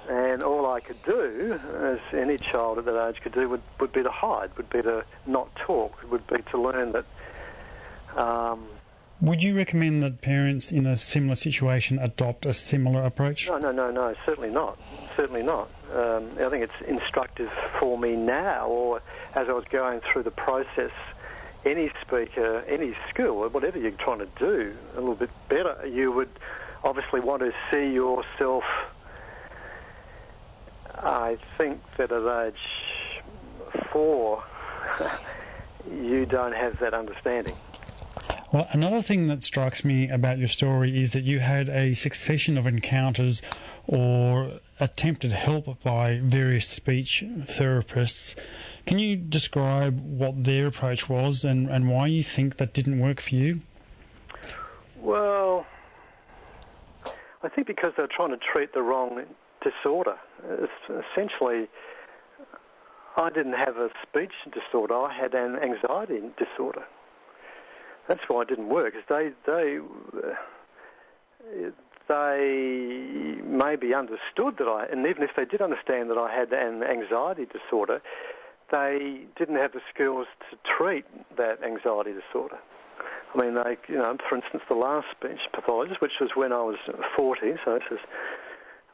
And 0.10 0.44
all 0.44 0.70
I 0.70 0.82
could 0.82 1.02
do, 1.04 1.58
as 1.82 2.00
any 2.14 2.38
child 2.38 2.78
at 2.78 2.86
that 2.86 3.08
age 3.08 3.22
could 3.22 3.32
do, 3.32 3.48
would, 3.48 3.62
would 3.80 3.94
be 3.94 4.04
to 4.04 4.12
hide, 4.12 4.50
would 4.58 4.70
be 4.70 4.82
to 4.82 5.06
not 5.26 5.56
talk, 5.56 5.98
would 6.12 6.28
be 6.28 6.42
to 6.52 6.62
learn 6.62 6.92
that. 6.92 7.06
Um, 8.18 8.66
would 9.24 9.42
you 9.42 9.56
recommend 9.56 10.04
that 10.04 10.22
parents 10.22 10.70
in 10.70 10.86
a 10.86 10.98
similar 10.98 11.36
situation 11.36 11.98
adopt 11.98 12.46
a 12.46 12.54
similar 12.54 13.06
approach? 13.06 13.48
No, 13.48 13.58
no, 13.58 13.72
no, 13.72 13.90
no, 13.90 14.14
certainly 14.26 14.50
not. 14.50 14.78
Certainly 15.16 15.44
not. 15.44 15.70
Um, 15.96 16.30
I 16.42 16.50
think 16.50 16.66
it's 16.66 16.90
instructive 16.90 17.50
for 17.80 17.98
me 17.98 18.18
now, 18.18 18.68
or 18.68 19.02
as 19.34 19.48
I 19.48 19.54
was 19.54 19.64
going 19.70 20.02
through 20.02 20.24
the 20.24 20.32
process 20.32 20.92
any 21.66 21.90
speaker, 22.02 22.66
any 22.68 22.96
school, 23.10 23.48
whatever 23.48 23.80
you're 23.80 23.92
trying 23.92 24.20
to 24.20 24.28
do 24.38 24.76
a 24.98 25.00
little 25.00 25.16
bit 25.16 25.30
better, 25.48 25.88
you 25.88 26.12
would 26.12 26.30
obviously 26.84 27.22
want 27.22 27.42
to 27.44 27.54
see 27.72 27.94
yourself. 27.94 28.66
I 30.96 31.38
think 31.58 31.80
that 31.96 32.12
at 32.12 32.48
age 32.48 33.24
four, 33.90 34.44
you 35.92 36.26
don't 36.26 36.54
have 36.54 36.80
that 36.80 36.94
understanding. 36.94 37.56
Well, 38.54 38.68
another 38.72 39.02
thing 39.02 39.28
that 39.28 39.44
strikes 39.44 39.84
me 39.84 40.10
about 40.10 40.38
your 40.38 40.48
story 40.48 40.98
is 40.98 41.12
that 41.12 41.24
you 41.24 41.40
had 41.40 41.68
a 41.68 41.94
succession 41.94 42.58
of 42.58 42.66
encounters 42.66 43.42
or 43.88 44.60
attempted 44.80 45.34
help 45.34 45.82
by 45.84 46.22
various 46.24 46.68
speech 46.68 47.24
therapists 47.26 48.36
can 48.86 49.00
you 49.00 49.16
describe 49.16 50.00
what 50.00 50.44
their 50.44 50.68
approach 50.68 51.08
was 51.08 51.46
and, 51.46 51.70
and 51.70 51.90
why 51.90 52.08
you 52.08 52.22
think 52.22 52.58
that 52.58 52.74
didn't 52.74 53.00
work 53.00 53.22
for 53.22 53.36
you? 53.36 53.62
Well, 55.00 55.66
I 57.42 57.50
think 57.50 57.68
because 57.68 57.94
they're 57.96 58.10
trying 58.14 58.32
to 58.32 58.40
treat 58.54 58.74
the 58.74 58.82
wrong 58.82 59.24
disorder. 59.62 60.18
It's 60.50 61.06
essentially, 61.12 61.68
I 63.16 63.30
didn't 63.30 63.54
have 63.54 63.78
a 63.78 63.90
speech 64.02 64.34
disorder. 64.52 64.96
I 64.96 65.14
had 65.14 65.34
an 65.34 65.56
anxiety 65.56 66.20
disorder. 66.38 66.84
That's 68.08 68.22
why 68.28 68.42
it 68.42 68.50
didn't 68.50 68.70
work. 68.70 68.94
Because 68.94 69.08
they 69.10 69.52
they 69.52 69.80
they 72.08 73.42
maybe 73.44 73.94
understood 73.94 74.58
that 74.58 74.68
I, 74.68 74.86
and 74.92 75.06
even 75.08 75.24
if 75.24 75.32
they 75.36 75.46
did 75.46 75.62
understand 75.62 76.10
that 76.10 76.18
I 76.18 76.34
had 76.34 76.52
an 76.52 76.84
anxiety 76.84 77.46
disorder, 77.46 78.02
they 78.72 79.26
didn't 79.38 79.56
have 79.56 79.72
the 79.72 79.82
skills 79.94 80.28
to 80.50 80.58
treat 80.78 81.06
that 81.38 81.64
anxiety 81.64 82.14
disorder. 82.14 82.58
I 83.34 83.42
mean, 83.42 83.56
they, 83.56 83.78
you 83.88 83.96
know, 83.96 84.18
for 84.30 84.36
instance, 84.36 84.64
the 84.70 84.76
last 84.76 85.08
speech 85.12 85.40
pathologist, 85.54 86.02
which 86.02 86.20
was 86.20 86.32
when 86.36 86.52
I 86.52 86.62
was 86.62 86.78
40, 87.16 87.54
so 87.66 87.74
this 87.74 87.84
is, 87.92 88.00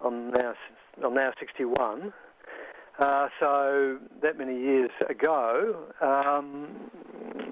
I'm 0.03 0.31
now, 0.31 0.53
I'm 1.03 1.13
now 1.13 1.31
61. 1.39 2.13
Uh, 2.99 3.27
so 3.39 3.97
that 4.21 4.37
many 4.37 4.59
years 4.59 4.91
ago, 5.09 5.75
um, 6.01 6.67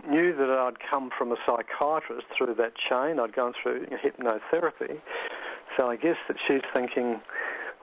knew 0.08 0.36
that 0.36 0.50
I'd 0.50 0.80
come 0.80 1.12
from 1.18 1.32
a 1.32 1.38
psychiatrist 1.46 2.28
through 2.38 2.56
that 2.56 2.74
chain. 2.76 3.20
I'd 3.20 3.34
gone 3.34 3.54
through 3.62 3.88
hypnotherapy. 3.88 5.00
So 5.78 5.90
I 5.90 5.96
guess 5.96 6.18
that 6.28 6.38
she's 6.48 6.62
thinking, 6.74 7.20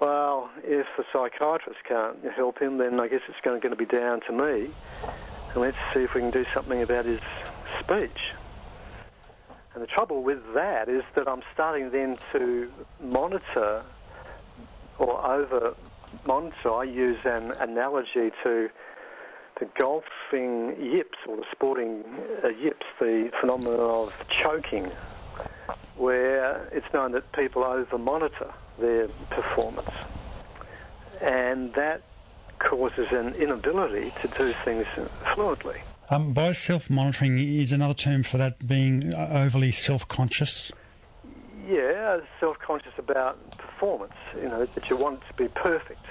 well, 0.01 0.51
if 0.63 0.87
the 0.97 1.05
psychiatrist 1.13 1.81
can't 1.87 2.17
help 2.35 2.59
him, 2.59 2.79
then 2.79 3.01
I 3.01 3.09
guess 3.09 3.21
it's 3.29 3.41
going 3.43 3.61
to 3.61 3.77
be 3.77 3.85
down 3.85 4.21
to 4.23 4.33
me. 4.33 4.71
And 5.53 5.57
let's 5.57 5.77
see 5.93 6.01
if 6.01 6.15
we 6.15 6.21
can 6.21 6.31
do 6.31 6.45
something 6.53 6.83
about 6.83 7.05
his 7.05 7.21
speech. 7.79 8.33
And 9.75 9.83
the 9.83 9.87
trouble 9.87 10.23
with 10.23 10.41
that 10.55 10.89
is 10.89 11.03
that 11.15 11.29
I'm 11.29 11.43
starting 11.53 11.91
then 11.91 12.17
to 12.33 12.71
monitor 13.01 13.83
or 14.99 15.27
over 15.27 15.75
monitor. 16.27 16.73
I 16.73 16.85
use 16.85 17.19
an 17.25 17.53
analogy 17.53 18.31
to 18.45 18.71
the 19.61 19.67
golfing 19.79 20.75
yips 20.81 21.19
or 21.29 21.37
the 21.37 21.45
sporting 21.53 22.03
uh, 22.43 22.49
yips, 22.49 22.87
the 22.99 23.31
phenomenon 23.41 23.81
of 23.81 24.09
choking, 24.43 24.91
where 25.97 26.67
it's 26.73 26.87
known 26.93 27.13
that 27.13 27.31
people 27.33 27.63
over 27.65 27.99
monitor 27.99 28.53
their 28.81 29.09
performance. 29.31 29.91
and 31.21 31.73
that 31.75 32.03
causes 32.59 33.07
an 33.11 33.35
inability 33.35 34.13
to 34.23 34.29
do 34.29 34.53
things 34.65 34.87
fluently. 35.35 35.77
Um, 36.11 36.33
by 36.33 36.53
self 36.53 36.91
monitoring 36.91 37.39
is 37.39 37.73
another 37.73 37.95
term 37.95 38.23
for 38.23 38.37
that 38.39 38.67
being 38.67 39.15
overly 39.15 39.71
self 39.73 40.07
conscious. 40.09 40.71
Yeah, 41.67 42.19
self 42.41 42.59
conscious 42.59 42.93
about 42.99 43.39
performance, 43.57 44.13
you 44.37 44.49
know, 44.49 44.67
that 44.75 44.91
you 44.91 44.97
want 44.97 45.23
it 45.23 45.27
to 45.29 45.35
be 45.43 45.49
perfect. 45.49 46.05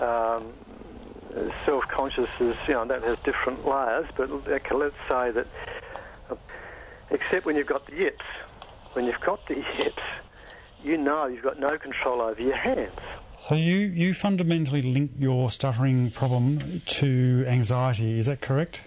Um, 0.00 0.52
self 1.64 1.86
conscious 1.88 2.28
is, 2.40 2.56
you 2.66 2.74
know, 2.74 2.84
that 2.86 3.02
has 3.02 3.18
different 3.20 3.66
layers, 3.66 4.06
but 4.16 4.30
let's 4.30 4.96
say 5.08 5.30
that, 5.30 5.46
uh, 6.30 6.36
except 7.10 7.46
when 7.46 7.56
you've 7.56 7.66
got 7.66 7.86
the 7.86 7.96
yips. 7.96 8.24
When 8.92 9.06
you've 9.06 9.20
got 9.20 9.46
the 9.46 9.56
yips, 9.78 10.02
you 10.84 10.98
know 10.98 11.26
you've 11.26 11.42
got 11.42 11.58
no 11.58 11.78
control 11.78 12.20
over 12.20 12.40
your 12.40 12.56
hands. 12.56 12.92
So 13.38 13.54
you, 13.54 13.76
you 13.76 14.12
fundamentally 14.12 14.82
link 14.82 15.12
your 15.18 15.50
stuttering 15.50 16.10
problem 16.10 16.82
to 16.86 17.44
anxiety, 17.48 18.18
is 18.18 18.26
that 18.26 18.40
correct? 18.42 18.82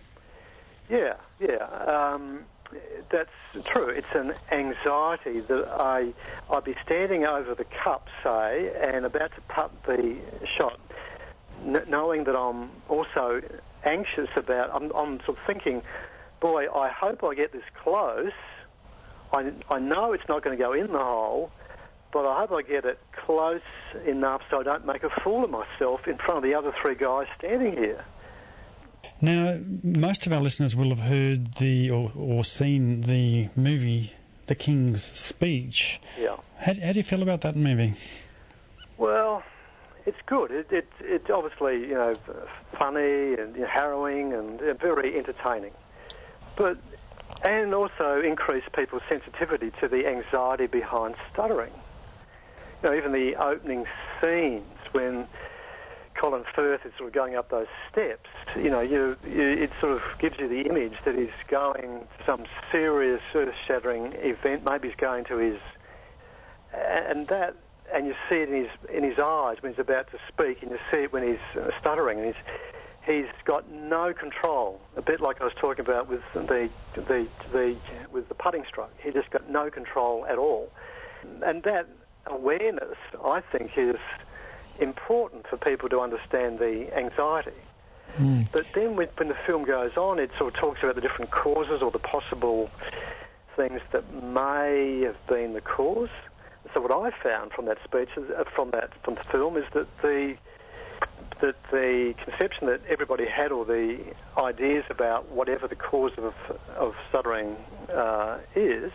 Yeah, 0.89 1.15
yeah. 1.39 1.65
Um, 1.65 2.45
that's 3.09 3.31
true. 3.65 3.89
It's 3.89 4.13
an 4.13 4.33
anxiety 4.51 5.39
that 5.41 5.67
I 5.69 6.13
I'd 6.49 6.63
be 6.63 6.75
standing 6.85 7.25
over 7.25 7.55
the 7.55 7.65
cup, 7.65 8.07
say, 8.23 8.71
and 8.81 9.05
about 9.05 9.33
to 9.35 9.41
putt 9.41 9.71
the 9.85 10.17
shot, 10.57 10.79
n- 11.65 11.85
knowing 11.89 12.23
that 12.25 12.35
I'm 12.35 12.69
also 12.87 13.41
anxious 13.83 14.29
about. 14.35 14.69
I'm, 14.73 14.91
I'm 14.95 15.19
sort 15.25 15.37
of 15.37 15.43
thinking, 15.47 15.81
boy, 16.39 16.67
I 16.73 16.89
hope 16.89 17.23
I 17.23 17.33
get 17.35 17.51
this 17.51 17.63
close. 17.83 18.31
I 19.33 19.51
I 19.69 19.79
know 19.79 20.13
it's 20.13 20.27
not 20.29 20.43
going 20.43 20.57
to 20.57 20.63
go 20.63 20.73
in 20.73 20.91
the 20.91 20.99
hole, 20.99 21.51
but 22.13 22.25
I 22.25 22.39
hope 22.41 22.51
I 22.51 22.61
get 22.61 22.85
it 22.85 22.99
close 23.25 23.61
enough 24.05 24.41
so 24.49 24.59
I 24.59 24.63
don't 24.63 24.85
make 24.85 25.03
a 25.03 25.09
fool 25.23 25.43
of 25.43 25.49
myself 25.49 26.07
in 26.07 26.17
front 26.17 26.37
of 26.37 26.43
the 26.43 26.53
other 26.53 26.73
three 26.81 26.95
guys 26.95 27.27
standing 27.37 27.73
here. 27.73 28.05
Now, 29.21 29.59
most 29.83 30.25
of 30.27 30.33
our 30.33 30.41
listeners 30.41 30.75
will 30.75 30.89
have 30.89 30.99
heard 30.99 31.55
the 31.55 31.89
or, 31.89 32.11
or 32.15 32.43
seen 32.43 33.01
the 33.01 33.49
movie 33.55 34.13
The 34.47 34.55
King's 34.55 35.03
Speech. 35.03 36.01
Yeah. 36.19 36.35
How, 36.57 36.73
how 36.73 36.91
do 36.91 36.99
you 36.99 37.03
feel 37.03 37.21
about 37.21 37.41
that 37.41 37.55
movie? 37.55 37.93
Well, 38.97 39.43
it's 40.05 40.17
good. 40.25 40.51
It, 40.51 40.71
it, 40.71 40.87
it's 41.01 41.29
obviously 41.29 41.81
you 41.81 41.95
know 41.95 42.15
funny 42.77 43.33
and 43.33 43.55
harrowing 43.57 44.33
and 44.33 44.61
uh, 44.61 44.73
very 44.73 45.17
entertaining, 45.17 45.73
but 46.55 46.77
and 47.43 47.73
also 47.73 48.21
increase 48.21 48.63
people's 48.75 49.03
sensitivity 49.09 49.71
to 49.79 49.87
the 49.87 50.07
anxiety 50.07 50.67
behind 50.67 51.15
stuttering. 51.31 51.73
You 52.83 52.89
know, 52.89 52.95
even 52.95 53.11
the 53.11 53.35
opening 53.35 53.85
scenes 54.21 54.65
when 54.91 55.27
Colin 56.15 56.43
Firth 56.55 56.85
is 56.85 56.93
sort 56.97 57.09
of 57.09 57.13
going 57.13 57.35
up 57.35 57.49
those 57.49 57.67
steps, 57.91 58.29
you 58.55 58.69
know, 58.69 58.81
you, 58.81 59.17
you, 59.27 59.41
it 59.41 59.71
sort 59.79 59.93
of 59.93 60.03
gives 60.17 60.39
you 60.39 60.47
the 60.47 60.61
image 60.61 60.93
that 61.03 61.15
he's 61.15 61.29
going 61.47 62.07
to 62.17 62.25
some 62.25 62.45
serious, 62.71 63.21
earth-shattering 63.33 64.13
event. 64.13 64.63
Maybe 64.63 64.87
he's 64.87 64.97
going 64.97 65.25
to 65.25 65.37
his, 65.37 65.59
and 66.73 67.27
that, 67.27 67.55
and 67.93 68.05
you 68.05 68.15
see 68.29 68.37
it 68.37 68.49
in 68.49 68.55
his 68.55 68.69
in 68.93 69.03
his 69.03 69.19
eyes 69.19 69.57
when 69.61 69.73
he's 69.73 69.79
about 69.79 70.09
to 70.11 70.19
speak, 70.27 70.61
and 70.61 70.71
you 70.71 70.79
see 70.91 71.03
it 71.03 71.13
when 71.13 71.23
he's 71.27 71.61
uh, 71.61 71.69
stuttering, 71.79 72.19
and 72.19 72.27
he's 72.27 72.43
he's 73.05 73.31
got 73.45 73.69
no 73.69 74.13
control. 74.13 74.81
A 74.95 75.01
bit 75.01 75.21
like 75.21 75.41
I 75.41 75.45
was 75.45 75.53
talking 75.55 75.85
about 75.85 76.07
with 76.07 76.21
the 76.33 76.69
the 76.95 77.27
the 77.51 77.75
with 78.11 78.27
the 78.29 78.35
putting 78.35 78.65
stroke. 78.65 78.93
He 78.99 79.11
just 79.11 79.29
got 79.29 79.49
no 79.49 79.69
control 79.69 80.25
at 80.25 80.37
all, 80.37 80.71
and 81.43 81.63
that 81.63 81.87
awareness, 82.27 82.97
I 83.23 83.41
think, 83.41 83.77
is 83.77 83.97
important 84.79 85.47
for 85.47 85.57
people 85.57 85.89
to 85.89 85.99
understand 86.01 86.59
the 86.59 86.95
anxiety. 86.97 87.51
Mm. 88.17 88.47
But 88.51 88.65
then 88.73 88.95
when, 88.95 89.07
when 89.17 89.27
the 89.27 89.37
film 89.45 89.63
goes 89.63 89.97
on, 89.97 90.19
it 90.19 90.31
sort 90.37 90.53
of 90.53 90.59
talks 90.59 90.83
about 90.83 90.95
the 90.95 91.01
different 91.01 91.31
causes 91.31 91.81
or 91.81 91.91
the 91.91 91.99
possible 91.99 92.69
things 93.55 93.81
that 93.91 94.11
may 94.13 95.01
have 95.01 95.27
been 95.27 95.53
the 95.53 95.61
cause. 95.61 96.09
So 96.75 96.81
what 96.81 96.91
I 96.91 97.09
found 97.23 97.53
from 97.53 97.65
that 97.67 97.77
speech, 97.85 98.09
is, 98.17 98.29
uh, 98.29 98.43
from 98.53 98.71
that 98.71 98.91
from 99.03 99.15
the 99.15 99.23
film, 99.23 99.55
is 99.55 99.63
that 99.73 99.87
the 100.01 100.35
that 101.39 101.55
the 101.71 102.13
conception 102.23 102.67
that 102.67 102.81
everybody 102.89 103.25
had, 103.25 103.51
or 103.53 103.63
the 103.63 103.97
ideas 104.37 104.83
about 104.89 105.29
whatever 105.29 105.69
the 105.69 105.75
cause 105.77 106.11
of 106.17 106.33
of 106.75 106.93
stuttering 107.09 107.55
uh, 107.93 108.39
is, 108.55 108.91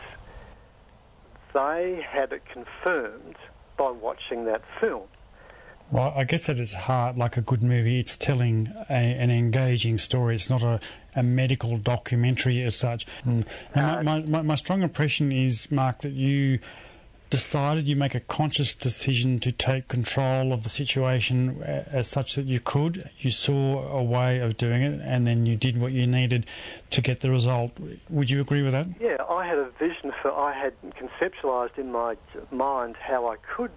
they 1.55 2.07
had 2.07 2.33
it 2.33 2.43
confirmed 2.53 3.37
by 3.79 3.91
watching 3.91 4.45
that 4.45 4.63
film. 4.79 5.05
Well, 5.91 6.13
I 6.15 6.25
guess 6.25 6.49
at 6.51 6.59
its 6.59 6.75
heart, 6.75 7.17
like 7.17 7.39
a 7.39 7.41
good 7.41 7.63
movie, 7.63 7.99
it's 7.99 8.17
telling 8.17 8.73
a, 8.89 8.93
an 8.93 9.31
engaging 9.31 9.99
story. 9.99 10.37
It's 10.37 10.49
not 10.51 10.63
a, 10.63 10.79
a 11.17 11.23
medical 11.23 11.79
documentary 11.79 12.63
as 12.63 12.77
such. 12.77 13.07
Mm. 13.27 13.45
Now, 13.75 14.01
my, 14.03 14.21
my, 14.21 14.43
my 14.43 14.55
strong 14.55 14.83
impression 14.83 15.33
is, 15.33 15.69
Mark, 15.73 16.03
that 16.03 16.13
you 16.13 16.61
decided 17.31 17.89
you 17.89 17.97
make 17.97 18.15
a 18.15 18.21
conscious 18.21 18.75
decision 18.75 19.39
to 19.39 19.53
take 19.53 19.87
control 19.87 20.53
of 20.53 20.65
the 20.65 20.69
situation 20.69 21.63
as 21.63 22.09
such 22.09 22.35
that 22.35 22.47
you 22.47 22.59
could. 22.61 23.09
You 23.19 23.31
saw 23.31 23.87
a 23.89 24.03
way 24.03 24.41
of 24.41 24.57
doing 24.57 24.83
it, 24.83 25.01
and 25.05 25.27
then 25.27 25.47
you 25.47 25.57
did 25.57 25.81
what 25.81 25.93
you 25.93 26.07
needed 26.07 26.45
to 26.91 27.01
get 27.01 27.21
the 27.21 27.31
result. 27.31 27.73
Would 28.09 28.31
you 28.31 28.41
agree 28.41 28.63
with 28.63 28.73
that? 28.73 28.89
Yeah, 29.01 29.17
I 29.29 29.47
had 29.47 29.59
a 29.59 29.71
vision 29.79 30.13
for. 30.21 30.33
I 30.33 30.53
had 30.53 30.75
conceptualised 30.83 31.79
in 31.79 31.93
my 31.93 32.17
mind 32.51 32.97
how 32.97 33.29
I 33.29 33.37
could 33.37 33.71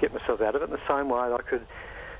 get 0.00 0.12
myself 0.12 0.40
out 0.40 0.56
of 0.56 0.62
it 0.62 0.64
in 0.66 0.70
the 0.70 0.88
same 0.88 1.08
way 1.08 1.28
that 1.28 1.40
I 1.40 1.42
could 1.42 1.66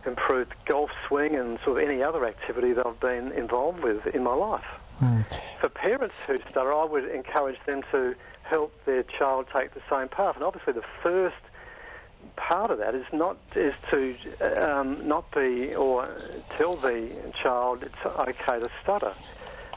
improve 0.06 0.48
golf 0.64 0.90
swing 1.06 1.34
and 1.34 1.58
sort 1.64 1.82
of 1.82 1.88
any 1.88 2.02
other 2.02 2.24
activity 2.24 2.72
that 2.72 2.86
I've 2.86 3.00
been 3.00 3.32
involved 3.32 3.82
with 3.82 4.06
in 4.06 4.22
my 4.22 4.34
life. 4.34 4.64
Mm. 5.00 5.24
For 5.60 5.68
parents 5.68 6.14
who 6.26 6.38
stutter, 6.50 6.72
I 6.72 6.84
would 6.84 7.04
encourage 7.04 7.58
them 7.66 7.82
to 7.92 8.14
help 8.49 8.72
their 8.84 9.03
child 9.03 9.46
take 9.53 9.74
the 9.74 9.82
same 9.90 10.09
path. 10.09 10.36
And 10.36 10.44
obviously, 10.44 10.72
the 10.72 10.84
first 11.03 11.36
part 12.36 12.70
of 12.70 12.78
that 12.78 12.94
is 12.94 13.07
not 13.12 13.36
is 13.55 13.74
to 13.90 14.16
um, 14.40 15.07
not 15.07 15.30
be 15.32 15.74
or 15.74 16.09
tell 16.57 16.76
the 16.76 17.11
child 17.42 17.82
it's 17.82 18.07
okay 18.07 18.59
to 18.61 18.70
stutter. 18.82 19.12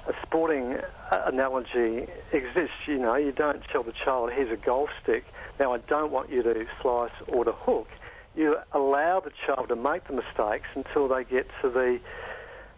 A 0.08 0.14
sporting 0.26 0.78
analogy 1.12 2.08
exists. 2.32 2.88
You 2.88 2.98
know, 2.98 3.16
you 3.16 3.32
don't 3.32 3.64
tell 3.66 3.84
the 3.84 3.94
child, 3.94 4.32
"Here's 4.32 4.52
a 4.52 4.58
golf 4.58 4.90
stick." 5.04 5.26
Now, 5.60 5.74
I 5.74 5.78
don't 5.78 6.12
want 6.12 6.32
you 6.32 6.42
to 6.42 6.66
slice 6.82 7.12
or 7.28 7.46
to 7.46 7.52
hook. 7.52 7.88
You 8.36 8.58
allow 8.72 9.20
the 9.20 9.32
child 9.46 9.68
to 9.70 9.76
make 9.76 10.06
the 10.06 10.14
mistakes 10.14 10.68
until 10.74 11.08
they 11.08 11.24
get 11.24 11.48
to 11.62 11.70
the 11.70 12.00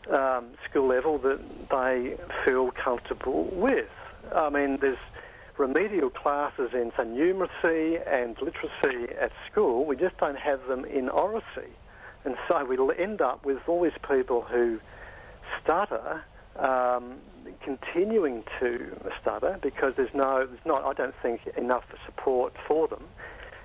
um, 0.09 0.47
skill 0.67 0.87
level 0.87 1.17
that 1.19 1.69
they 1.69 2.17
feel 2.43 2.71
comfortable 2.71 3.45
with. 3.53 3.89
I 4.35 4.49
mean, 4.49 4.77
there's 4.77 4.97
remedial 5.67 6.09
classes 6.09 6.71
in, 6.73 6.91
say, 6.97 7.03
numeracy 7.03 8.01
and 8.05 8.35
literacy 8.41 9.13
at 9.19 9.31
school. 9.49 9.85
We 9.85 9.95
just 9.95 10.17
don't 10.17 10.37
have 10.37 10.67
them 10.67 10.83
in 10.83 11.07
oracy. 11.09 11.71
And 12.25 12.35
so 12.47 12.65
we'll 12.65 12.91
end 12.91 13.21
up 13.21 13.45
with 13.45 13.59
all 13.67 13.81
these 13.81 13.99
people 14.07 14.41
who 14.41 14.79
stutter 15.61 16.23
um, 16.57 17.15
continuing 17.61 18.43
to 18.59 18.95
stutter 19.21 19.57
because 19.61 19.93
there's 19.95 20.13
no, 20.13 20.45
there's 20.45 20.65
not, 20.65 20.83
I 20.83 20.93
don't 20.93 21.15
think, 21.21 21.41
enough 21.57 21.85
support 22.05 22.53
for 22.67 22.87
them. 22.87 23.03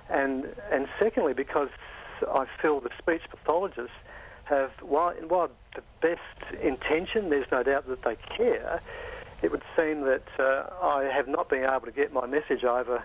And, 0.09 0.47
and 0.71 0.87
secondly, 0.99 1.33
because 1.33 1.69
I 2.27 2.45
feel 2.61 2.79
the 2.79 2.89
speech 2.97 3.21
pathologists 3.29 3.95
have, 4.45 4.71
while, 4.81 5.13
while 5.27 5.51
the 5.75 5.83
best 6.01 6.61
intention, 6.61 7.29
there's 7.29 7.51
no 7.51 7.63
doubt 7.63 7.87
that 7.87 8.03
they 8.03 8.15
care, 8.37 8.81
it 9.41 9.51
would 9.51 9.63
seem 9.77 10.01
that 10.01 10.27
uh, 10.37 10.65
I 10.81 11.03
have 11.05 11.27
not 11.27 11.49
been 11.49 11.63
able 11.63 11.85
to 11.85 11.91
get 11.91 12.13
my 12.13 12.25
message 12.25 12.63
over 12.63 13.03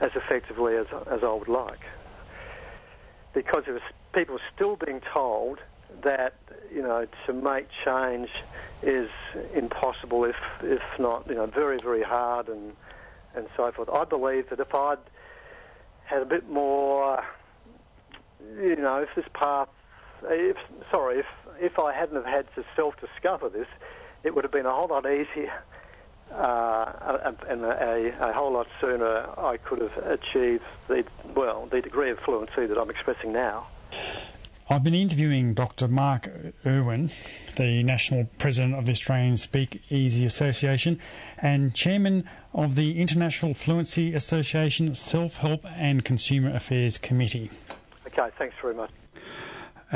as 0.00 0.10
effectively 0.14 0.76
as, 0.76 0.86
as 1.10 1.22
I 1.22 1.32
would 1.32 1.48
like. 1.48 1.80
Because 3.32 3.64
there 3.64 3.74
was 3.74 3.82
people 4.12 4.38
still 4.54 4.76
being 4.76 5.00
told 5.12 5.58
that, 6.02 6.34
you 6.74 6.82
know, 6.82 7.06
to 7.26 7.32
make 7.32 7.68
change 7.84 8.28
is 8.82 9.08
impossible, 9.54 10.24
if 10.24 10.36
if 10.62 10.82
not, 10.98 11.26
you 11.28 11.34
know, 11.34 11.46
very 11.46 11.78
very 11.78 12.02
hard 12.02 12.48
and 12.48 12.72
and 13.34 13.46
so 13.56 13.70
forth. 13.72 13.88
I 13.90 14.04
believe 14.04 14.48
that 14.50 14.60
if 14.60 14.74
I'd 14.74 14.98
had 16.04 16.22
a 16.22 16.26
bit 16.26 16.48
more, 16.48 17.22
you 18.40 18.76
know, 18.76 18.98
if 18.98 19.08
this 19.14 19.26
path, 19.34 19.68
if 20.24 20.56
sorry, 20.90 21.20
if 21.20 21.26
if 21.60 21.78
I 21.78 21.92
hadn't 21.92 22.16
have 22.16 22.26
had 22.26 22.46
to 22.54 22.64
self-discover 22.74 23.48
this, 23.48 23.68
it 24.24 24.34
would 24.34 24.44
have 24.44 24.52
been 24.52 24.66
a 24.66 24.74
whole 24.74 24.88
lot 24.88 25.06
easier. 25.06 25.52
Uh, 26.32 27.18
and 27.48 27.64
a, 27.64 28.14
a, 28.20 28.30
a, 28.30 28.32
whole 28.32 28.52
lot 28.52 28.66
sooner 28.80 29.26
I 29.38 29.56
could 29.58 29.80
have 29.80 29.96
achieved 29.98 30.64
the 30.88 31.04
well 31.34 31.66
the 31.66 31.80
degree 31.80 32.10
of 32.10 32.18
fluency 32.18 32.66
that 32.66 32.76
I'm 32.76 32.90
expressing 32.90 33.32
now. 33.32 33.68
I've 34.68 34.82
been 34.82 34.94
interviewing 34.94 35.54
Dr. 35.54 35.86
Mark 35.86 36.28
Irwin, 36.66 37.10
the 37.54 37.84
National 37.84 38.28
President 38.38 38.74
of 38.74 38.84
the 38.84 38.92
Australian 38.92 39.36
Speak 39.36 39.80
Easy 39.90 40.26
Association 40.26 40.98
and 41.38 41.72
Chairman 41.72 42.28
of 42.52 42.74
the 42.74 43.00
International 43.00 43.54
Fluency 43.54 44.12
Association 44.12 44.96
Self 44.96 45.36
Help 45.36 45.64
and 45.76 46.04
Consumer 46.04 46.52
Affairs 46.52 46.98
Committee. 46.98 47.50
Okay, 48.08 48.28
thanks 48.36 48.56
very 48.60 48.74
much. 48.74 48.90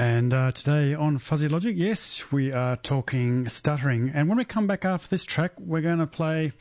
And 0.00 0.32
uh, 0.32 0.50
today 0.50 0.94
on 0.94 1.18
Fuzzy 1.18 1.46
Logic, 1.46 1.74
yes, 1.76 2.32
we 2.32 2.54
are 2.54 2.76
talking 2.76 3.46
stuttering. 3.50 4.10
And 4.14 4.30
when 4.30 4.38
we 4.38 4.46
come 4.46 4.66
back 4.66 4.86
after 4.86 5.06
this 5.10 5.26
track, 5.26 5.52
we're 5.58 5.82
going 5.82 5.98
to 5.98 6.06
play 6.06 6.52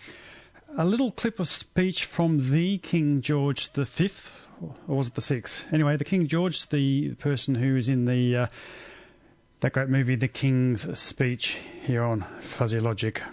a 0.78 0.84
little 0.84 1.14
clip 1.14 1.40
of 1.40 1.48
speech 1.48 2.04
from 2.04 2.52
the 2.52 2.80
King 2.80 3.22
George 3.22 3.72
V, 3.72 4.12
or 4.90 4.98
was 4.98 5.08
it 5.08 5.14
the 5.14 5.22
sixth? 5.22 5.66
Anyway, 5.72 5.96
the 5.96 6.04
King 6.04 6.28
George, 6.28 6.68
the 6.68 7.14
person 7.16 7.56
who 7.56 7.78
is 7.78 7.88
in 7.88 8.04
the 8.04 8.36
uh, 8.36 8.48
that 9.62 9.72
great 9.72 9.88
movie, 9.88 10.16
The 10.16 10.28
King's 10.28 11.00
Speech, 11.00 11.60
here 11.84 12.04
on 12.04 12.26
Fuzzy 12.42 12.82
Logic. 12.82 13.24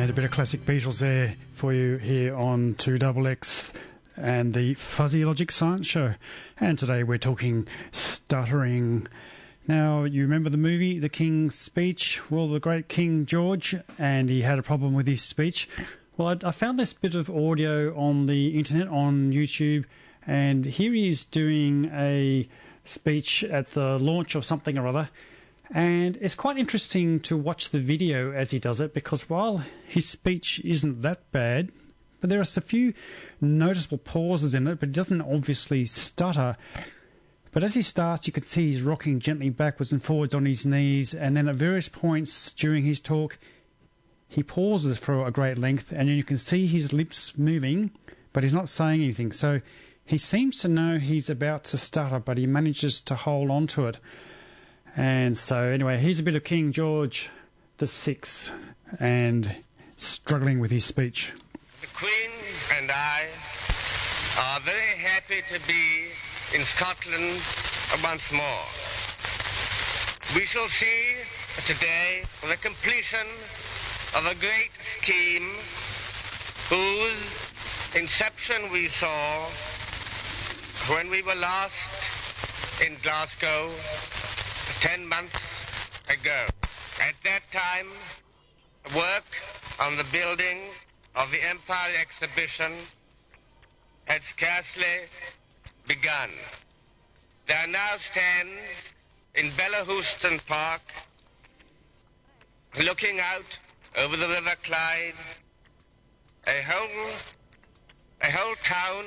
And 0.00 0.08
a 0.08 0.14
bit 0.14 0.24
of 0.24 0.30
classic 0.30 0.64
Beatles 0.64 0.98
there 1.00 1.36
for 1.52 1.74
you 1.74 1.98
here 1.98 2.34
on 2.34 2.74
2XX 2.76 3.72
and 4.16 4.54
the 4.54 4.72
Fuzzy 4.72 5.26
Logic 5.26 5.52
Science 5.52 5.86
Show. 5.86 6.14
And 6.58 6.78
today 6.78 7.02
we're 7.02 7.18
talking 7.18 7.68
stuttering. 7.92 9.08
Now, 9.68 10.04
you 10.04 10.22
remember 10.22 10.48
the 10.48 10.56
movie, 10.56 10.98
The 10.98 11.10
King's 11.10 11.54
Speech? 11.54 12.30
Well, 12.30 12.48
the 12.48 12.58
great 12.58 12.88
King 12.88 13.26
George, 13.26 13.76
and 13.98 14.30
he 14.30 14.40
had 14.40 14.58
a 14.58 14.62
problem 14.62 14.94
with 14.94 15.06
his 15.06 15.20
speech. 15.20 15.68
Well, 16.16 16.28
I, 16.28 16.48
I 16.48 16.50
found 16.50 16.78
this 16.78 16.94
bit 16.94 17.14
of 17.14 17.28
audio 17.28 17.94
on 17.94 18.24
the 18.24 18.58
internet, 18.58 18.88
on 18.88 19.32
YouTube, 19.32 19.84
and 20.26 20.64
here 20.64 20.94
he 20.94 21.08
is 21.08 21.26
doing 21.26 21.90
a 21.92 22.48
speech 22.86 23.44
at 23.44 23.72
the 23.72 23.98
launch 23.98 24.34
of 24.34 24.46
something 24.46 24.78
or 24.78 24.86
other. 24.86 25.10
And 25.72 26.16
it's 26.20 26.34
quite 26.34 26.58
interesting 26.58 27.20
to 27.20 27.36
watch 27.36 27.70
the 27.70 27.78
video 27.78 28.32
as 28.32 28.50
he 28.50 28.58
does 28.58 28.80
it 28.80 28.92
because 28.92 29.30
while 29.30 29.62
his 29.86 30.08
speech 30.08 30.60
isn't 30.64 31.02
that 31.02 31.30
bad, 31.30 31.70
but 32.20 32.28
there 32.28 32.40
are 32.40 32.42
a 32.42 32.60
few 32.60 32.92
noticeable 33.40 33.98
pauses 33.98 34.54
in 34.54 34.66
it, 34.66 34.80
but 34.80 34.88
he 34.88 34.92
doesn't 34.92 35.22
obviously 35.22 35.84
stutter. 35.84 36.56
But 37.52 37.62
as 37.62 37.74
he 37.74 37.82
starts, 37.82 38.26
you 38.26 38.32
can 38.32 38.42
see 38.42 38.66
he's 38.66 38.82
rocking 38.82 39.20
gently 39.20 39.48
backwards 39.48 39.92
and 39.92 40.02
forwards 40.02 40.34
on 40.34 40.44
his 40.44 40.66
knees, 40.66 41.14
and 41.14 41.36
then 41.36 41.48
at 41.48 41.56
various 41.56 41.88
points 41.88 42.52
during 42.52 42.84
his 42.84 43.00
talk, 43.00 43.38
he 44.28 44.42
pauses 44.42 44.98
for 44.98 45.26
a 45.26 45.32
great 45.32 45.58
length, 45.58 45.92
and 45.92 46.08
then 46.08 46.16
you 46.16 46.24
can 46.24 46.38
see 46.38 46.66
his 46.66 46.92
lips 46.92 47.36
moving, 47.38 47.90
but 48.32 48.42
he's 48.42 48.52
not 48.52 48.68
saying 48.68 49.02
anything. 49.02 49.32
So 49.32 49.60
he 50.04 50.18
seems 50.18 50.60
to 50.60 50.68
know 50.68 50.98
he's 50.98 51.30
about 51.30 51.64
to 51.64 51.78
stutter, 51.78 52.18
but 52.20 52.38
he 52.38 52.46
manages 52.46 53.00
to 53.02 53.14
hold 53.14 53.50
on 53.50 53.66
to 53.68 53.86
it. 53.86 53.98
And 54.96 55.38
so, 55.38 55.62
anyway, 55.62 55.98
here's 55.98 56.18
a 56.18 56.22
bit 56.22 56.34
of 56.34 56.44
King 56.44 56.72
George 56.72 57.30
the 57.78 57.86
Sixth 57.86 58.52
and 58.98 59.54
struggling 59.96 60.60
with 60.60 60.70
his 60.70 60.84
speech. 60.84 61.32
The 61.80 61.86
Queen 61.94 62.30
and 62.76 62.90
I 62.90 63.26
are 64.38 64.60
very 64.60 64.98
happy 64.98 65.42
to 65.52 65.66
be 65.66 66.08
in 66.54 66.64
Scotland 66.66 67.40
once 68.02 68.30
more. 68.32 68.64
We 70.34 70.44
shall 70.44 70.68
see 70.68 71.14
today 71.66 72.24
the 72.46 72.56
completion 72.56 73.26
of 74.16 74.26
a 74.26 74.34
great 74.34 74.70
scheme 74.98 75.50
whose 76.68 78.00
inception 78.00 78.70
we 78.70 78.88
saw 78.88 79.46
when 80.92 81.08
we 81.08 81.22
were 81.22 81.34
last 81.34 81.72
in 82.84 82.96
Glasgow 83.02 83.70
10 84.80 85.06
months 85.06 85.36
ago. 86.08 86.46
At 87.02 87.14
that 87.24 87.42
time, 87.52 87.88
work 88.96 89.26
on 89.78 89.98
the 89.98 90.04
building 90.04 90.60
of 91.16 91.30
the 91.30 91.46
Empire 91.46 91.92
exhibition 92.00 92.72
had 94.06 94.22
scarcely 94.22 95.04
begun. 95.86 96.30
There 97.46 97.66
now 97.68 97.98
stands 97.98 98.58
in 99.34 99.50
Bellahouston 99.50 100.44
Park, 100.46 100.80
looking 102.82 103.20
out 103.20 103.58
over 103.98 104.16
the 104.16 104.28
River 104.28 104.54
Clyde, 104.62 105.20
a 106.46 106.62
whole, 106.62 107.10
a 108.22 108.30
whole 108.30 108.54
town 108.62 109.04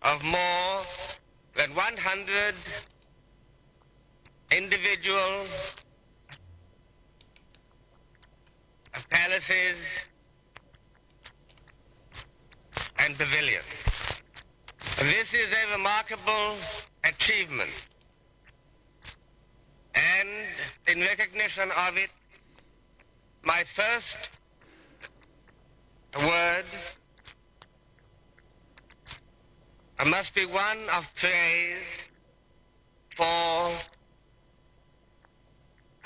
of 0.00 0.24
more 0.24 0.80
than 1.56 1.74
100 1.74 2.54
individual 4.56 5.46
uh, 8.94 8.98
palaces 9.08 9.76
and 12.98 13.16
pavilions. 13.16 13.64
This 14.98 15.32
is 15.32 15.48
a 15.50 15.72
remarkable 15.72 16.56
achievement. 17.04 17.70
And 19.94 20.28
in 20.86 21.00
recognition 21.00 21.70
of 21.88 21.96
it, 21.96 22.10
my 23.42 23.64
first 23.74 24.16
word 26.18 26.64
uh, 29.98 30.04
must 30.04 30.34
be 30.34 30.44
one 30.44 30.78
of 30.94 31.10
praise 31.16 31.78
for 33.16 33.72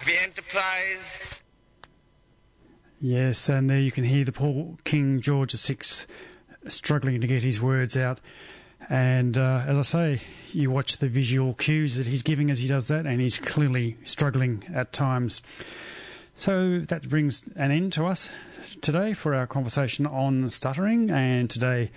the 0.04 0.22
enterprise. 0.22 1.40
Yes, 3.00 3.48
and 3.48 3.68
there 3.68 3.78
you 3.78 3.90
can 3.90 4.04
hear 4.04 4.24
the 4.24 4.32
poor 4.32 4.76
King 4.84 5.20
George 5.20 5.52
VI 5.52 6.06
struggling 6.68 7.20
to 7.20 7.26
get 7.26 7.42
his 7.42 7.60
words 7.60 7.96
out. 7.96 8.20
And 8.88 9.36
uh, 9.36 9.64
as 9.66 9.78
I 9.78 9.82
say, 9.82 10.22
you 10.52 10.70
watch 10.70 10.98
the 10.98 11.08
visual 11.08 11.54
cues 11.54 11.96
that 11.96 12.06
he's 12.06 12.22
giving 12.22 12.50
as 12.50 12.58
he 12.58 12.68
does 12.68 12.88
that, 12.88 13.06
and 13.06 13.20
he's 13.20 13.38
clearly 13.38 13.96
struggling 14.04 14.64
at 14.72 14.92
times. 14.92 15.42
So 16.36 16.80
that 16.80 17.08
brings 17.08 17.44
an 17.56 17.70
end 17.70 17.92
to 17.94 18.06
us 18.06 18.28
today 18.80 19.14
for 19.14 19.34
our 19.34 19.46
conversation 19.46 20.06
on 20.06 20.50
stuttering. 20.50 21.10
And 21.10 21.50
today, 21.50 21.90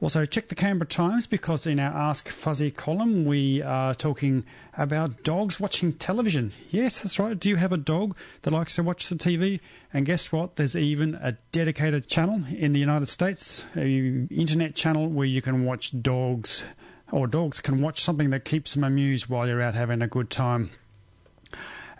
also 0.00 0.24
check 0.24 0.48
the 0.48 0.54
Canberra 0.54 0.86
Times 0.86 1.26
because 1.26 1.66
in 1.66 1.78
our 1.78 1.92
Ask 1.92 2.28
Fuzzy 2.28 2.70
column, 2.70 3.26
we 3.26 3.60
are 3.60 3.94
talking 3.94 4.44
about 4.76 5.22
dogs 5.24 5.60
watching 5.60 5.92
television. 5.92 6.52
Yes, 6.70 7.00
that's 7.00 7.18
right. 7.18 7.38
Do 7.38 7.50
you 7.50 7.56
have 7.56 7.72
a 7.72 7.76
dog 7.76 8.16
that 8.42 8.52
likes 8.52 8.76
to 8.76 8.82
watch 8.82 9.08
the 9.08 9.14
TV? 9.16 9.60
And 9.92 10.06
guess 10.06 10.32
what? 10.32 10.56
There's 10.56 10.74
even 10.74 11.16
a 11.16 11.32
dedicated 11.52 12.08
channel 12.08 12.42
in 12.48 12.72
the 12.72 12.80
United 12.80 13.06
States, 13.06 13.66
a 13.76 14.26
internet 14.30 14.74
channel 14.74 15.06
where 15.06 15.26
you 15.26 15.42
can 15.42 15.66
watch 15.66 16.00
dogs, 16.00 16.64
or 17.12 17.26
dogs 17.26 17.60
can 17.60 17.82
watch 17.82 18.02
something 18.02 18.30
that 18.30 18.46
keeps 18.46 18.74
them 18.74 18.84
amused 18.84 19.28
while 19.28 19.46
you're 19.46 19.60
out 19.60 19.74
having 19.74 20.00
a 20.00 20.08
good 20.08 20.30
time. 20.30 20.70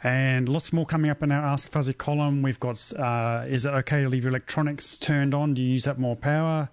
And 0.03 0.49
lots 0.49 0.73
more 0.73 0.87
coming 0.87 1.11
up 1.11 1.23
in 1.23 1.31
our 1.31 1.45
Ask 1.45 1.71
Fuzzy 1.71 1.93
column. 1.93 2.41
We've 2.41 2.59
got 2.59 2.93
uh, 2.95 3.45
Is 3.47 3.67
it 3.67 3.75
okay 3.75 4.03
to 4.03 4.09
leave 4.09 4.25
your 4.25 4.31
electronics 4.31 4.97
turned 4.97 5.35
on? 5.35 5.53
Do 5.53 5.63
you 5.63 5.73
use 5.73 5.87
up 5.87 5.99
more 5.99 6.17
power? 6.17 6.71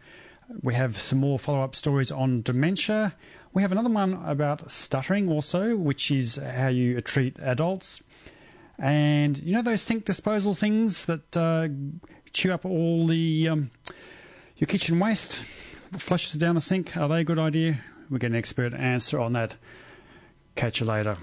We 0.61 0.73
have 0.75 0.97
some 0.97 1.19
more 1.19 1.37
follow 1.37 1.63
up 1.63 1.75
stories 1.75 2.11
on 2.11 2.41
dementia. 2.41 3.13
We 3.53 3.61
have 3.61 3.71
another 3.71 3.89
one 3.89 4.13
about 4.25 4.69
stuttering 4.71 5.29
also, 5.29 5.75
which 5.75 6.11
is 6.11 6.35
how 6.37 6.67
you 6.67 7.01
treat 7.01 7.37
adults. 7.39 8.01
And 8.79 9.37
you 9.39 9.53
know 9.53 9.61
those 9.61 9.81
sink 9.81 10.05
disposal 10.05 10.53
things 10.53 11.05
that 11.05 11.35
uh, 11.35 11.67
chew 12.31 12.53
up 12.53 12.65
all 12.65 13.07
the 13.07 13.49
um, 13.49 13.71
your 14.57 14.67
kitchen 14.67 14.99
waste, 14.99 15.43
flushes 15.97 16.35
it 16.35 16.39
down 16.39 16.55
the 16.55 16.61
sink? 16.61 16.95
Are 16.95 17.07
they 17.07 17.21
a 17.21 17.23
good 17.23 17.39
idea? 17.39 17.79
We 18.09 18.19
get 18.19 18.31
an 18.31 18.37
expert 18.37 18.73
answer 18.73 19.19
on 19.19 19.33
that. 19.33 19.55
Catch 20.55 20.79
you 20.79 20.85
later. 20.85 21.17